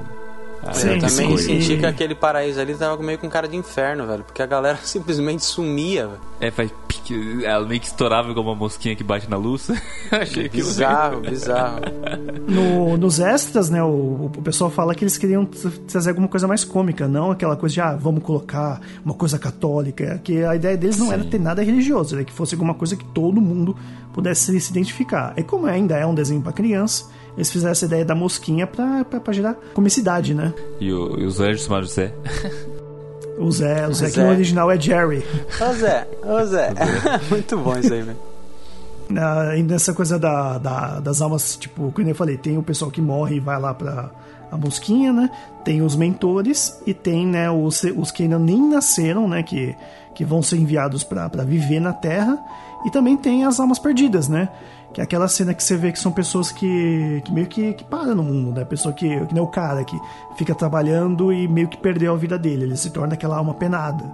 Ah, 0.63 0.73
sim, 0.73 0.89
eu 0.89 0.99
também 0.99 1.37
senti 1.37 1.77
que 1.77 1.85
aquele 1.85 2.15
paraíso 2.15 2.59
ali 2.59 2.73
tava 2.73 3.01
meio 3.01 3.17
com 3.19 3.29
cara 3.29 3.47
de 3.47 3.55
inferno, 3.55 4.07
velho. 4.07 4.23
Porque 4.23 4.41
a 4.41 4.45
galera 4.45 4.77
simplesmente 4.83 5.43
sumia, 5.43 6.07
velho. 6.07 6.21
É, 6.39 6.51
faz 6.51 6.71
pique. 6.87 7.45
Ela 7.45 7.65
meio 7.65 7.79
que 7.79 7.87
estourava 7.87 8.33
como 8.33 8.49
uma 8.49 8.55
mosquinha 8.55 8.95
que 8.95 9.03
bate 9.03 9.29
na 9.29 9.37
luz. 9.37 9.69
Achei 10.11 10.49
que 10.49 10.57
Bizarro, 10.57 11.21
bizarro. 11.21 11.81
No, 12.47 12.97
nos 12.97 13.19
extras, 13.19 13.69
né, 13.69 13.83
o, 13.83 14.31
o 14.35 14.41
pessoal 14.43 14.69
fala 14.69 14.95
que 14.95 15.03
eles 15.03 15.17
queriam 15.17 15.45
trazer 15.87 16.09
alguma 16.09 16.27
coisa 16.27 16.47
mais 16.47 16.63
cômica, 16.63 17.07
não 17.07 17.31
aquela 17.31 17.55
coisa 17.55 17.73
de, 17.73 17.81
ah, 17.81 17.95
vamos 17.95 18.23
colocar 18.23 18.81
uma 19.03 19.13
coisa 19.13 19.37
católica. 19.37 20.19
Que 20.23 20.43
a 20.43 20.55
ideia 20.55 20.75
deles 20.75 20.97
não 20.97 21.07
sim. 21.07 21.13
era 21.13 21.23
ter 21.23 21.39
nada 21.39 21.63
religioso, 21.63 22.15
era 22.15 22.23
que 22.23 22.33
fosse 22.33 22.55
alguma 22.55 22.73
coisa 22.73 22.95
que 22.95 23.05
todo 23.05 23.39
mundo 23.39 23.75
pudesse 24.13 24.59
se 24.59 24.71
identificar. 24.71 25.33
E 25.37 25.43
como 25.43 25.67
ainda 25.67 25.95
é 25.97 26.05
um 26.05 26.15
desenho 26.15 26.41
para 26.41 26.53
criança 26.53 27.05
eles 27.35 27.51
fizeram 27.51 27.71
essa 27.71 27.85
ideia 27.85 28.05
da 28.05 28.15
mosquinha 28.15 28.65
pra, 28.65 29.03
pra, 29.05 29.19
pra 29.19 29.33
gerar 29.33 29.55
comicidade, 29.73 30.33
né? 30.33 30.53
E 30.79 30.91
o, 30.91 31.19
e 31.19 31.25
o 31.25 31.31
Zé 31.31 31.55
chamaram 31.55 31.85
Zé? 31.85 32.13
O 33.37 33.51
Zé, 33.51 33.85
o 33.85 33.93
Zé, 33.93 34.07
Zé. 34.07 34.13
que 34.13 34.19
no 34.21 34.29
original 34.29 34.71
é 34.71 34.79
Jerry. 34.79 35.21
Ô 35.59 35.73
Zé, 35.73 36.07
ô 36.23 36.45
Zé. 36.45 36.73
Muito 37.29 37.57
bom 37.57 37.77
isso 37.77 37.93
aí, 37.93 38.01
velho. 38.01 38.17
Uh, 39.09 39.57
e 39.57 39.63
nessa 39.63 39.93
coisa 39.93 40.17
da, 40.17 40.57
da, 40.57 40.99
das 41.01 41.21
almas, 41.21 41.57
tipo, 41.57 41.91
como 41.91 42.07
eu 42.07 42.15
falei, 42.15 42.37
tem 42.37 42.57
o 42.57 42.63
pessoal 42.63 42.89
que 42.89 43.01
morre 43.01 43.35
e 43.35 43.39
vai 43.39 43.59
lá 43.59 43.73
pra 43.73 44.09
a 44.51 44.57
mosquinha, 44.57 45.11
né? 45.11 45.29
Tem 45.63 45.81
os 45.81 45.95
mentores 45.95 46.79
e 46.85 46.93
tem, 46.93 47.27
né, 47.27 47.51
os, 47.51 47.83
os 47.83 48.11
que 48.11 48.23
ainda 48.23 48.39
nem 48.39 48.69
nasceram, 48.69 49.27
né? 49.27 49.43
Que, 49.43 49.75
que 50.15 50.23
vão 50.23 50.41
ser 50.41 50.57
enviados 50.57 51.03
para 51.03 51.27
viver 51.43 51.79
na 51.79 51.91
Terra. 51.93 52.39
E 52.85 52.91
também 52.91 53.17
tem 53.17 53.43
as 53.43 53.59
almas 53.59 53.79
perdidas, 53.79 54.29
né? 54.29 54.47
Que 54.95 55.01
é 55.01 55.03
aquela 55.03 55.27
cena 55.27 55.53
que 55.53 55.61
você 55.61 55.75
vê 55.75 55.91
que 55.91 55.99
são 55.99 56.09
pessoas 56.09 56.53
que, 56.53 57.21
que 57.25 57.29
meio 57.33 57.47
que, 57.47 57.73
que 57.73 57.83
param 57.83 58.15
no 58.15 58.23
mundo, 58.23 58.53
né? 58.57 58.63
Pessoa 58.63 58.93
que, 58.93 59.25
que 59.25 59.33
nem 59.33 59.43
o 59.43 59.47
cara 59.47 59.83
que 59.83 59.99
fica 60.37 60.55
trabalhando 60.55 61.33
e 61.33 61.49
meio 61.49 61.67
que 61.67 61.75
perdeu 61.75 62.13
a 62.13 62.17
vida 62.17 62.39
dele. 62.39 62.63
Ele 62.63 62.77
se 62.77 62.89
torna 62.91 63.13
aquela 63.13 63.35
alma 63.35 63.53
penada, 63.53 64.05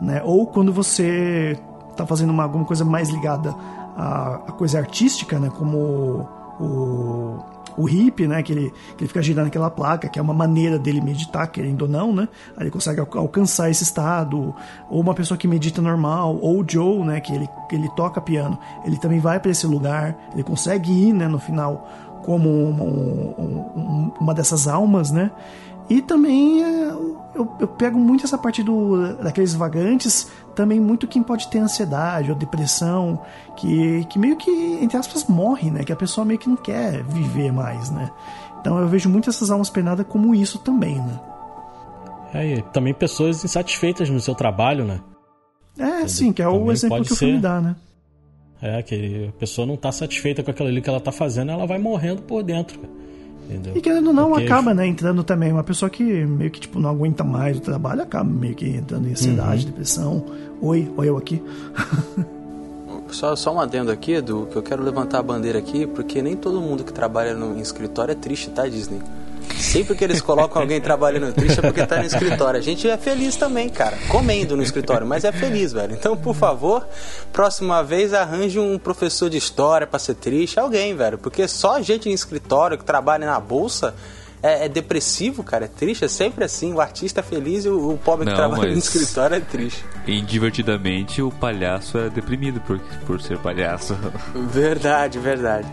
né? 0.00 0.22
Ou 0.24 0.46
quando 0.46 0.72
você 0.72 1.60
tá 1.94 2.06
fazendo 2.06 2.30
uma, 2.30 2.44
alguma 2.44 2.64
coisa 2.64 2.82
mais 2.82 3.10
ligada 3.10 3.54
à, 3.94 4.36
à 4.36 4.52
coisa 4.52 4.78
artística, 4.78 5.38
né? 5.38 5.50
Como 5.50 6.26
o 6.58 7.38
o 7.76 7.84
hippie, 7.84 8.26
né? 8.26 8.42
Que 8.42 8.52
ele, 8.52 8.72
que 8.96 9.04
ele 9.04 9.08
fica 9.08 9.22
girando 9.22 9.46
aquela 9.46 9.70
placa, 9.70 10.08
que 10.08 10.18
é 10.18 10.22
uma 10.22 10.34
maneira 10.34 10.78
dele 10.78 11.00
meditar, 11.00 11.46
querendo 11.48 11.82
ou 11.82 11.88
não, 11.88 12.12
né? 12.12 12.28
Aí 12.56 12.64
ele 12.64 12.70
consegue 12.70 13.00
alcançar 13.00 13.70
esse 13.70 13.82
estado. 13.82 14.54
Ou 14.90 15.00
uma 15.00 15.14
pessoa 15.14 15.36
que 15.36 15.48
medita 15.48 15.80
normal, 15.80 16.38
ou 16.40 16.60
o 16.60 16.64
Joe, 16.68 17.04
né? 17.04 17.20
Que 17.20 17.34
ele, 17.34 17.48
que 17.68 17.74
ele 17.74 17.88
toca 17.90 18.20
piano, 18.20 18.58
ele 18.84 18.98
também 18.98 19.18
vai 19.18 19.40
para 19.40 19.50
esse 19.50 19.66
lugar, 19.66 20.16
ele 20.32 20.42
consegue 20.42 20.92
ir, 20.92 21.12
né? 21.12 21.28
No 21.28 21.38
final, 21.38 21.88
como 22.24 22.48
uma, 22.48 22.84
um, 22.84 24.12
uma 24.20 24.34
dessas 24.34 24.68
almas, 24.68 25.10
né? 25.10 25.30
E 25.90 26.00
também 26.00 26.62
é, 26.62 26.90
eu, 27.34 27.52
eu, 27.58 27.68
pego 27.68 27.98
muito 27.98 28.24
essa 28.24 28.38
parte 28.38 28.62
do, 28.62 29.14
daqueles 29.16 29.54
vagantes, 29.54 30.28
também 30.54 30.80
muito 30.80 31.06
quem 31.06 31.22
pode 31.22 31.48
ter 31.48 31.58
ansiedade 31.58 32.30
ou 32.30 32.36
depressão, 32.36 33.20
que, 33.56 34.04
que 34.06 34.18
meio 34.18 34.36
que, 34.36 34.50
entre 34.80 34.96
aspas, 34.96 35.26
morre, 35.26 35.70
né? 35.70 35.84
Que 35.84 35.92
a 35.92 35.96
pessoa 35.96 36.24
meio 36.24 36.38
que 36.38 36.48
não 36.48 36.56
quer 36.56 37.02
viver 37.04 37.52
mais, 37.52 37.90
né? 37.90 38.10
Então 38.60 38.78
eu 38.78 38.88
vejo 38.88 39.08
muito 39.08 39.28
essas 39.28 39.50
almas 39.50 39.68
penadas 39.68 40.06
como 40.08 40.34
isso 40.34 40.58
também, 40.58 40.96
né? 40.96 41.20
É, 42.34 42.46
e 42.46 42.62
também 42.62 42.94
pessoas 42.94 43.44
insatisfeitas 43.44 44.08
no 44.08 44.20
seu 44.20 44.34
trabalho, 44.34 44.84
né? 44.84 45.00
É, 45.78 46.06
sim, 46.06 46.32
que 46.32 46.42
é 46.42 46.48
o 46.48 46.70
exemplo 46.70 47.04
que 47.04 47.12
o 47.12 47.16
filme 47.16 47.38
dá, 47.38 47.60
né? 47.60 47.76
É, 48.60 48.80
que 48.82 49.26
a 49.28 49.32
pessoa 49.38 49.66
não 49.66 49.74
está 49.74 49.90
satisfeita 49.90 50.42
com 50.42 50.50
aquilo 50.50 50.68
ali 50.68 50.80
que 50.80 50.88
ela 50.88 50.98
está 50.98 51.10
fazendo, 51.10 51.50
ela 51.50 51.66
vai 51.66 51.78
morrendo 51.78 52.22
por 52.22 52.42
dentro. 52.42 52.80
Entendeu? 53.52 53.76
E 53.76 53.80
querendo 53.80 54.08
ou 54.08 54.12
não, 54.12 54.30
Porque... 54.30 54.46
acaba, 54.46 54.74
né, 54.74 54.86
entrando 54.86 55.22
também. 55.22 55.52
Uma 55.52 55.64
pessoa 55.64 55.90
que 55.90 56.02
meio 56.02 56.50
que 56.50 56.60
tipo, 56.60 56.78
não 56.78 56.90
aguenta 56.90 57.22
mais 57.22 57.56
o 57.56 57.60
trabalho, 57.60 58.02
acaba 58.02 58.24
meio 58.24 58.54
que 58.54 58.68
entrando 58.68 59.08
em 59.08 59.12
ansiedade, 59.12 59.64
uhum. 59.64 59.70
depressão. 59.70 60.24
Oi, 60.60 60.92
oi 60.96 61.08
eu 61.08 61.16
aqui. 61.16 61.42
só, 63.08 63.36
só 63.36 63.54
um 63.54 63.60
adendo 63.60 63.90
aqui, 63.90 64.12
Edu, 64.12 64.48
que 64.50 64.56
eu 64.56 64.62
quero 64.62 64.82
levantar 64.82 65.18
a 65.18 65.22
bandeira 65.22 65.58
aqui, 65.58 65.86
porque 65.86 66.22
nem 66.22 66.36
todo 66.36 66.60
mundo 66.60 66.84
que 66.84 66.92
trabalha 66.92 67.34
no, 67.34 67.56
em 67.56 67.60
escritório 67.60 68.12
é 68.12 68.14
triste, 68.14 68.50
tá, 68.50 68.66
Disney? 68.66 69.00
Sempre 69.58 69.96
que 69.96 70.04
eles 70.04 70.20
colocam 70.20 70.60
alguém 70.62 70.80
trabalhando 70.80 71.32
triste 71.32 71.58
é 71.58 71.62
porque 71.62 71.86
tá 71.86 71.98
no 71.98 72.04
escritório. 72.04 72.58
A 72.58 72.62
gente 72.62 72.88
é 72.88 72.96
feliz 72.96 73.36
também, 73.36 73.68
cara. 73.68 73.96
Comendo 74.08 74.56
no 74.56 74.62
escritório, 74.62 75.06
mas 75.06 75.24
é 75.24 75.32
feliz, 75.32 75.72
velho. 75.72 75.94
Então, 75.94 76.16
por 76.16 76.34
favor, 76.34 76.86
próxima 77.32 77.82
vez 77.82 78.12
arranje 78.12 78.58
um 78.58 78.78
professor 78.78 79.30
de 79.30 79.36
história 79.36 79.86
para 79.86 79.98
ser 79.98 80.14
triste. 80.14 80.58
Alguém, 80.58 80.94
velho. 80.94 81.18
Porque 81.18 81.46
só 81.48 81.80
gente 81.80 82.08
em 82.08 82.12
escritório 82.12 82.78
que 82.78 82.84
trabalha 82.84 83.26
na 83.26 83.38
bolsa 83.38 83.94
é, 84.42 84.64
é, 84.64 84.68
depressivo, 84.68 85.42
cara. 85.42 85.66
É 85.66 85.68
triste. 85.68 86.04
É 86.04 86.08
sempre 86.08 86.44
assim. 86.44 86.72
O 86.72 86.80
artista 86.80 87.20
é 87.20 87.22
feliz 87.22 87.64
e 87.64 87.68
o, 87.68 87.92
o 87.92 87.98
pobre 87.98 88.26
Não, 88.26 88.32
que 88.32 88.36
trabalha 88.36 88.72
no 88.72 88.78
escritório 88.78 89.36
é 89.36 89.40
triste. 89.40 89.84
E 90.06 90.20
divertidamente 90.20 91.22
o 91.22 91.30
palhaço 91.30 91.96
é 91.98 92.10
deprimido 92.10 92.60
por, 92.60 92.78
por 93.06 93.20
ser 93.20 93.38
palhaço. 93.38 93.96
Verdade, 94.34 95.18
verdade. 95.18 95.68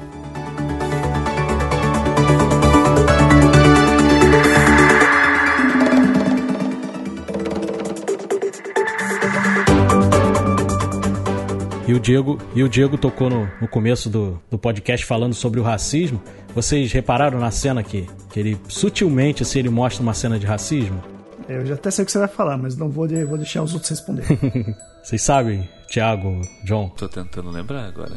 E 11.89 11.93
o 11.95 11.99
Diego, 11.99 12.37
e 12.53 12.61
o 12.61 12.69
Diego 12.69 12.99
tocou 12.99 13.31
no, 13.31 13.51
no 13.59 13.67
começo 13.67 14.11
do, 14.11 14.39
do 14.47 14.59
podcast 14.59 15.03
falando 15.03 15.33
sobre 15.33 15.59
o 15.59 15.63
racismo. 15.63 16.21
Vocês 16.53 16.91
repararam 16.91 17.39
na 17.39 17.49
cena 17.49 17.81
que, 17.81 18.07
que 18.29 18.39
ele 18.39 18.61
sutilmente 18.67 19.41
assim, 19.41 19.57
ele 19.57 19.69
mostra 19.69 20.03
uma 20.03 20.13
cena 20.13 20.37
de 20.37 20.45
racismo? 20.45 21.03
Eu 21.47 21.65
já 21.65 21.73
até 21.73 21.89
sei 21.89 22.03
o 22.03 22.05
que 22.05 22.11
você 22.11 22.19
vai 22.19 22.27
falar, 22.27 22.59
mas 22.59 22.77
não 22.77 22.91
vou, 22.91 23.07
de, 23.07 23.25
vou 23.25 23.39
deixar 23.39 23.63
os 23.63 23.73
outros 23.73 23.89
responder. 23.89 24.23
Vocês 25.01 25.19
sabem, 25.19 25.67
Thiago, 25.91 26.39
John? 26.63 26.89
Tô 26.89 27.09
tentando 27.09 27.49
lembrar 27.49 27.87
agora. 27.87 28.13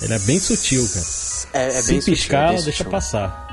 Ele 0.00 0.14
é 0.14 0.18
bem 0.20 0.38
sutil, 0.38 0.82
cara. 0.88 1.66
É, 1.66 1.78
é 1.78 1.82
bem 1.82 2.00
Se 2.00 2.10
piscar, 2.10 2.52
sutil, 2.52 2.62
é 2.62 2.64
deixa 2.64 2.84
passar. 2.86 3.49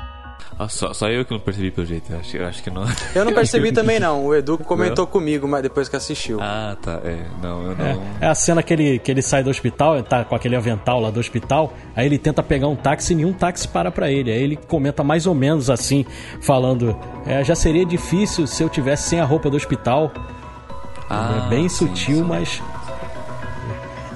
Ah, 0.58 0.68
só, 0.68 0.92
só 0.92 1.08
eu 1.08 1.24
que 1.24 1.30
não 1.30 1.38
percebi 1.38 1.70
pelo 1.70 1.86
jeito. 1.86 2.12
Eu 2.12 2.18
acho, 2.18 2.36
eu 2.36 2.46
acho 2.46 2.62
que 2.62 2.68
não. 2.70 2.84
Eu 3.14 3.24
não 3.24 3.32
percebi 3.32 3.70
também, 3.72 4.00
não. 4.00 4.26
O 4.26 4.34
Edu 4.34 4.58
comentou 4.58 5.06
comigo, 5.06 5.46
mas 5.46 5.62
depois 5.62 5.88
que 5.88 5.94
assistiu. 5.94 6.38
Ah, 6.40 6.76
tá. 6.82 7.00
É, 7.04 7.16
não, 7.40 7.62
eu 7.62 7.76
não. 7.76 7.84
É, 7.84 7.98
é 8.22 8.26
a 8.26 8.34
cena 8.34 8.60
que 8.60 8.72
ele, 8.72 8.98
que 8.98 9.08
ele 9.08 9.22
sai 9.22 9.44
do 9.44 9.50
hospital, 9.50 9.94
ele 9.94 10.02
tá 10.02 10.24
com 10.24 10.34
aquele 10.34 10.56
avental 10.56 11.00
lá 11.00 11.10
do 11.10 11.20
hospital, 11.20 11.72
aí 11.94 12.06
ele 12.06 12.18
tenta 12.18 12.42
pegar 12.42 12.66
um 12.66 12.74
táxi 12.74 13.12
e 13.12 13.16
nenhum 13.16 13.32
táxi 13.32 13.68
para 13.68 13.92
pra 13.92 14.10
ele. 14.10 14.32
Aí 14.32 14.42
ele 14.42 14.56
comenta 14.56 15.04
mais 15.04 15.26
ou 15.26 15.34
menos 15.34 15.70
assim, 15.70 16.04
falando: 16.40 16.98
é, 17.24 17.44
já 17.44 17.54
seria 17.54 17.86
difícil 17.86 18.44
se 18.48 18.60
eu 18.60 18.68
tivesse 18.68 19.10
sem 19.10 19.20
a 19.20 19.24
roupa 19.24 19.48
do 19.48 19.56
hospital. 19.56 20.12
Ah, 21.08 21.44
é 21.46 21.48
bem 21.50 21.68
sim, 21.68 21.86
sutil, 21.86 22.16
sim. 22.16 22.22
mas. 22.22 22.60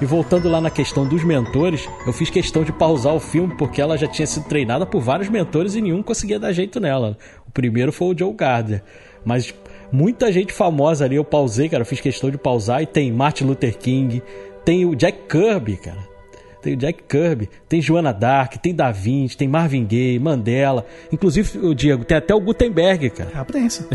E 0.01 0.05
voltando 0.05 0.49
lá 0.49 0.59
na 0.59 0.69
questão 0.69 1.07
dos 1.07 1.23
mentores, 1.23 1.87
eu 2.05 2.11
fiz 2.11 2.29
questão 2.29 2.63
de 2.63 2.71
pausar 2.71 3.13
o 3.13 3.19
filme 3.19 3.55
porque 3.55 3.81
ela 3.81 3.97
já 3.97 4.07
tinha 4.07 4.25
sido 4.25 4.45
treinada 4.45 4.85
por 4.85 5.01
vários 5.01 5.29
mentores 5.29 5.75
e 5.75 5.81
nenhum 5.81 6.03
conseguia 6.03 6.39
dar 6.39 6.51
jeito 6.51 6.79
nela. 6.79 7.17
O 7.47 7.51
primeiro 7.51 7.91
foi 7.91 8.13
o 8.13 8.17
Joe 8.17 8.33
Gardner. 8.33 8.83
Mas 9.23 9.53
muita 9.91 10.31
gente 10.31 10.51
famosa 10.51 11.05
ali 11.05 11.15
eu 11.15 11.23
pausei, 11.23 11.69
cara, 11.69 11.81
eu 11.81 11.85
fiz 11.85 12.01
questão 12.01 12.29
de 12.29 12.37
pausar 12.37 12.81
e 12.81 12.85
tem 12.85 13.11
Martin 13.11 13.45
Luther 13.45 13.77
King, 13.77 14.21
tem 14.65 14.85
o 14.85 14.95
Jack 14.95 15.19
Kirby, 15.29 15.77
cara. 15.77 16.13
Tem 16.61 16.73
o 16.73 16.77
Jack 16.77 17.03
Kirby, 17.03 17.49
tem 17.67 17.81
Joana 17.81 18.13
Dark, 18.13 18.55
tem 18.55 18.73
Da 18.73 18.89
Vinci, 18.89 19.35
tem 19.35 19.49
Marvin 19.49 19.85
Gaye, 19.85 20.17
Mandela. 20.17 20.85
Inclusive, 21.11 21.59
o 21.59 21.75
Diego, 21.75 22.05
tem 22.05 22.17
até 22.17 22.33
o 22.33 22.39
Gutenberg, 22.39 23.09
cara. 23.09 23.31
É 23.35 23.37
a 23.37 23.45
prensa. 23.45 23.85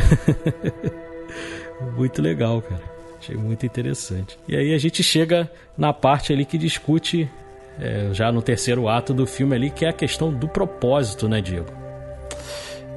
Muito 1.96 2.20
legal, 2.20 2.60
cara. 2.60 2.97
Achei 3.18 3.36
muito 3.36 3.66
interessante. 3.66 4.38
E 4.46 4.56
aí 4.56 4.74
a 4.74 4.78
gente 4.78 5.02
chega 5.02 5.50
na 5.76 5.92
parte 5.92 6.32
ali 6.32 6.44
que 6.44 6.56
discute, 6.56 7.28
é, 7.80 8.10
já 8.12 8.30
no 8.30 8.40
terceiro 8.40 8.88
ato 8.88 9.12
do 9.12 9.26
filme 9.26 9.54
ali, 9.54 9.70
que 9.70 9.84
é 9.84 9.88
a 9.88 9.92
questão 9.92 10.32
do 10.32 10.48
propósito, 10.48 11.28
né, 11.28 11.40
Diego? 11.40 11.78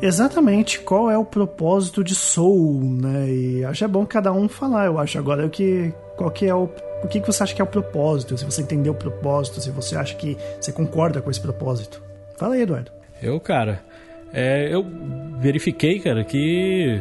Exatamente, 0.02 0.80
qual 0.80 1.12
é 1.12 1.18
o 1.18 1.24
propósito 1.24 2.04
de 2.04 2.16
Soul, 2.16 2.82
né? 2.84 3.30
E 3.30 3.66
acho 3.66 3.84
é 3.84 3.88
bom 3.88 4.04
cada 4.04 4.32
um 4.34 4.50
falar, 4.50 4.88
eu 4.88 4.98
acho. 4.98 5.20
Agora, 5.20 5.46
o 5.46 5.50
que, 5.50 5.94
qual 6.18 6.32
que 6.32 6.48
é 6.48 6.56
o, 6.56 6.68
o 7.04 7.08
que, 7.08 7.20
que 7.20 7.28
você 7.28 7.44
acha 7.44 7.54
que 7.54 7.62
é 7.62 7.64
o 7.64 7.68
propósito? 7.68 8.36
Se 8.36 8.44
você 8.44 8.64
entendeu 8.64 8.94
o 8.94 8.96
propósito, 8.96 9.62
se 9.62 9.70
você 9.70 9.96
acha 9.96 10.16
que 10.16 10.36
você 10.60 10.72
concorda 10.72 11.22
com 11.22 11.30
esse 11.30 11.40
propósito. 11.40 12.02
Fala 12.36 12.56
aí, 12.56 12.62
Eduardo. 12.62 12.92
Eu, 13.22 13.40
cara, 13.40 13.84
é, 14.34 14.74
eu 14.74 14.84
verifiquei, 15.40 16.00
cara, 16.00 16.24
que 16.24 17.00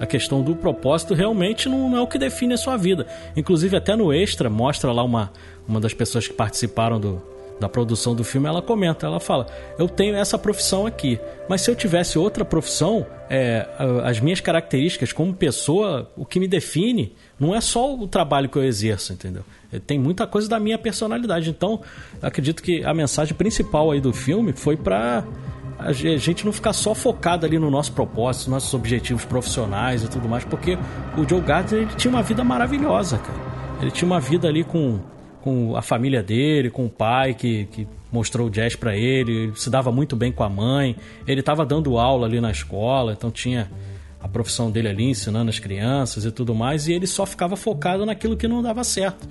a 0.00 0.06
questão 0.06 0.42
do 0.42 0.54
propósito 0.54 1.14
realmente 1.14 1.68
não, 1.68 1.96
é 1.96 2.00
o 2.00 2.06
que 2.06 2.18
define 2.18 2.54
a 2.54 2.58
sua 2.58 2.76
vida. 2.76 3.06
Inclusive, 3.36 3.76
até 3.76 3.96
no 3.96 4.12
extra, 4.12 4.48
mostra 4.48 4.92
lá 4.92 5.02
uma, 5.02 5.32
uma 5.66 5.80
das 5.80 5.94
pessoas 5.94 6.26
que 6.26 6.34
participaram 6.34 7.00
do, 7.00 7.22
da 7.58 7.68
produção 7.68 8.14
do 8.14 8.22
filme, 8.22 8.46
ela 8.46 8.62
comenta, 8.62 9.06
ela 9.06 9.20
fala: 9.20 9.46
Eu 9.78 9.88
tenho 9.88 10.14
essa 10.14 10.38
profissão 10.38 10.86
aqui, 10.86 11.18
mas 11.48 11.62
se 11.62 11.70
eu 11.70 11.74
tivesse 11.74 12.18
outra 12.18 12.44
profissão, 12.44 13.06
é, 13.28 13.66
as 14.04 14.20
minhas 14.20 14.40
características 14.40 15.12
como 15.12 15.34
pessoa, 15.34 16.10
o 16.16 16.24
que 16.24 16.38
me 16.38 16.46
define, 16.46 17.14
não 17.38 17.54
é 17.54 17.60
só 17.60 17.94
o 17.94 18.06
trabalho 18.06 18.48
que 18.48 18.56
eu 18.56 18.64
exerço, 18.64 19.12
entendeu? 19.12 19.44
É, 19.72 19.78
Tem 19.78 19.98
muita 19.98 20.26
coisa 20.26 20.48
da 20.48 20.60
minha 20.60 20.78
personalidade. 20.78 21.50
Então, 21.50 21.80
acredito 22.22 22.62
que 22.62 22.84
a 22.84 22.94
mensagem 22.94 23.34
principal 23.34 23.90
aí 23.90 24.00
do 24.00 24.12
filme 24.12 24.52
foi 24.52 24.76
para 24.76 25.24
a 25.78 25.92
ge- 25.92 26.14
a 26.14 26.18
gente 26.18 26.44
não 26.44 26.52
ficar 26.52 26.72
só 26.72 26.94
focado 26.94 27.46
ali 27.46 27.58
no 27.58 27.70
nosso 27.70 27.92
propósito, 27.92 28.50
nossos 28.50 28.72
objetivos 28.74 29.24
profissionais 29.24 30.02
e 30.02 30.08
tudo 30.08 30.28
mais, 30.28 30.44
porque 30.44 30.76
o 31.16 31.28
Joe 31.28 31.40
Gardner 31.40 31.82
ele 31.82 31.90
tinha 31.96 32.10
uma 32.10 32.22
vida 32.22 32.42
maravilhosa, 32.42 33.18
cara. 33.18 33.38
Ele 33.80 33.90
tinha 33.90 34.06
uma 34.06 34.18
vida 34.20 34.48
ali 34.48 34.64
com, 34.64 34.98
com 35.40 35.76
a 35.76 35.82
família 35.82 36.22
dele, 36.22 36.68
com 36.68 36.86
o 36.86 36.90
pai 36.90 37.32
que, 37.34 37.66
que 37.66 37.86
mostrou 38.10 38.48
o 38.48 38.50
jazz 38.50 38.74
pra 38.74 38.96
ele, 38.96 39.32
ele 39.44 39.52
se 39.54 39.70
dava 39.70 39.92
muito 39.92 40.16
bem 40.16 40.32
com 40.32 40.42
a 40.42 40.48
mãe, 40.48 40.96
ele 41.26 41.40
estava 41.40 41.64
dando 41.64 41.96
aula 41.98 42.26
ali 42.26 42.40
na 42.40 42.50
escola, 42.50 43.12
então 43.12 43.30
tinha 43.30 43.70
a 44.20 44.26
profissão 44.26 44.68
dele 44.70 44.88
ali 44.88 45.04
ensinando 45.10 45.48
as 45.48 45.60
crianças 45.60 46.24
e 46.24 46.32
tudo 46.32 46.54
mais, 46.54 46.88
e 46.88 46.92
ele 46.92 47.06
só 47.06 47.24
ficava 47.24 47.54
focado 47.54 48.04
naquilo 48.04 48.36
que 48.36 48.48
não 48.48 48.60
dava 48.62 48.82
certo. 48.82 49.28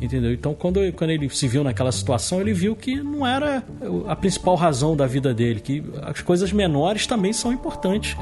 Entendeu? 0.00 0.32
Então, 0.32 0.54
quando, 0.54 0.80
quando 0.94 1.10
ele 1.10 1.28
se 1.28 1.46
viu 1.46 1.62
naquela 1.62 1.92
situação, 1.92 2.40
ele 2.40 2.54
viu 2.54 2.74
que 2.74 3.02
não 3.02 3.26
era 3.26 3.62
a 4.06 4.16
principal 4.16 4.54
razão 4.54 4.96
da 4.96 5.06
vida 5.06 5.34
dele, 5.34 5.60
que 5.60 5.84
as 6.02 6.22
coisas 6.22 6.52
menores 6.52 7.06
também 7.06 7.32
são 7.32 7.52
importantes. 7.52 8.16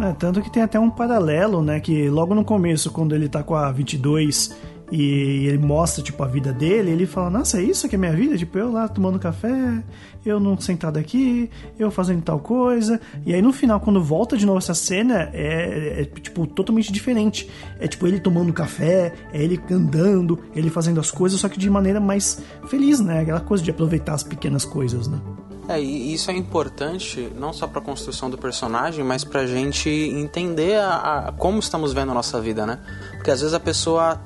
É, 0.00 0.12
tanto 0.14 0.40
que 0.40 0.50
tem 0.50 0.62
até 0.62 0.80
um 0.80 0.88
paralelo, 0.88 1.62
né? 1.62 1.78
Que 1.78 2.08
logo 2.08 2.34
no 2.34 2.42
começo, 2.42 2.90
quando 2.90 3.14
ele 3.14 3.28
tá 3.28 3.42
com 3.42 3.54
a 3.54 3.70
22 3.70 4.56
e 4.90 5.46
ele 5.46 5.58
mostra, 5.58 6.02
tipo, 6.02 6.22
a 6.22 6.26
vida 6.26 6.52
dele, 6.54 6.90
ele 6.90 7.06
fala, 7.06 7.28
nossa, 7.28 7.58
é 7.58 7.62
isso 7.62 7.86
que 7.86 7.94
é 7.94 7.98
minha 7.98 8.12
vida? 8.12 8.36
Tipo, 8.36 8.58
eu 8.58 8.72
lá 8.72 8.88
tomando 8.88 9.18
café, 9.18 9.84
eu 10.24 10.38
não 10.40 10.58
sentado 10.60 10.98
aqui, 10.98 11.50
eu 11.78 11.90
fazendo 11.90 12.22
tal 12.22 12.38
coisa. 12.40 13.00
E 13.24 13.34
aí 13.34 13.40
no 13.42 13.52
final, 13.52 13.80
quando 13.80 14.02
volta 14.02 14.36
de 14.36 14.44
novo 14.46 14.58
essa 14.58 14.74
cena, 14.74 15.30
é, 15.32 16.02
é, 16.02 16.04
tipo, 16.20 16.46
totalmente 16.46 16.92
diferente. 16.92 17.48
É 17.78 17.86
tipo 17.88 18.06
ele 18.06 18.20
tomando 18.20 18.52
café, 18.52 19.12
é 19.32 19.42
ele 19.42 19.60
andando, 19.70 20.38
ele 20.54 20.68
fazendo 20.70 21.00
as 21.00 21.10
coisas, 21.10 21.40
só 21.40 21.48
que 21.48 21.58
de 21.58 21.70
maneira 21.70 22.00
mais 22.00 22.42
feliz, 22.66 23.00
né? 23.00 23.20
Aquela 23.20 23.40
coisa 23.40 23.62
de 23.64 23.70
aproveitar 23.70 24.14
as 24.14 24.22
pequenas 24.22 24.64
coisas, 24.64 25.08
né? 25.08 25.18
É, 25.68 25.80
e 25.80 26.12
isso 26.12 26.30
é 26.32 26.34
importante 26.36 27.30
não 27.38 27.52
só 27.52 27.64
para 27.66 27.80
a 27.80 27.84
construção 27.84 28.28
do 28.28 28.36
personagem, 28.36 29.04
mas 29.04 29.22
para 29.22 29.42
a 29.42 29.46
gente 29.46 29.88
entender 29.88 30.80
a, 30.80 31.28
a- 31.28 31.32
como 31.32 31.60
estamos 31.60 31.92
vendo 31.92 32.10
a 32.10 32.14
nossa 32.14 32.40
vida, 32.40 32.66
né? 32.66 32.80
Porque 33.12 33.30
às 33.30 33.40
vezes 33.40 33.54
a 33.54 33.60
pessoa 33.60 34.20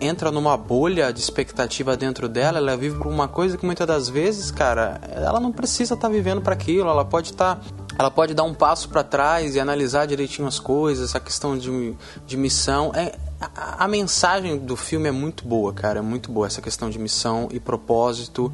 entra 0.00 0.30
numa 0.30 0.56
bolha 0.56 1.12
de 1.12 1.20
expectativa 1.20 1.96
dentro 1.96 2.28
dela, 2.28 2.58
ela 2.58 2.76
vive 2.76 2.98
por 2.98 3.06
uma 3.06 3.28
coisa 3.28 3.56
que 3.56 3.66
muitas 3.66 3.86
das 3.86 4.08
vezes, 4.08 4.50
cara, 4.50 5.00
ela 5.10 5.40
não 5.40 5.52
precisa 5.52 5.94
estar 5.94 6.08
vivendo 6.08 6.40
para 6.40 6.54
aquilo, 6.54 6.88
ela 6.88 7.04
pode 7.04 7.30
estar 7.30 7.60
ela 7.98 8.12
pode 8.12 8.32
dar 8.32 8.44
um 8.44 8.54
passo 8.54 8.88
para 8.88 9.02
trás 9.02 9.56
e 9.56 9.60
analisar 9.60 10.06
direitinho 10.06 10.46
as 10.46 10.60
coisas, 10.60 11.10
essa 11.10 11.18
questão 11.18 11.58
de, 11.58 11.96
de 12.24 12.36
missão. 12.36 12.92
É, 12.94 13.18
a, 13.40 13.84
a 13.84 13.88
mensagem 13.88 14.56
do 14.56 14.76
filme 14.76 15.08
é 15.08 15.10
muito 15.10 15.44
boa, 15.44 15.72
cara, 15.72 15.98
é 15.98 16.02
muito 16.02 16.30
boa 16.30 16.46
essa 16.46 16.62
questão 16.62 16.88
de 16.88 16.96
missão 16.96 17.48
e 17.50 17.58
propósito. 17.58 18.52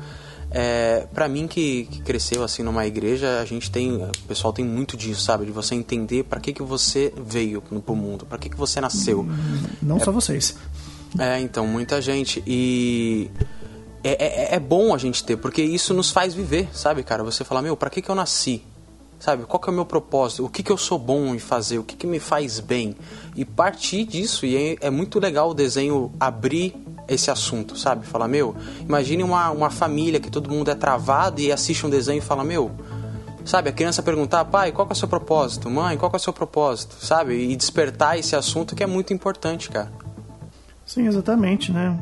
É, 0.50 1.06
para 1.12 1.28
mim 1.28 1.46
que, 1.46 1.84
que 1.90 2.00
cresceu 2.00 2.42
assim 2.42 2.62
numa 2.62 2.86
igreja, 2.86 3.40
a 3.40 3.44
gente 3.44 3.70
tem, 3.70 3.96
o 3.96 4.10
pessoal 4.26 4.50
tem 4.50 4.64
muito 4.64 4.96
disso, 4.96 5.20
sabe? 5.20 5.44
De 5.44 5.52
você 5.52 5.74
entender 5.74 6.22
para 6.24 6.40
que 6.40 6.52
que 6.52 6.62
você 6.62 7.12
veio 7.16 7.62
no 7.70 7.82
pro 7.82 7.94
mundo, 7.94 8.24
para 8.24 8.38
que 8.38 8.48
que 8.48 8.56
você 8.56 8.80
nasceu. 8.80 9.26
Não 9.82 10.00
só 10.00 10.10
vocês. 10.10 10.56
É, 11.18 11.40
então, 11.40 11.66
muita 11.66 12.00
gente. 12.00 12.42
E 12.46 13.30
é, 14.02 14.52
é, 14.52 14.54
é 14.56 14.60
bom 14.60 14.94
a 14.94 14.98
gente 14.98 15.24
ter, 15.24 15.36
porque 15.36 15.62
isso 15.62 15.94
nos 15.94 16.10
faz 16.10 16.34
viver, 16.34 16.68
sabe, 16.72 17.02
cara? 17.02 17.22
Você 17.22 17.44
fala, 17.44 17.62
meu, 17.62 17.76
pra 17.76 17.88
que, 17.88 18.02
que 18.02 18.10
eu 18.10 18.14
nasci? 18.14 18.62
Sabe, 19.18 19.44
qual 19.44 19.58
que 19.58 19.70
é 19.70 19.72
o 19.72 19.74
meu 19.74 19.86
propósito? 19.86 20.44
O 20.44 20.50
que, 20.50 20.62
que 20.62 20.70
eu 20.70 20.76
sou 20.76 20.98
bom 20.98 21.34
em 21.34 21.38
fazer? 21.38 21.78
O 21.78 21.84
que, 21.84 21.96
que 21.96 22.06
me 22.06 22.20
faz 22.20 22.60
bem? 22.60 22.94
E 23.34 23.44
partir 23.44 24.04
disso, 24.04 24.44
e 24.44 24.56
é, 24.56 24.76
é 24.82 24.90
muito 24.90 25.18
legal 25.18 25.50
o 25.50 25.54
desenho 25.54 26.12
abrir 26.20 26.76
esse 27.08 27.30
assunto, 27.30 27.78
sabe? 27.78 28.04
Falar, 28.06 28.28
meu, 28.28 28.54
imagine 28.80 29.22
uma, 29.22 29.50
uma 29.50 29.70
família 29.70 30.20
que 30.20 30.30
todo 30.30 30.50
mundo 30.50 30.70
é 30.70 30.74
travado 30.74 31.40
e 31.40 31.50
assiste 31.50 31.86
um 31.86 31.90
desenho 31.90 32.18
e 32.18 32.20
fala, 32.20 32.44
meu, 32.44 32.70
Sabe, 33.44 33.68
a 33.68 33.72
criança 33.72 34.02
perguntar, 34.02 34.42
pai, 34.46 34.72
qual 34.72 34.88
é 34.88 34.92
o 34.92 34.96
seu 34.96 35.06
propósito? 35.06 35.68
Mãe, 35.68 35.98
qual 35.98 36.10
é 36.10 36.16
o 36.16 36.18
seu 36.18 36.32
propósito? 36.32 36.96
Sabe? 37.04 37.34
E 37.34 37.54
despertar 37.54 38.18
esse 38.18 38.34
assunto 38.34 38.74
que 38.74 38.82
é 38.82 38.86
muito 38.86 39.12
importante, 39.12 39.68
cara. 39.68 39.92
Sim, 40.84 41.06
exatamente, 41.06 41.72
né? 41.72 41.98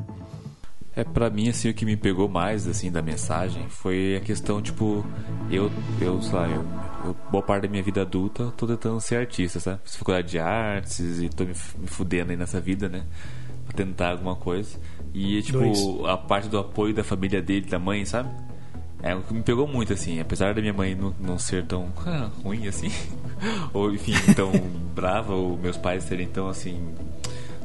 É, 0.95 1.03
pra 1.05 1.31
mim, 1.31 1.49
assim, 1.49 1.71
o 1.71 1.75
que 1.75 1.87
me 1.87 1.97
pegou 1.97 2.29
mais, 2.29 2.69
assim, 2.69 2.91
da 2.91 3.01
mensagem 3.01 3.67
foi 3.69 4.17
a 4.17 4.21
questão, 4.21 4.61
tipo, 4.61 5.05
eu, 5.51 5.71
eu, 6.01 6.21
sei 6.21 6.33
lá, 6.35 6.49
eu, 6.49 6.65
eu 7.07 7.17
boa 7.31 7.43
parte 7.43 7.63
da 7.63 7.69
minha 7.69 7.83
vida 7.83 8.03
adulta 8.03 8.53
tô 8.59 8.67
tentando 8.67 9.01
ser 9.01 9.17
artista, 9.17 9.59
sabe? 9.59 9.81
Fiz 9.85 9.97
faculdade 9.97 10.29
de 10.29 10.39
artes 10.39 11.21
e 11.21 11.31
tô 11.31 11.45
me, 11.45 11.55
me 11.79 11.87
fudendo 11.87 12.33
aí 12.33 12.37
nessa 12.37 12.61
vida, 12.61 12.91
né? 12.91 13.05
Pra 13.65 13.75
tentar 13.75 14.11
alguma 14.11 14.37
coisa. 14.37 14.79
E, 15.15 15.41
tipo, 15.41 15.61
Dois. 15.61 15.79
a 16.07 16.17
parte 16.17 16.49
do 16.49 16.59
apoio 16.59 16.93
da 16.93 17.03
família 17.03 17.41
dele, 17.41 17.67
da 17.67 17.79
mãe, 17.79 18.05
sabe? 18.05 18.29
É 19.03 19.15
o 19.15 19.23
que 19.23 19.33
me 19.33 19.43
pegou 19.43 19.67
muito, 19.67 19.95
assim, 19.95 20.21
apesar 20.21 20.55
da 20.55 20.61
minha 20.61 20.75
mãe 20.75 20.95
não, 20.95 21.15
não 21.19 21.39
ser 21.39 21.67
tão 21.67 21.91
ah, 22.07 22.31
ruim, 22.45 22.69
assim, 22.69 22.91
ou 23.73 23.93
enfim, 23.93 24.13
tão 24.37 24.53
brava, 24.95 25.35
ou 25.35 25.57
meus 25.57 25.77
pais 25.79 26.05
serem 26.05 26.29
tão, 26.29 26.49
assim, 26.49 26.95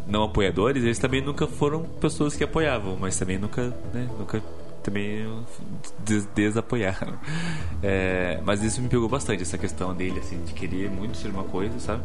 não 0.07 0.23
apoiadores, 0.23 0.83
eles 0.83 0.97
também 0.97 1.21
nunca 1.21 1.45
foram 1.47 1.83
pessoas 1.83 2.35
que 2.35 2.43
apoiavam, 2.43 2.97
mas 2.99 3.17
também 3.17 3.37
nunca, 3.37 3.73
né, 3.93 4.07
nunca 4.17 4.41
também 4.81 5.27
des 6.05 6.25
desapoiaram. 6.27 7.13
É, 7.83 8.39
mas 8.45 8.63
isso 8.63 8.81
me 8.81 8.87
pegou 8.87 9.09
bastante, 9.09 9.41
essa 9.43 9.57
questão 9.57 9.93
dele, 9.93 10.19
assim, 10.19 10.41
de 10.43 10.53
querer 10.53 10.89
muito 10.89 11.17
ser 11.17 11.27
uma 11.29 11.43
coisa, 11.43 11.77
sabe? 11.79 12.03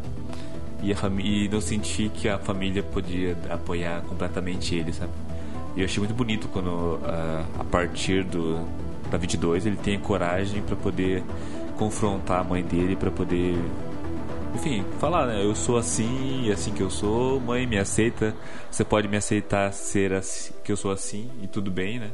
E, 0.83 0.93
a 0.93 0.97
e 1.21 1.49
não 1.49 1.61
sentir 1.61 2.11
que 2.11 2.29
a 2.29 2.39
família 2.39 2.83
podia 2.83 3.39
apoiar 3.49 4.03
completamente 4.03 4.75
ele, 4.75 4.93
sabe? 4.93 5.13
E 5.77 5.81
eu 5.81 5.85
achei 5.85 6.01
muito 6.01 6.15
bonito 6.15 6.49
quando, 6.49 6.99
ah, 7.05 7.45
a 7.59 7.65
partir 7.65 8.25
do 8.25 8.61
da 9.11 9.19
22, 9.19 9.67
ele 9.67 9.77
tem 9.77 9.97
a 9.97 10.01
coragem 10.01 10.63
para 10.63 10.75
poder 10.75 11.23
confrontar 11.77 12.41
a 12.41 12.45
mãe 12.45 12.63
dele, 12.63 12.97
para 12.97 13.11
poder 13.11 13.57
enfim, 14.55 14.85
falar, 14.99 15.27
né? 15.27 15.45
Eu 15.45 15.55
sou 15.55 15.77
assim, 15.77 16.51
assim 16.51 16.73
que 16.73 16.83
eu 16.83 16.91
sou, 16.91 17.41
mãe, 17.41 17.67
me 17.67 17.79
aceita. 17.79 18.35
Você 18.71 18.85
pode 18.85 19.09
me 19.09 19.17
aceitar 19.17 19.73
ser 19.73 20.13
assim, 20.13 20.53
que 20.63 20.71
eu 20.71 20.77
sou 20.77 20.91
assim 20.91 21.31
e 21.43 21.47
tudo 21.47 21.71
bem, 21.71 21.99
né? 21.99 22.11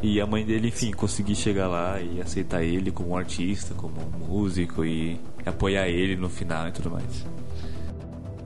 E 0.00 0.20
a 0.20 0.26
mãe 0.26 0.44
dele, 0.44 0.68
enfim, 0.68 0.92
conseguir 0.92 1.34
chegar 1.34 1.66
lá 1.66 2.00
e 2.00 2.20
aceitar 2.20 2.62
ele 2.62 2.92
como 2.92 3.10
um 3.10 3.16
artista, 3.16 3.74
como 3.74 3.94
um 4.00 4.26
músico 4.26 4.84
e 4.84 5.18
apoiar 5.44 5.88
ele 5.88 6.14
no 6.16 6.28
final 6.28 6.68
e 6.68 6.72
tudo 6.72 6.90
mais. 6.90 7.26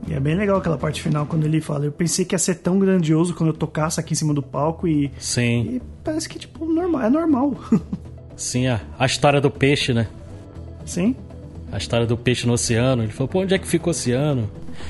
E 0.07 0.13
é 0.13 0.19
bem 0.19 0.35
legal 0.35 0.57
aquela 0.57 0.77
parte 0.77 1.01
final 1.01 1.25
quando 1.25 1.45
ele 1.45 1.61
fala: 1.61 1.85
Eu 1.85 1.91
pensei 1.91 2.25
que 2.25 2.33
ia 2.33 2.39
ser 2.39 2.55
tão 2.55 2.79
grandioso 2.79 3.35
quando 3.35 3.49
eu 3.49 3.53
tocasse 3.53 3.99
aqui 3.99 4.13
em 4.13 4.15
cima 4.15 4.33
do 4.33 4.41
palco 4.41 4.87
e. 4.87 5.11
Sim. 5.19 5.75
E 5.75 5.81
parece 6.03 6.27
que, 6.27 6.39
tipo, 6.39 6.65
normal, 6.65 7.03
é 7.03 7.09
normal. 7.09 7.55
Sim, 8.35 8.67
a, 8.67 8.81
a 8.97 9.05
história 9.05 9.39
do 9.39 9.51
peixe, 9.51 9.93
né? 9.93 10.07
Sim. 10.85 11.15
A 11.73 11.77
história 11.77 12.05
do 12.05 12.15
peixe 12.15 12.45
no 12.45 12.53
oceano. 12.53 13.01
Ele 13.01 13.11
falou: 13.11 13.27
pô, 13.27 13.39
onde 13.41 13.55
é 13.55 13.57
que 13.57 13.67
fica 13.67 13.87
o 13.87 13.89
oceano? 13.89 14.49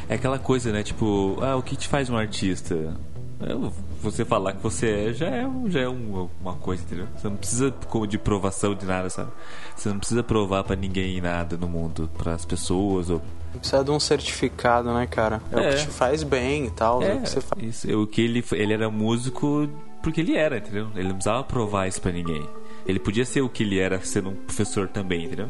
É 0.10 0.16
aquela 0.16 0.38
coisa, 0.38 0.72
né? 0.72 0.84
Tipo, 0.84 1.38
ah, 1.42 1.56
o 1.56 1.64
que 1.64 1.78
te 1.78 1.88
faz 1.88 2.10
um 2.10 2.18
artista? 2.18 2.94
Eu, 3.40 3.72
você 4.02 4.26
falar 4.26 4.54
que 4.54 4.62
você 4.62 4.90
é 4.90 5.14
já 5.14 5.28
é, 5.28 5.50
já 5.68 5.80
é 5.80 5.90
um, 5.90 6.30
uma 6.42 6.56
coisa, 6.56 6.84
entendeu? 6.84 7.08
Você 7.16 7.30
não 7.30 7.38
precisa 7.38 7.74
de 8.08 8.18
provação 8.18 8.76
de 8.76 8.86
nada, 8.86 9.10
sabe? 9.10 9.32
Você 9.76 9.90
não 9.90 9.98
precisa 9.98 10.22
provar 10.22 10.66
para 10.66 10.76
ninguém 10.76 11.22
nada 11.22 11.56
no 11.56 11.68
mundo, 11.68 12.10
para 12.18 12.34
as 12.34 12.44
pessoas 12.44 13.10
ou 13.10 13.22
Precisa 13.58 13.84
de 13.84 13.92
um 13.92 14.00
certificado, 14.00 14.94
né, 14.94 15.06
cara? 15.06 15.42
É, 15.52 15.56
é. 15.56 15.68
o 15.68 15.72
que 15.72 15.78
te 15.84 15.88
faz 15.88 16.24
bem 16.24 16.66
e 16.66 16.72
tal. 16.72 17.02
É, 17.02 17.12
é 17.12 17.16
o 17.16 17.22
que 17.22 17.30
você 17.30 17.42
faz. 17.42 17.64
Isso, 17.64 18.02
o 18.02 18.08
que 18.08 18.22
ele, 18.22 18.44
ele 18.52 18.74
era 18.74 18.90
músico 18.90 19.70
porque 20.02 20.20
ele 20.20 20.36
era, 20.36 20.58
entendeu? 20.58 20.90
Ele 20.96 21.08
não 21.08 21.16
precisava 21.16 21.44
provar 21.46 21.88
isso 21.88 22.02
para 22.02 22.12
ninguém. 22.12 22.46
Ele 22.86 23.00
podia 23.00 23.24
ser 23.24 23.42
o 23.42 23.48
que 23.48 23.64
ele 23.64 23.80
era 23.80 24.02
sendo 24.02 24.32
um 24.32 24.36
professor 24.36 24.90
também, 24.90 25.26
entendeu? 25.26 25.48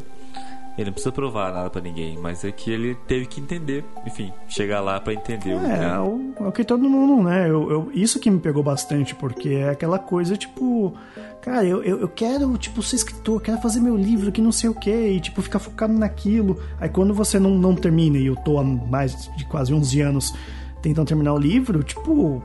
Ele 0.76 0.86
não 0.86 0.92
precisa 0.92 1.12
provar 1.12 1.52
nada 1.52 1.70
para 1.70 1.80
ninguém, 1.80 2.18
mas 2.18 2.44
é 2.44 2.50
que 2.50 2.70
ele 2.70 2.96
teve 3.06 3.26
que 3.26 3.40
entender, 3.40 3.84
enfim, 4.04 4.32
chegar 4.48 4.80
lá 4.80 4.98
para 5.00 5.14
entender 5.14 5.50
é, 5.50 5.56
o 5.56 5.60
que. 5.60 5.66
É, 5.66 5.98
o, 5.98 6.44
é 6.44 6.48
o 6.48 6.52
que 6.52 6.64
todo 6.64 6.88
mundo, 6.88 7.22
né? 7.22 7.48
Eu, 7.48 7.70
eu, 7.70 7.90
isso 7.94 8.18
que 8.18 8.28
me 8.28 8.40
pegou 8.40 8.62
bastante, 8.62 9.14
porque 9.14 9.50
é 9.50 9.70
aquela 9.70 10.00
coisa, 10.00 10.36
tipo, 10.36 10.92
cara, 11.40 11.64
eu, 11.64 11.82
eu, 11.84 12.00
eu 12.00 12.08
quero, 12.08 12.58
tipo, 12.58 12.82
ser 12.82 12.96
escritor, 12.96 13.40
quero 13.40 13.58
fazer 13.58 13.78
meu 13.78 13.96
livro, 13.96 14.32
que 14.32 14.42
não 14.42 14.50
sei 14.50 14.68
o 14.68 14.74
que, 14.74 14.90
e, 14.90 15.20
tipo, 15.20 15.40
ficar 15.42 15.60
focado 15.60 15.92
naquilo. 15.92 16.60
Aí 16.80 16.88
quando 16.88 17.14
você 17.14 17.38
não, 17.38 17.50
não 17.50 17.76
termina, 17.76 18.18
e 18.18 18.26
eu 18.26 18.34
tô 18.34 18.58
há 18.58 18.64
mais 18.64 19.30
de 19.36 19.44
quase 19.44 19.72
11 19.72 20.00
anos 20.00 20.34
tentando 20.82 21.06
terminar 21.06 21.34
o 21.34 21.38
livro, 21.38 21.84
tipo, 21.84 22.42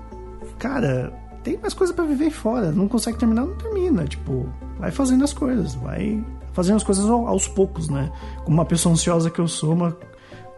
cara, 0.60 1.12
tem 1.44 1.58
mais 1.58 1.74
coisa 1.74 1.94
para 1.94 2.06
viver 2.06 2.30
fora, 2.30 2.72
não 2.72 2.88
consegue 2.88 3.18
terminar, 3.18 3.46
não 3.46 3.56
termina, 3.56 4.06
tipo, 4.06 4.48
vai 4.78 4.92
fazendo 4.92 5.24
as 5.24 5.34
coisas, 5.34 5.74
vai 5.76 6.24
fazendo 6.54 6.78
as 6.78 6.84
coisas 6.84 7.10
aos 7.10 7.48
poucos, 7.48 7.90
né? 7.90 8.12
Como 8.44 8.58
uma 8.58 8.66
pessoa 8.66 8.94
ansiosa 8.94 9.30
que 9.30 9.40
eu 9.40 9.48
sou, 9.48 9.74
uma 9.74 9.98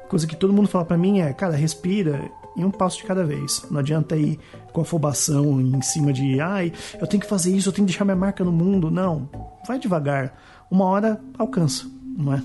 coisa 0.10 0.28
que 0.28 0.36
todo 0.36 0.54
mundo 0.54 0.68
fala 0.68 0.86
para 0.86 0.98
mim 0.98 1.20
é, 1.20 1.32
cara, 1.34 1.56
respira 1.56 2.30
e 2.56 2.66
um 2.66 2.72
passo 2.72 2.98
de 2.98 3.04
cada 3.04 3.24
vez. 3.24 3.66
Não 3.72 3.80
adianta 3.80 4.16
ir 4.16 4.40
com 4.74 4.82
afobação 4.82 5.62
em 5.62 5.82
cima 5.82 6.12
de, 6.12 6.40
ai, 6.40 6.72
eu 7.00 7.08
tenho 7.08 7.22
que 7.22 7.30
fazer 7.30 7.56
isso, 7.56 7.70
eu 7.70 7.74
tenho 7.74 7.86
que 7.86 7.92
deixar 7.94 8.06
minha 8.06 8.16
marca 8.16 8.44
no 8.44 8.52
mundo. 8.52 8.92
Não, 8.92 9.30
vai 9.68 9.80
devagar. 9.80 10.38
Uma 10.70 10.86
hora 10.86 11.22
alcança, 11.38 11.86
não 12.18 12.34
é? 12.34 12.44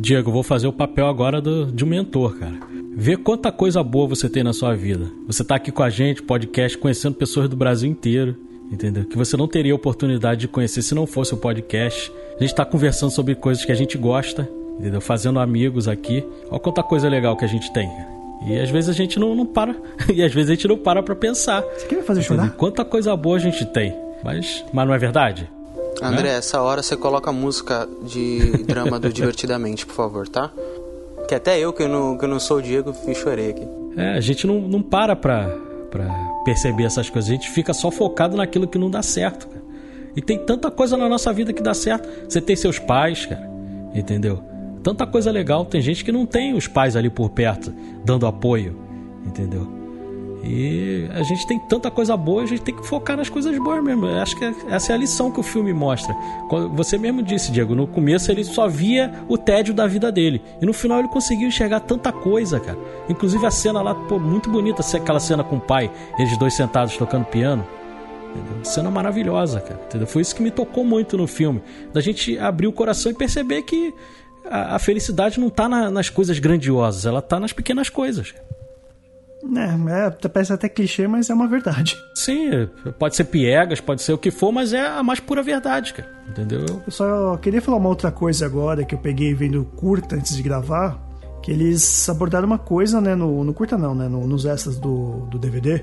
Diego, 0.00 0.30
vou 0.30 0.42
fazer 0.42 0.68
o 0.68 0.72
papel 0.72 1.06
agora 1.06 1.40
do, 1.40 1.70
de 1.72 1.84
um 1.84 1.88
mentor, 1.88 2.38
cara. 2.38 2.54
Vê 2.96 3.16
quanta 3.16 3.50
coisa 3.50 3.82
boa 3.82 4.08
você 4.08 4.28
tem 4.28 4.42
na 4.42 4.52
sua 4.52 4.74
vida. 4.74 5.10
Você 5.26 5.42
tá 5.42 5.56
aqui 5.56 5.72
com 5.72 5.82
a 5.82 5.90
gente, 5.90 6.22
podcast, 6.22 6.76
conhecendo 6.76 7.14
pessoas 7.14 7.48
do 7.48 7.56
Brasil 7.56 7.90
inteiro, 7.90 8.36
entendeu? 8.70 9.04
Que 9.04 9.16
você 9.16 9.36
não 9.36 9.48
teria 9.48 9.74
oportunidade 9.74 10.42
de 10.42 10.48
conhecer 10.48 10.82
se 10.82 10.94
não 10.94 11.06
fosse 11.06 11.34
o 11.34 11.36
podcast. 11.36 12.12
A 12.36 12.40
gente 12.40 12.52
está 12.52 12.64
conversando 12.64 13.10
sobre 13.10 13.34
coisas 13.34 13.64
que 13.64 13.72
a 13.72 13.74
gente 13.74 13.98
gosta, 13.98 14.48
entendeu? 14.78 15.00
Fazendo 15.00 15.38
amigos 15.38 15.88
aqui. 15.88 16.24
Olha 16.50 16.60
quanta 16.60 16.82
coisa 16.82 17.08
legal 17.08 17.36
que 17.36 17.44
a 17.44 17.48
gente 17.48 17.72
tem. 17.72 17.90
E 18.46 18.58
às 18.58 18.70
vezes 18.70 18.88
a 18.88 18.92
gente 18.92 19.18
não, 19.18 19.34
não 19.34 19.46
para. 19.46 19.74
E 20.14 20.22
às 20.22 20.32
vezes 20.32 20.50
a 20.50 20.54
gente 20.54 20.68
não 20.68 20.78
para 20.78 21.02
pra 21.02 21.14
pensar. 21.14 21.62
Você 21.62 21.86
quer 21.86 21.96
me 21.96 22.02
fazer 22.02 22.22
chorar? 22.22 22.44
Entendeu? 22.44 22.58
Quanta 22.58 22.84
coisa 22.84 23.14
boa 23.16 23.36
a 23.36 23.40
gente 23.40 23.66
tem. 23.66 23.94
Mas, 24.24 24.64
mas 24.72 24.86
não 24.86 24.94
é 24.94 24.98
verdade? 24.98 25.50
André, 26.02 26.30
né? 26.30 26.38
essa 26.38 26.60
hora 26.62 26.82
você 26.82 26.96
coloca 26.96 27.30
a 27.30 27.32
música 27.32 27.88
de 28.02 28.64
drama 28.64 28.98
do 28.98 29.08
Divertidamente, 29.12 29.84
por 29.84 29.94
favor, 29.94 30.28
tá? 30.28 30.50
Que 31.28 31.34
até 31.34 31.58
eu, 31.58 31.72
que 31.72 31.82
eu 31.82 31.88
não, 31.88 32.16
que 32.16 32.24
eu 32.24 32.28
não 32.28 32.40
sou 32.40 32.58
o 32.58 32.62
Diego, 32.62 32.94
chorei 33.14 33.50
aqui. 33.50 33.66
É, 33.96 34.16
a 34.16 34.20
gente 34.20 34.46
não, 34.46 34.60
não 34.60 34.82
para 34.82 35.14
pra, 35.14 35.48
pra 35.90 36.06
perceber 36.44 36.84
essas 36.84 37.10
coisas. 37.10 37.30
A 37.30 37.34
gente 37.34 37.50
fica 37.50 37.72
só 37.74 37.90
focado 37.90 38.36
naquilo 38.36 38.68
que 38.68 38.78
não 38.78 38.90
dá 38.90 39.02
certo, 39.02 39.48
cara. 39.48 39.60
E 40.16 40.20
tem 40.20 40.38
tanta 40.38 40.70
coisa 40.70 40.96
na 40.96 41.08
nossa 41.08 41.32
vida 41.32 41.52
que 41.52 41.62
dá 41.62 41.74
certo. 41.74 42.08
Você 42.28 42.40
tem 42.40 42.56
seus 42.56 42.78
pais, 42.78 43.26
cara. 43.26 43.48
Entendeu? 43.94 44.42
Tanta 44.82 45.06
coisa 45.06 45.30
legal. 45.30 45.64
Tem 45.64 45.80
gente 45.80 46.04
que 46.04 46.10
não 46.10 46.26
tem 46.26 46.54
os 46.54 46.66
pais 46.66 46.96
ali 46.96 47.10
por 47.10 47.30
perto, 47.30 47.72
dando 48.04 48.26
apoio. 48.26 48.76
Entendeu? 49.24 49.79
E 50.42 51.06
a 51.12 51.22
gente 51.22 51.46
tem 51.46 51.58
tanta 51.58 51.90
coisa 51.90 52.16
boa, 52.16 52.42
a 52.42 52.46
gente 52.46 52.62
tem 52.62 52.74
que 52.74 52.86
focar 52.86 53.16
nas 53.16 53.28
coisas 53.28 53.56
boas 53.58 53.82
mesmo. 53.82 54.06
Eu 54.06 54.18
acho 54.18 54.36
que 54.36 54.44
essa 54.68 54.92
é 54.92 54.94
a 54.94 54.98
lição 54.98 55.30
que 55.30 55.38
o 55.38 55.42
filme 55.42 55.72
mostra. 55.72 56.16
Você 56.74 56.96
mesmo 56.96 57.22
disse, 57.22 57.52
Diego, 57.52 57.74
no 57.74 57.86
começo 57.86 58.30
ele 58.30 58.42
só 58.44 58.66
via 58.66 59.12
o 59.28 59.36
tédio 59.36 59.74
da 59.74 59.86
vida 59.86 60.10
dele. 60.10 60.42
E 60.60 60.66
no 60.66 60.72
final 60.72 60.98
ele 60.98 61.08
conseguiu 61.08 61.48
enxergar 61.48 61.80
tanta 61.80 62.10
coisa, 62.10 62.58
cara. 62.58 62.78
Inclusive 63.08 63.44
a 63.44 63.50
cena 63.50 63.82
lá, 63.82 63.94
pô, 63.94 64.18
muito 64.18 64.50
bonita, 64.50 64.82
aquela 64.96 65.20
cena 65.20 65.44
com 65.44 65.56
o 65.56 65.60
pai, 65.60 65.90
eles 66.18 66.36
dois 66.38 66.54
sentados 66.54 66.96
tocando 66.96 67.26
piano. 67.26 67.66
Entendeu? 68.34 68.64
Cena 68.64 68.90
maravilhosa, 68.90 69.60
cara. 69.60 69.80
Entendeu? 69.86 70.06
Foi 70.06 70.22
isso 70.22 70.34
que 70.34 70.42
me 70.42 70.50
tocou 70.50 70.84
muito 70.84 71.18
no 71.18 71.26
filme. 71.26 71.62
Da 71.92 72.00
gente 72.00 72.38
abrir 72.38 72.66
o 72.66 72.72
coração 72.72 73.12
e 73.12 73.14
perceber 73.14 73.62
que 73.62 73.92
a, 74.48 74.76
a 74.76 74.78
felicidade 74.78 75.38
não 75.38 75.48
está 75.48 75.68
na, 75.68 75.90
nas 75.90 76.08
coisas 76.08 76.38
grandiosas, 76.38 77.06
ela 77.06 77.18
está 77.18 77.38
nas 77.38 77.52
pequenas 77.52 77.88
coisas. 77.88 78.34
É, 79.42 80.06
é, 80.06 80.28
parece 80.28 80.52
até 80.52 80.68
clichê, 80.68 81.06
mas 81.06 81.30
é 81.30 81.34
uma 81.34 81.48
verdade. 81.48 81.96
Sim, 82.14 82.68
pode 82.98 83.16
ser 83.16 83.24
piegas, 83.24 83.80
pode 83.80 84.02
ser 84.02 84.12
o 84.12 84.18
que 84.18 84.30
for, 84.30 84.52
mas 84.52 84.72
é 84.72 84.86
a 84.86 85.02
mais 85.02 85.18
pura 85.18 85.42
verdade, 85.42 85.94
cara. 85.94 86.08
Entendeu? 86.28 86.64
Eu 86.86 86.92
só 86.92 87.36
queria 87.38 87.62
falar 87.62 87.78
uma 87.78 87.88
outra 87.88 88.12
coisa 88.12 88.44
agora 88.46 88.84
que 88.84 88.94
eu 88.94 88.98
peguei 88.98 89.34
vendo 89.34 89.64
curta 89.76 90.16
antes 90.16 90.36
de 90.36 90.42
gravar. 90.42 91.08
Que 91.42 91.50
eles 91.50 92.06
abordaram 92.06 92.46
uma 92.46 92.58
coisa, 92.58 93.00
né, 93.00 93.14
no, 93.14 93.42
no 93.42 93.54
curta 93.54 93.78
não, 93.78 93.94
né, 93.94 94.08
no, 94.08 94.26
nos 94.26 94.44
extras 94.44 94.78
do, 94.78 95.26
do 95.30 95.38
DVD, 95.38 95.82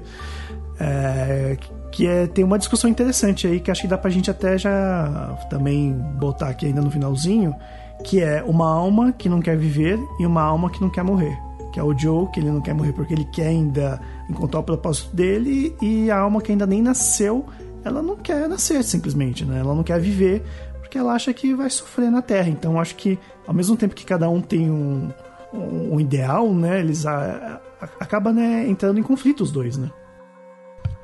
é, 0.80 1.58
que 1.92 2.06
é, 2.06 2.28
tem 2.28 2.44
uma 2.44 2.60
discussão 2.60 2.88
interessante 2.88 3.48
aí 3.48 3.60
que 3.60 3.72
acho 3.72 3.82
que 3.82 3.88
dá 3.88 3.98
pra 3.98 4.12
gente 4.12 4.30
até 4.30 4.56
já 4.56 5.36
também 5.50 5.94
botar 5.94 6.50
aqui 6.50 6.68
ainda 6.68 6.80
no 6.80 6.92
finalzinho, 6.92 7.56
que 8.04 8.22
é 8.22 8.44
uma 8.44 8.70
alma 8.70 9.12
que 9.12 9.28
não 9.28 9.42
quer 9.42 9.58
viver 9.58 9.98
e 10.20 10.28
uma 10.28 10.44
alma 10.44 10.70
que 10.70 10.80
não 10.80 10.92
quer 10.92 11.04
morrer. 11.04 11.36
Que 11.78 11.82
é 11.82 11.84
o 11.84 11.96
Joe, 11.96 12.28
que 12.32 12.40
ele 12.40 12.50
não 12.50 12.60
quer 12.60 12.74
morrer 12.74 12.92
porque 12.92 13.14
ele 13.14 13.24
quer 13.24 13.50
ainda 13.50 14.02
encontrar 14.28 14.62
o 14.62 14.64
propósito 14.64 15.16
dele, 15.16 15.76
e 15.80 16.10
a 16.10 16.18
alma 16.18 16.42
que 16.42 16.52
ainda 16.52 16.66
nem 16.66 16.82
nasceu, 16.82 17.46
ela 17.86 18.02
não 18.02 18.16
quer 18.16 18.50
nascer 18.50 18.84
simplesmente, 18.84 19.46
né? 19.46 19.60
Ela 19.60 19.76
não 19.76 19.84
quer 19.84 20.00
viver 20.00 20.44
porque 20.80 20.98
ela 20.98 21.14
acha 21.14 21.32
que 21.36 21.54
vai 21.54 21.70
sofrer 21.70 22.10
na 22.10 22.20
Terra. 22.20 22.50
Então 22.50 22.80
acho 22.80 22.96
que 22.96 23.20
ao 23.46 23.54
mesmo 23.54 23.78
tempo 23.78 23.94
que 23.94 24.04
cada 24.04 24.28
um 24.28 24.42
tem 24.42 24.72
um, 24.72 25.12
um, 25.54 25.94
um 25.94 26.00
ideal, 26.00 26.52
né? 26.52 26.80
Eles 26.80 27.06
a, 27.06 27.62
a, 27.80 27.86
acaba 28.00 28.34
né, 28.34 28.68
entrando 28.68 29.00
em 29.00 29.04
conflito 29.04 29.44
os 29.44 29.52
dois, 29.52 29.78
né? 29.78 29.92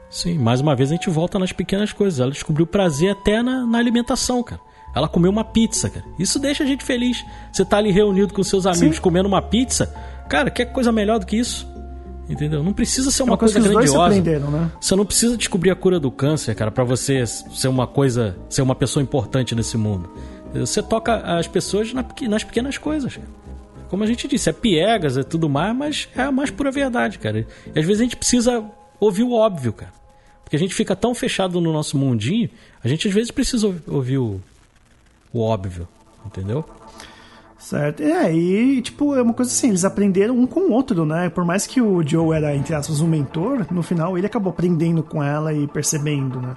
Sim, 0.09 0.39
mais 0.39 0.59
uma 0.59 0.75
vez 0.75 0.89
a 0.89 0.95
gente 0.95 1.07
volta 1.07 1.37
nas 1.37 1.51
pequenas 1.51 1.93
coisas. 1.93 2.19
Ela 2.19 2.31
descobriu 2.31 2.65
prazer 2.65 3.11
até 3.11 3.43
na, 3.43 3.63
na 3.63 3.77
alimentação, 3.77 4.41
cara. 4.41 4.61
Ela 4.95 5.07
comeu 5.07 5.31
uma 5.31 5.43
pizza, 5.43 5.89
cara. 5.89 6.05
Isso 6.19 6.39
deixa 6.39 6.63
a 6.63 6.67
gente 6.67 6.83
feliz. 6.83 7.23
Você 7.51 7.65
tá 7.65 7.77
ali 7.77 7.91
reunido 7.91 8.33
com 8.33 8.43
seus 8.43 8.65
amigos 8.65 8.97
Sim. 8.97 9.01
comendo 9.01 9.27
uma 9.27 9.41
pizza. 9.41 9.93
Cara, 10.29 10.49
quer 10.49 10.65
coisa 10.65 10.91
melhor 10.91 11.19
do 11.19 11.25
que 11.25 11.37
isso? 11.37 11.67
Entendeu? 12.29 12.63
Não 12.63 12.73
precisa 12.73 13.11
ser 13.11 13.23
uma, 13.23 13.29
é 13.29 13.33
uma 13.33 13.37
coisa, 13.37 13.59
coisa 13.59 13.69
grandiosa. 13.69 14.21
Né? 14.21 14.71
Você 14.79 14.95
não 14.95 15.05
precisa 15.05 15.37
descobrir 15.37 15.71
a 15.71 15.75
cura 15.75 15.99
do 15.99 16.09
câncer, 16.09 16.55
cara, 16.55 16.71
para 16.71 16.83
você 16.83 17.25
ser 17.25 17.67
uma 17.67 17.85
coisa, 17.85 18.37
ser 18.49 18.61
uma 18.61 18.75
pessoa 18.75 19.03
importante 19.03 19.53
nesse 19.53 19.77
mundo. 19.77 20.09
Você 20.53 20.81
toca 20.81 21.15
as 21.37 21.47
pessoas 21.47 21.91
nas 21.93 22.43
pequenas 22.43 22.77
coisas. 22.77 23.19
Como 23.89 24.03
a 24.03 24.07
gente 24.07 24.27
disse, 24.27 24.49
é 24.49 24.53
piegas, 24.53 25.17
é 25.17 25.23
tudo 25.23 25.49
mais, 25.49 25.75
mas 25.75 26.09
é 26.15 26.21
a 26.21 26.31
mais 26.31 26.49
pura 26.49 26.71
verdade, 26.71 27.19
cara. 27.19 27.45
E 27.75 27.79
às 27.79 27.85
vezes 27.85 28.01
a 28.01 28.03
gente 28.03 28.17
precisa 28.17 28.63
ouvir 28.99 29.23
o 29.23 29.33
óbvio, 29.33 29.73
cara. 29.73 29.91
Porque 30.43 30.55
a 30.55 30.59
gente 30.59 30.73
fica 30.73 30.95
tão 30.95 31.13
fechado 31.13 31.59
no 31.59 31.73
nosso 31.73 31.97
mundinho, 31.97 32.49
a 32.83 32.87
gente 32.87 33.07
às 33.07 33.13
vezes 33.13 33.31
precisa 33.31 33.73
ouvir 33.87 34.17
o, 34.17 34.39
o 35.31 35.41
óbvio, 35.41 35.87
entendeu? 36.25 36.65
Certo. 37.63 38.03
É, 38.03 38.35
e 38.35 38.81
tipo, 38.81 39.15
é 39.15 39.21
uma 39.21 39.33
coisa 39.33 39.49
assim, 39.49 39.69
eles 39.69 39.85
aprenderam 39.85 40.37
um 40.37 40.45
com 40.45 40.59
o 40.59 40.71
outro, 40.73 41.05
né? 41.05 41.29
Por 41.29 41.45
mais 41.45 41.65
que 41.65 41.81
o 41.81 42.05
Joe 42.05 42.35
era, 42.35 42.53
entre 42.53 42.75
aspas, 42.75 42.99
um 42.99 43.07
mentor, 43.07 43.65
no 43.71 43.81
final 43.81 44.17
ele 44.17 44.27
acabou 44.27 44.51
aprendendo 44.51 45.01
com 45.01 45.23
ela 45.23 45.53
e 45.53 45.65
percebendo, 45.65 46.41
né? 46.41 46.53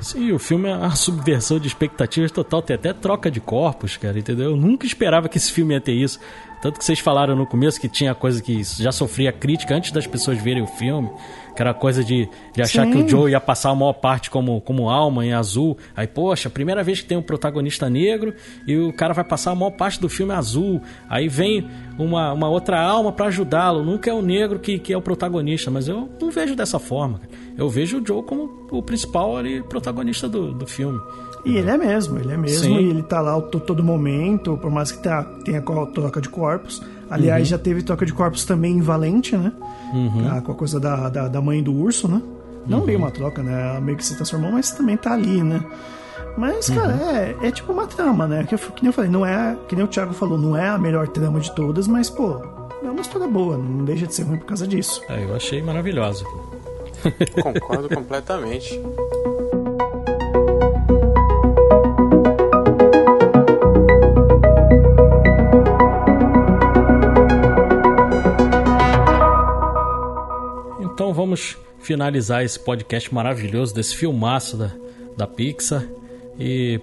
Sim, 0.00 0.32
o 0.32 0.40
filme 0.40 0.68
é 0.68 0.74
uma 0.74 0.96
subversão 0.96 1.60
de 1.60 1.68
expectativas 1.68 2.32
total, 2.32 2.62
tem 2.62 2.74
até 2.74 2.92
troca 2.92 3.30
de 3.30 3.38
corpos, 3.38 3.96
cara, 3.96 4.18
entendeu? 4.18 4.50
Eu 4.50 4.56
nunca 4.56 4.86
esperava 4.86 5.28
que 5.28 5.38
esse 5.38 5.52
filme 5.52 5.74
ia 5.74 5.80
ter 5.80 5.92
isso. 5.92 6.18
Tanto 6.60 6.78
que 6.78 6.84
vocês 6.84 6.98
falaram 6.98 7.34
no 7.34 7.46
começo 7.46 7.80
que 7.80 7.88
tinha 7.88 8.14
coisa 8.14 8.42
que 8.42 8.62
já 8.62 8.92
sofria 8.92 9.32
crítica 9.32 9.74
antes 9.74 9.92
das 9.92 10.06
pessoas 10.06 10.38
verem 10.42 10.62
o 10.62 10.66
filme, 10.66 11.10
que 11.56 11.62
era 11.62 11.72
coisa 11.72 12.04
de, 12.04 12.28
de 12.54 12.62
achar 12.62 12.84
Sim. 12.84 12.92
que 12.92 12.98
o 12.98 13.08
Joe 13.08 13.30
ia 13.30 13.40
passar 13.40 13.70
a 13.70 13.74
maior 13.74 13.94
parte 13.94 14.30
como, 14.30 14.60
como 14.60 14.90
alma 14.90 15.24
em 15.24 15.32
azul. 15.32 15.76
Aí, 15.96 16.06
poxa, 16.06 16.50
primeira 16.50 16.84
vez 16.84 17.00
que 17.00 17.06
tem 17.06 17.16
um 17.16 17.22
protagonista 17.22 17.88
negro 17.88 18.34
e 18.66 18.76
o 18.76 18.92
cara 18.92 19.14
vai 19.14 19.24
passar 19.24 19.52
a 19.52 19.54
maior 19.54 19.70
parte 19.70 19.98
do 19.98 20.08
filme 20.08 20.34
azul. 20.34 20.82
Aí 21.08 21.28
vem 21.28 21.66
uma, 21.98 22.32
uma 22.32 22.48
outra 22.48 22.80
alma 22.80 23.10
para 23.10 23.26
ajudá-lo. 23.26 23.82
Nunca 23.82 24.10
é 24.10 24.14
o 24.14 24.20
negro 24.20 24.58
que, 24.58 24.78
que 24.78 24.92
é 24.92 24.96
o 24.96 25.02
protagonista, 25.02 25.70
mas 25.70 25.88
eu 25.88 26.10
não 26.20 26.30
vejo 26.30 26.54
dessa 26.54 26.78
forma. 26.78 27.22
Eu 27.56 27.68
vejo 27.70 28.00
o 28.00 28.06
Joe 28.06 28.22
como 28.22 28.66
o 28.70 28.82
principal 28.82 29.36
ali, 29.36 29.62
protagonista 29.62 30.28
do, 30.28 30.52
do 30.52 30.66
filme. 30.66 31.00
E 31.44 31.56
ele 31.56 31.70
é 31.70 31.76
mesmo, 31.76 32.18
ele 32.18 32.32
é 32.32 32.36
mesmo, 32.36 32.64
Sim. 32.64 32.80
e 32.80 32.90
ele 32.90 33.02
tá 33.02 33.20
lá 33.20 33.40
todo 33.40 33.82
momento, 33.82 34.56
por 34.58 34.70
mais 34.70 34.92
que 34.92 34.98
tá, 34.98 35.22
tenha 35.44 35.62
troca 35.62 36.20
de 36.20 36.28
corpos. 36.28 36.82
Aliás, 37.10 37.48
já 37.48 37.58
teve 37.58 37.82
troca 37.82 38.06
de 38.06 38.12
corpos 38.12 38.44
também 38.44 38.76
em 38.76 38.80
Valente, 38.80 39.36
né? 39.36 39.52
Ah, 40.30 40.40
com 40.40 40.52
a 40.52 40.54
coisa 40.54 40.78
da, 40.78 41.08
da, 41.08 41.28
da 41.28 41.40
mãe 41.40 41.62
do 41.62 41.72
urso, 41.72 42.06
né? 42.06 42.22
Não 42.66 42.82
bem 42.82 42.94
uma 42.94 43.10
troca, 43.10 43.42
né? 43.42 43.70
Ela 43.70 43.80
meio 43.80 43.96
que 43.96 44.04
se 44.04 44.14
transformou, 44.14 44.52
mas 44.52 44.70
também 44.70 44.96
tá 44.96 45.14
ali, 45.14 45.42
né? 45.42 45.64
Mas, 46.36 46.70
cara, 46.70 46.92
é, 47.42 47.48
é 47.48 47.50
tipo 47.50 47.72
uma 47.72 47.86
trama, 47.86 48.26
né? 48.28 48.44
Que, 48.44 48.54
eu, 48.54 48.58
que 48.58 48.82
nem 48.82 48.88
eu 48.88 48.92
falei, 48.92 49.10
não 49.10 49.26
é, 49.26 49.56
que 49.68 49.74
nem 49.74 49.84
o 49.84 49.88
Thiago 49.88 50.12
falou, 50.12 50.38
não 50.38 50.56
é 50.56 50.68
a 50.68 50.78
melhor 50.78 51.08
trama 51.08 51.40
de 51.40 51.52
todas, 51.54 51.88
mas, 51.88 52.08
pô, 52.08 52.40
é 52.82 52.90
uma 52.90 53.00
história 53.00 53.26
boa, 53.26 53.56
não 53.56 53.84
deixa 53.84 54.06
de 54.06 54.14
ser 54.14 54.22
ruim 54.22 54.38
por 54.38 54.46
causa 54.46 54.66
disso. 54.66 55.02
É, 55.08 55.24
eu 55.24 55.34
achei 55.34 55.60
maravilhosa. 55.60 56.24
Concordo 57.42 57.88
completamente. 57.88 58.80
Então 71.00 71.14
vamos 71.14 71.56
finalizar 71.78 72.44
esse 72.44 72.60
podcast 72.60 73.14
maravilhoso 73.14 73.74
desse 73.74 73.96
filmaço 73.96 74.58
da, 74.58 74.70
da 75.16 75.26
Pixar. 75.26 75.82
E 76.38 76.78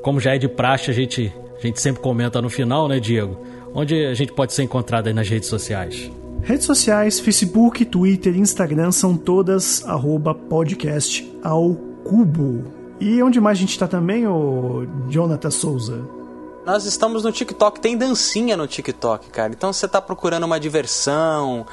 como 0.00 0.20
já 0.20 0.36
é 0.36 0.38
de 0.38 0.46
praxe, 0.46 0.92
a 0.92 0.94
gente, 0.94 1.34
a 1.58 1.66
gente 1.66 1.80
sempre 1.80 2.00
comenta 2.00 2.40
no 2.40 2.48
final, 2.48 2.86
né, 2.86 3.00
Diego? 3.00 3.36
Onde 3.74 4.06
a 4.06 4.14
gente 4.14 4.32
pode 4.32 4.52
ser 4.52 4.62
encontrado 4.62 5.08
aí 5.08 5.12
nas 5.12 5.28
redes 5.28 5.48
sociais. 5.48 6.08
Redes 6.40 6.66
sociais, 6.66 7.18
Facebook, 7.18 7.84
Twitter, 7.84 8.38
Instagram 8.38 8.92
são 8.92 9.16
todas 9.16 9.84
arroba 9.84 10.36
podcast 10.36 11.28
ao 11.42 11.74
cubo. 12.04 12.62
E 13.00 13.20
onde 13.24 13.40
mais 13.40 13.58
a 13.58 13.60
gente 13.60 13.76
tá 13.76 13.88
também, 13.88 14.24
o 14.24 14.86
Jonathan 15.08 15.50
Souza? 15.50 16.18
Nós 16.64 16.84
estamos 16.84 17.24
no 17.24 17.32
TikTok, 17.32 17.80
tem 17.80 17.96
dancinha 17.96 18.56
no 18.56 18.66
TikTok, 18.66 19.30
cara. 19.30 19.52
Então 19.52 19.72
você 19.72 19.88
tá 19.88 20.02
procurando 20.02 20.44
uma 20.44 20.60
diversão, 20.60 21.66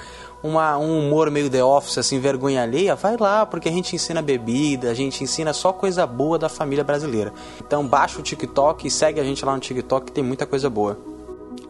uma, 0.45 0.77
um 0.77 0.99
humor 1.07 1.31
meio 1.31 1.49
The 1.49 1.63
Office, 1.63 1.97
assim, 1.97 2.19
vergonha 2.19 2.61
alheia, 2.61 2.95
vai 2.95 3.17
lá, 3.17 3.45
porque 3.45 3.67
a 3.67 3.71
gente 3.71 3.95
ensina 3.95 4.21
bebida, 4.21 4.89
a 4.89 4.93
gente 4.93 5.23
ensina 5.23 5.53
só 5.53 5.73
coisa 5.73 6.05
boa 6.05 6.37
da 6.37 6.49
família 6.49 6.83
brasileira. 6.83 7.33
Então 7.65 7.85
baixa 7.85 8.19
o 8.19 8.23
TikTok 8.23 8.87
e 8.87 8.91
segue 8.91 9.19
a 9.19 9.23
gente 9.23 9.43
lá 9.43 9.53
no 9.53 9.59
TikTok 9.59 10.07
que 10.07 10.11
tem 10.11 10.23
muita 10.23 10.45
coisa 10.45 10.69
boa. 10.69 10.97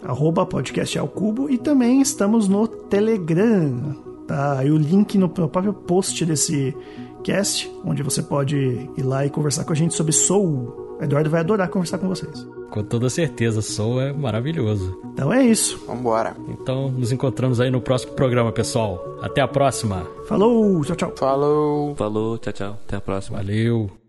Arroba 0.04 0.46
podcast 0.46 0.98
ao 1.00 1.08
cubo. 1.08 1.50
E 1.50 1.58
também 1.58 2.02
estamos 2.02 2.48
no 2.48 2.68
Telegram. 2.68 3.96
Tá? 4.28 4.64
E 4.64 4.72
o 4.72 4.78
link 4.78 5.18
no 5.18 5.30
próprio 5.30 5.74
post 5.74 6.26
desse 6.26 6.76
cast, 7.24 7.72
onde 7.84 8.04
você 8.04 8.22
pode 8.22 8.90
ir 8.96 9.04
lá 9.04 9.26
e 9.26 9.30
conversar 9.30 9.64
com 9.64 9.74
a 9.74 9.76
gente 9.76 9.96
sobre 9.96 10.12
Soul. 10.12 10.85
O 11.00 11.04
Eduardo 11.04 11.30
vai 11.30 11.42
adorar 11.42 11.70
conversar 11.70 11.98
com 11.98 12.08
vocês. 12.08 12.48
Com 12.70 12.84
toda 12.84 13.10
certeza, 13.10 13.62
Soul 13.62 14.02
é 14.02 14.14
maravilhoso. 14.14 15.00
Então 15.14 15.32
é 15.32 15.44
isso. 15.44 15.84
Vambora. 15.88 16.36
Então 16.50 16.90
nos 16.90 17.12
encontramos 17.12 17.60
aí 17.60 17.70
no 17.70 17.82
próximo 17.82 18.14
programa, 18.14 18.52
pessoal. 18.52 19.18
Até 19.22 19.42
a 19.42 19.48
próxima. 19.48 20.08
Falou, 20.28 20.84
tchau, 20.84 20.96
tchau. 20.96 21.14
Falou! 21.18 21.96
Falou, 21.96 22.38
tchau, 22.38 22.54
tchau. 22.54 22.78
Até 22.86 22.98
a 22.98 23.02
próxima. 23.02 23.38
Valeu. 23.38 24.05